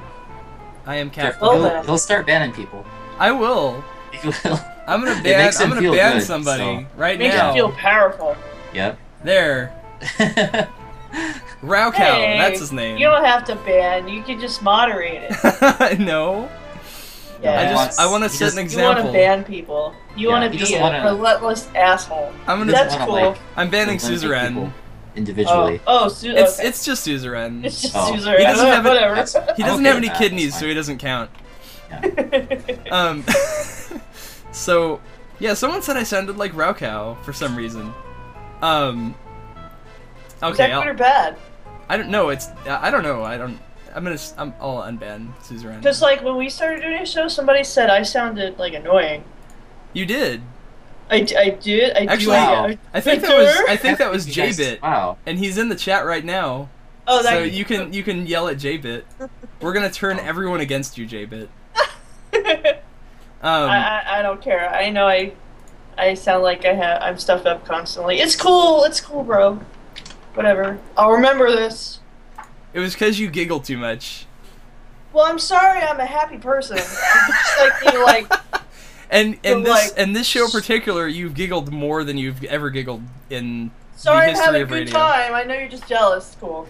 [0.86, 1.38] I am Cat.
[1.40, 1.72] Planet.
[1.74, 2.86] He'll, he'll start banning people.
[3.18, 3.84] I will.
[4.12, 4.60] He will.
[4.88, 5.46] I'm gonna It ban.
[5.46, 6.86] makes I'm gonna feel ban good, somebody so.
[6.98, 7.48] right Makes now.
[7.50, 8.36] you feel powerful.
[8.74, 9.00] Yep.
[9.24, 9.74] There,
[11.62, 12.16] Rao Cow.
[12.16, 12.98] Hey, that's his name.
[12.98, 14.08] You don't have to ban.
[14.08, 16.00] You can just moderate it.
[16.00, 16.50] no,
[17.44, 17.60] Yeah.
[17.60, 19.94] I just I want to set just- an you want to ban people.
[20.16, 22.32] You Yeah, want to be a wanna- relentless asshole.
[22.48, 22.72] I'm gonna.
[22.72, 23.14] That's wanna, cool.
[23.16, 24.48] like, I'm banning eliminate Suzerain.
[24.50, 25.82] people Oh, individually.
[25.88, 26.68] oh, Su- It's okay.
[26.68, 27.64] it's just Suzerain.
[27.64, 28.12] It's just Oh.
[28.14, 28.38] Suzerain.
[28.40, 29.16] He doesn't have it- whatever.
[29.16, 31.30] That's- He doesn't okay have any that, kidneys, so he doesn't count.
[31.90, 32.56] Yeah.
[32.92, 33.24] Um,
[34.52, 35.00] so
[35.40, 37.94] yeah, someone said I sounded like raocow for some reason.
[38.62, 39.16] Um,
[40.38, 41.36] Is okay, that good or I'll, bad?
[41.92, 42.30] I don't know.
[42.30, 43.24] It's I don't know.
[43.24, 43.60] I don't.
[43.94, 44.14] I'm gonna.
[44.16, 44.54] s- I'm.
[44.62, 45.80] I'll unban Suzerain.
[45.80, 49.24] Because like when we started doing a show, somebody said I sounded like annoying.
[49.94, 50.42] You did.
[51.10, 51.98] I, I did.
[51.98, 52.30] I Actually, do.
[52.32, 52.66] Wow.
[52.68, 53.56] I, I think I that was.
[53.68, 55.18] I think that was You guys- Jbit, Wow.
[55.26, 56.70] and he's in the chat right now.
[57.08, 57.30] oh, that.
[57.32, 59.04] So you can you can yell at Jbit.
[59.60, 60.24] We're gonna turn Oh.
[60.26, 61.50] everyone against you, Jbit.
[62.34, 62.80] I,
[63.44, 64.70] Um, I, I don't care.
[64.70, 65.34] I know I
[65.98, 68.20] I sound like I have I'm stuffed up constantly.
[68.22, 68.86] It's cool.
[68.86, 69.60] It's cool, bro.
[70.34, 70.80] Whatever.
[70.98, 72.00] I'll remember this.
[72.74, 74.26] it was because you giggled too much.
[75.14, 75.82] Well, I'm sorry.
[75.82, 76.78] I'm a happy person.
[76.78, 78.32] Just like you, like
[79.12, 82.42] And and So, this like- and this show in particular, you've giggled more than you've
[82.46, 84.28] ever giggled in sorry.
[84.28, 84.94] I'm history having a good radio.
[84.94, 85.34] time.
[85.34, 86.38] I know you're just jealous.
[86.40, 86.64] Cool.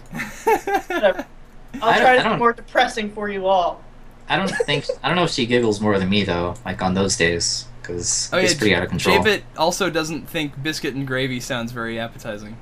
[0.44, 1.24] Whatever.
[1.80, 3.82] I'll try to be don't- more depressing for you all.
[4.28, 6.54] I don't think I don't know if she giggles more than me though.
[6.64, 9.18] Like on those days, because Oh it's yeah, pretty out of control.
[9.18, 12.56] Jbit also doesn't think biscuit and gravy sounds very appetizing.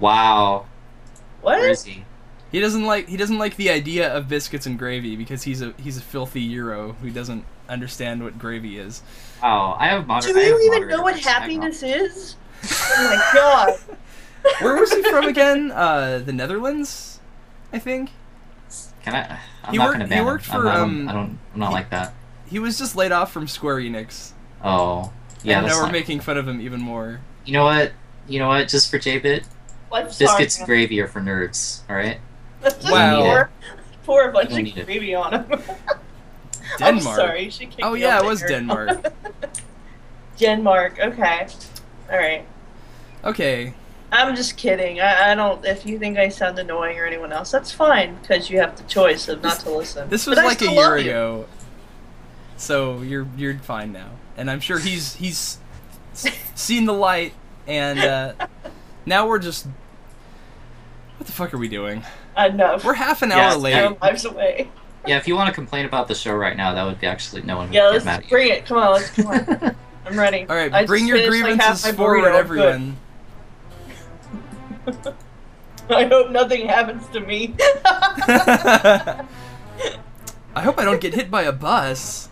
[0.00, 0.66] Wow.
[1.40, 1.58] What?
[1.60, 2.04] Where is he?
[2.50, 5.72] He doesn't like he doesn't like the idea of biscuits and gravy because he's a
[5.82, 9.02] he's a filthy Euro who doesn't understand what gravy is.
[9.42, 11.26] Oh, I have moder- Do I have you even know what rights.
[11.26, 12.36] I have happiness is?
[12.64, 13.78] Oh my god.
[14.60, 15.70] Where was he from again?
[15.70, 17.20] Uh, the Netherlands,
[17.72, 18.10] I think.
[19.04, 19.38] Can I?
[19.64, 20.24] I'm He not worked- gonna he ban him.
[20.26, 21.38] worked I'm- for, I don't, um, I don't.
[21.54, 22.12] I'm not he- like that.
[22.46, 24.32] He was just laid off from Square Enix.
[24.62, 25.12] Oh.
[25.42, 25.58] Yeah.
[25.58, 27.20] and now we're not- making fun of him even more.
[27.46, 27.92] You know what?
[28.28, 28.68] You know what?
[28.68, 29.44] Just for JBit,
[29.92, 31.80] Life's biscuits hard, and gravy are for nerds.
[31.88, 32.18] All right.
[32.62, 32.70] man.
[32.80, 33.20] Just Wow.
[33.22, 33.50] Pour,
[34.04, 34.86] pour a bunch of need it.
[34.86, 35.44] gravy on him.
[36.78, 36.80] Denmark.
[36.80, 37.50] I'm sorry.
[37.50, 38.48] She kicked Oh yeah, it was there.
[38.48, 39.12] Denmark.
[40.38, 40.98] Denmark.
[40.98, 41.46] Okay.
[42.10, 42.46] All right.
[43.24, 43.74] Okay.
[44.10, 45.00] I'm just kidding.
[45.00, 45.64] I, I don't.
[45.64, 48.84] If you think I sound annoying or anyone else, that's fine because you have the
[48.84, 50.08] choice of not to listen.
[50.08, 51.46] This was But like a year ago.
[52.56, 54.10] So you're you're fine now.
[54.36, 55.58] And I'm sure he's he's
[56.54, 57.32] seen the light
[57.66, 58.34] and uh,
[59.06, 59.66] now we're just
[61.22, 62.02] What the fuck are we doing?
[62.36, 62.84] Enough.
[62.84, 63.74] We're half an Yeah, hour late.
[63.74, 64.68] Our lives away.
[65.06, 65.18] Yeah.
[65.18, 67.58] If you want to complain about the show right now, that would be actually no
[67.58, 68.28] one would Yeah, get mad let's at you.
[68.30, 68.66] bring it.
[68.66, 69.76] Come on, let's come on.
[70.06, 70.44] I'm ready.
[70.50, 72.34] All right, I bring just your finished, like, half grievances my forward, burrito.
[72.34, 72.96] everyone.
[74.84, 75.14] Good.
[75.96, 77.54] I hope nothing happens to me.
[77.60, 79.24] I
[80.56, 82.30] hope I don't get hit by a bus.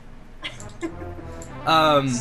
[1.65, 2.13] Um,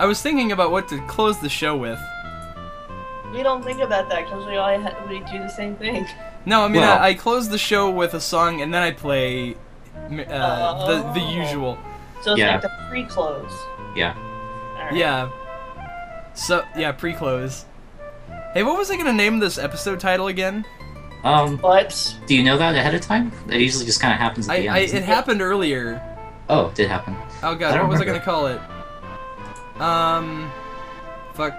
[0.00, 2.00] I was thinking about what to close the show with.
[3.36, 6.06] We don't think about that because we all ha- we do the same thing.
[6.46, 8.92] No, I mean Well- I, I close the show with a song and then I
[8.92, 9.56] play
[10.08, 11.30] m- uh, the the Oh.
[11.42, 11.78] usual.
[12.22, 12.52] So it's Yeah.
[12.52, 13.52] like the pre-close.
[13.94, 14.14] Yeah.
[14.78, 14.94] Alright.
[14.94, 15.28] Yeah.
[16.34, 17.64] So yeah, pre-close.
[18.54, 20.64] Hey, what was I gonna name this episode title again?
[21.24, 21.56] Um.
[21.56, 23.32] But Do you know that ahead of time?
[23.50, 24.86] It usually just kind of happens at I, the I end.
[24.86, 26.00] doesn't it happened earlier.
[26.48, 27.16] Oh, it did happen.
[27.42, 28.60] Oh god, don't what was I gonna call it?
[29.80, 30.50] Um,
[31.34, 31.54] fuck.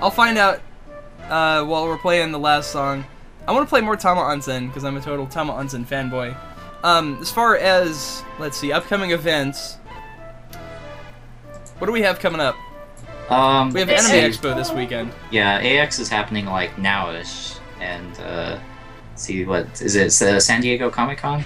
[0.00, 0.60] I'll find out
[1.28, 3.04] uh, while we're playing the last song.
[3.48, 6.36] I want to play more Tama Onsen because I'm a total Tama Onsen fanboy.
[6.84, 9.76] Um, as far as let's see, upcoming events.
[11.78, 12.56] What do we have coming up?
[13.30, 13.72] Um.
[13.72, 14.18] We have Anime see.
[14.20, 15.12] Expo this weekend.
[15.30, 18.58] Yeah, AX is happening like nowish, and uh,
[19.16, 20.06] see what is it?
[20.06, 21.44] It's, uh, San Diego Comic Con.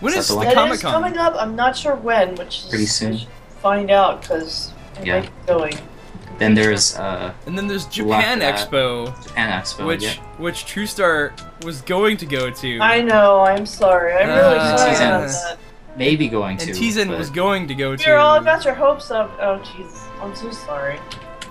[0.00, 0.54] When Is is that the the one?
[0.54, 0.92] Comic Con?
[0.92, 1.34] coming up.
[1.36, 3.18] I'm not sure when, which is Pretty soon.
[3.60, 5.20] Find out because I Yeah.
[5.20, 5.78] might be going.
[6.38, 8.40] Then there's uh, And then there's Japan.
[8.40, 9.86] Expo, Japan Expo.
[9.86, 10.14] which yeah.
[10.38, 11.32] which TrueStar
[11.64, 12.78] was going to go to.
[12.80, 13.40] I know.
[13.40, 14.12] I'm sorry.
[14.14, 15.08] I'm really Uh, sorry Teezan.
[15.16, 15.58] about that.
[15.96, 16.72] maybe going and to.
[16.72, 18.04] Teezan was going to go to.
[18.04, 19.36] You're all got your hopes up.
[19.40, 20.00] Oh, jeez.
[20.22, 20.98] I'm so sorry.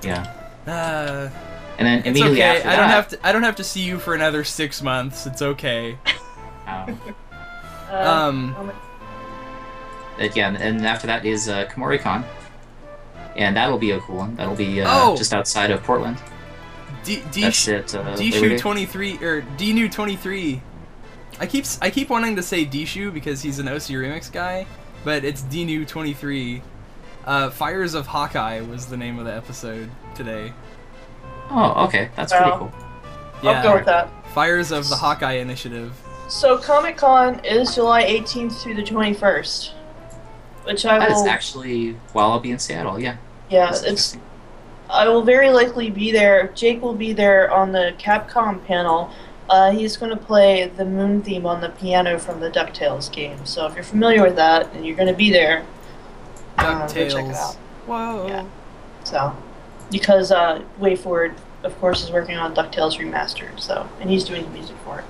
[0.03, 0.33] Yeah.
[0.66, 1.30] Uh,
[1.77, 2.57] And then it's immediately okay.
[2.57, 3.27] after I don't have to.
[3.27, 5.25] I don't have to see you for another six months.
[5.27, 5.98] It's okay.
[6.66, 6.99] um,
[7.91, 8.74] Uh, Um, oh my-
[10.25, 12.24] again, and after that is uh, Kumoricon,
[13.38, 14.35] and that'll be a cool one.
[14.35, 15.16] That'll be uh, Oh!
[15.16, 16.17] just outside of Portland.
[17.03, 17.95] D D That's it.
[17.95, 18.57] Uh, Labor Dishu Day.
[18.57, 20.61] twenty three or Dnu twenty three.
[21.40, 24.66] I keep s- I keep wanting to say Dishu because he's an OC remix guy,
[25.06, 26.61] but it's Dnu twenty three.
[27.25, 30.53] Uh, Fires of Hawkeye was the name of the episode today.
[31.49, 32.41] Oh, okay, that's Wow.
[32.41, 32.72] pretty cool.
[33.43, 34.09] Yeah, I'll go with that.
[34.33, 35.93] Fires of the Hawkeye Initiative.
[36.30, 39.72] So Comic Con is July 18th through the 21st,
[40.66, 41.30] which I That is will.
[41.30, 42.99] actually while I'll be in Seattle.
[42.99, 43.16] Yeah.
[43.50, 44.17] Yeah, it's.
[44.90, 46.48] I will very likely be there.
[46.56, 49.11] Jake will be there on the Capcom panel.
[49.50, 53.45] Uh, he's going to play the Moon theme on the piano from the Ducktales game.
[53.45, 55.66] So if you're familiar with that and you're going to be there,
[56.58, 57.35] uh, go check it Ducktales.
[57.35, 57.56] out.
[57.85, 58.27] Whoa.
[58.27, 58.45] Yeah.
[59.03, 59.35] So,
[59.92, 63.59] because uh, WayForward, of course, is working on Ducktales remastered.
[63.59, 65.06] So, and he's doing the music for it.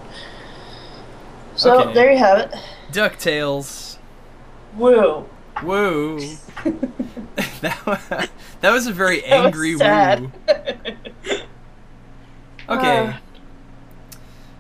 [1.55, 1.93] So Okay.
[1.93, 2.53] there you have it.
[2.91, 3.97] Ducktales.
[4.75, 5.27] Woo.
[5.61, 6.17] Whoa.
[7.61, 8.25] that, wa-
[8.61, 10.31] that was a very That angry woo.
[12.69, 13.13] Okay, Uh,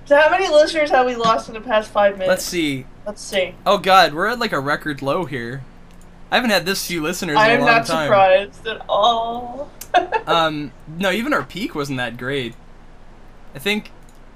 [0.05, 2.29] So how many listeners have we lost in the past five minutes?
[2.29, 2.85] let's see.
[3.05, 3.55] Let's see.
[3.65, 5.63] Oh god, we're at like a record low here.
[6.31, 8.11] I haven't had this few listeners I in a long time.
[8.11, 9.69] I am not surprised at all.
[10.27, 12.53] Um, no, even our peak wasn't that great.
[13.55, 13.89] I think,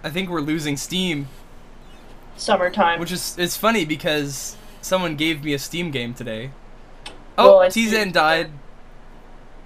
[0.04, 1.28] I think we're losing steam,
[2.36, 3.00] Summertime.
[3.00, 6.52] which is it's funny because someone gave me a Steam game today.
[7.38, 7.88] Oh, see.
[7.88, 8.52] Teezan died.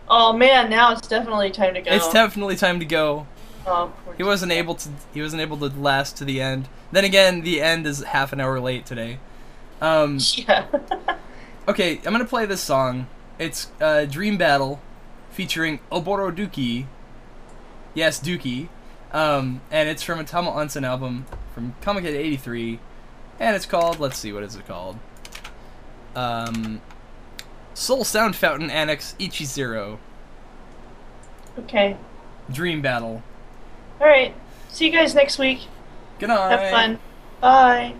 [0.08, 1.92] oh man, now it's definitely time to go.
[1.92, 3.28] It's definitely time to go.
[3.68, 4.90] Oh, poor He wasn't able to.
[5.14, 6.70] He wasn't able to last to the end.
[6.92, 9.20] Then again, the end is half an hour late today.
[9.82, 10.66] Um, Yeah.
[11.68, 13.08] okay, I'm gonna play this song.
[13.40, 14.80] It's uh, Dream Battle,
[15.32, 16.86] featuring Oboro Duki.
[17.94, 18.70] Yes, Duki.
[19.12, 22.80] Um, and it's from a Tama Onsen album from Comiket '83,
[23.40, 24.00] and it's called.
[24.00, 24.98] Let's see, what is it called?
[26.16, 26.82] Um,
[27.74, 29.98] Soul Sound Fountain Annex Ichizero.
[31.60, 31.98] okay.
[32.52, 33.24] Dream Battle.
[34.00, 34.34] All right.
[34.70, 35.62] See you guys next week.
[36.20, 36.52] Good night.
[36.52, 37.00] Have fun.
[37.42, 37.96] Bye.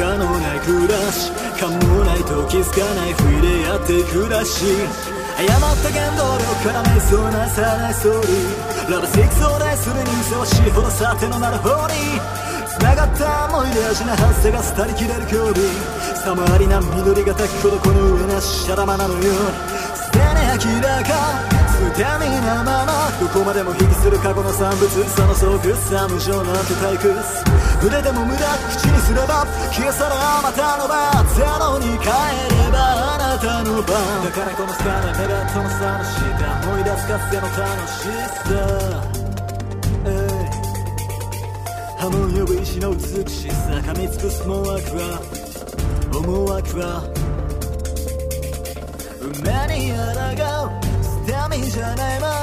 [0.00, 1.30] 可能な暮らし
[1.60, 1.76] かも
[2.08, 4.64] ないと気づかないふりでやって暮らし
[5.36, 12.16] 誤った原動力から目そうなさないストーリーラブシックスを題する人生は死ほどさてのなる方に
[12.80, 15.52] 繋がった思い出味な発生が廃りきれる距離
[16.16, 19.28] さまりな緑が滝ほどこの上なしゃらまなのように
[20.00, 24.88] すでに明らか捨て身なままどこまでも引きする過去の産物。
[24.88, 27.49] その巣窟さ無情なんて退屈。
[27.80, 32.76] 触れても無駄口にすれば消え去るあまたの場ゼロに変えれば
[33.14, 33.96] あなたの番。
[34.22, 36.20] だからこのスターな目がとの差の下
[36.68, 37.56] 思い出すかつての楽
[37.88, 38.48] しさ、
[40.04, 40.60] ええ
[42.00, 43.00] 波紋呼ぶ石の美
[43.30, 45.20] しさ噛みつくす思惑は
[46.12, 47.02] 思惑は
[49.22, 49.98] 運命に抗
[50.66, 50.80] う
[51.26, 52.39] 捨て身じゃないま。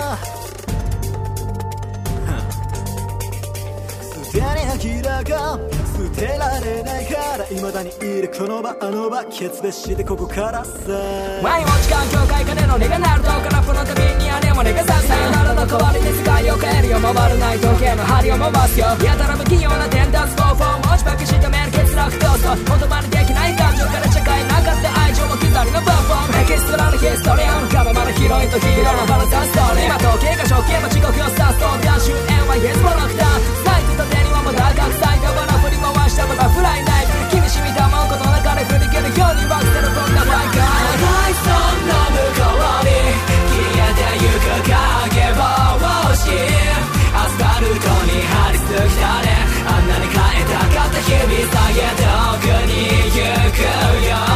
[4.87, 10.71] キラが捨てられないから未だにいるこの場あの場決別してここからさ。
[11.43, 29.91] 前も時間境界金のレがなると空っぽの旅にあれもレがささよならの代わりに世界を変えるよ回らない時計の針を回すよやたら不器用な伝達方法持ちばけしためる欠落闘争言葉にできない感情から社会なかった愛情も刻りのバンボンエキストラのヒストリアンかままのヒロインとヒーローのバランスストーリー。
[29.91, 33.66] 今時計が正気は地獄をスターストーンダッシュエンはイエスプロダクター。
[33.66, 33.66] サ
[34.57, 42.97] イト縦にはまだ学祭だから振り回したバタフライナイフ君しみたまんことなかれ振り切るようにバクテル飛んだファイカー長いそんな向こうに
[43.53, 45.45] 消えてゆく影帽
[46.17, 46.33] 子
[47.13, 52.09] アスファルトに張り付きたねあんなに変えたかった日々下げ遠
[52.41, 53.21] くに行
[53.53, 53.61] く
[54.09, 54.26] よ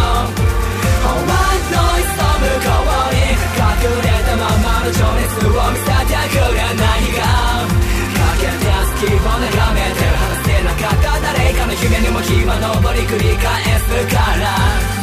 [12.21, 15.01] 日は昇り繰り返すから。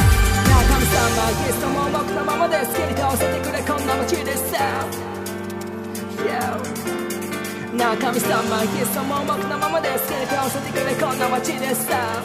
[0.69, 4.87] 神様ゲストも僕のままで好きに倒せてくれこんな街でさ
[6.25, 12.23] Yo なあ神様ゲストも僕のままで好きに倒せてくれこんな街でさ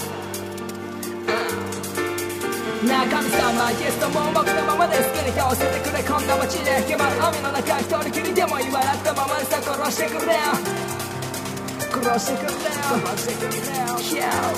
[2.87, 6.83] なあ神様ゲストも僕のままで好きに倒せてくれこんな街で。
[6.83, 10.33] 決まる海の中一人きりでも言われたままでさ殺してくれ。
[10.35, 10.92] 殺
[12.05, 13.03] Rosie Cordell.
[13.05, 13.35] Rosie
[13.71, 13.97] now.
[14.11, 14.53] Yeah.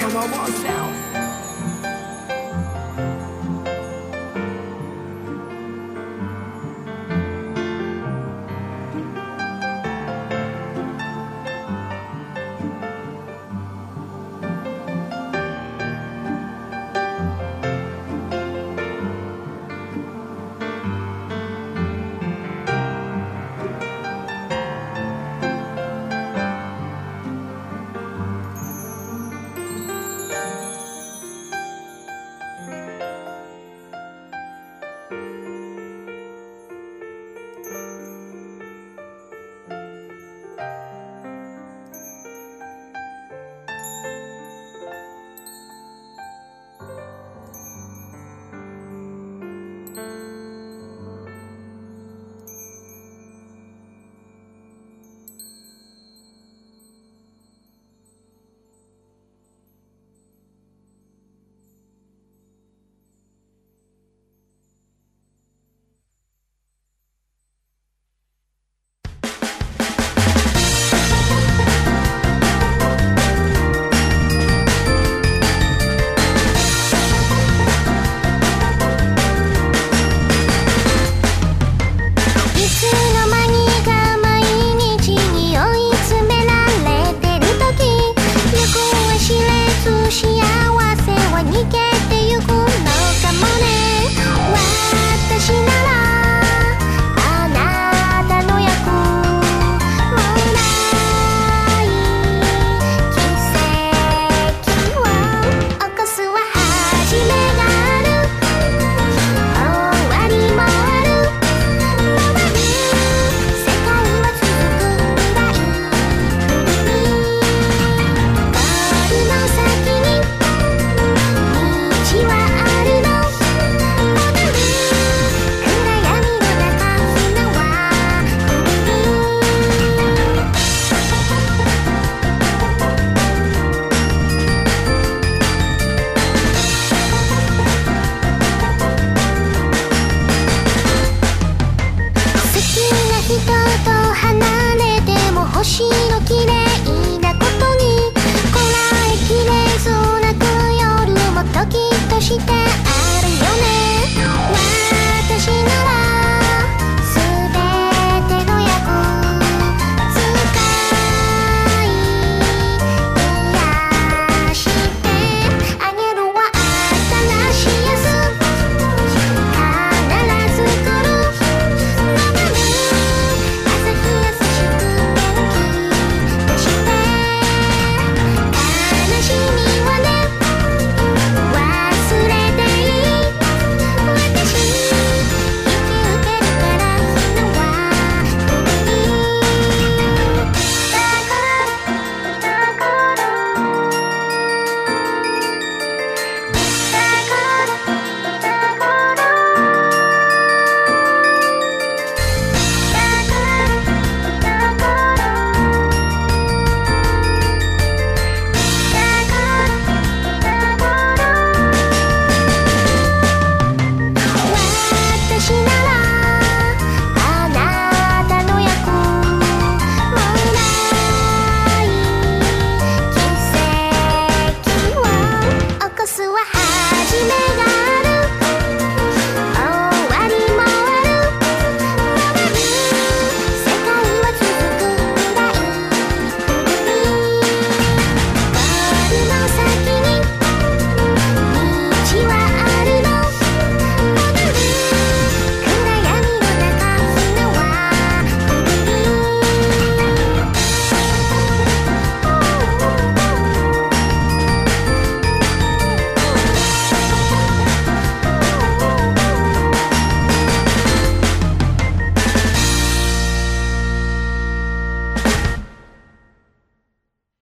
[0.00, 1.11] Come on, walk now.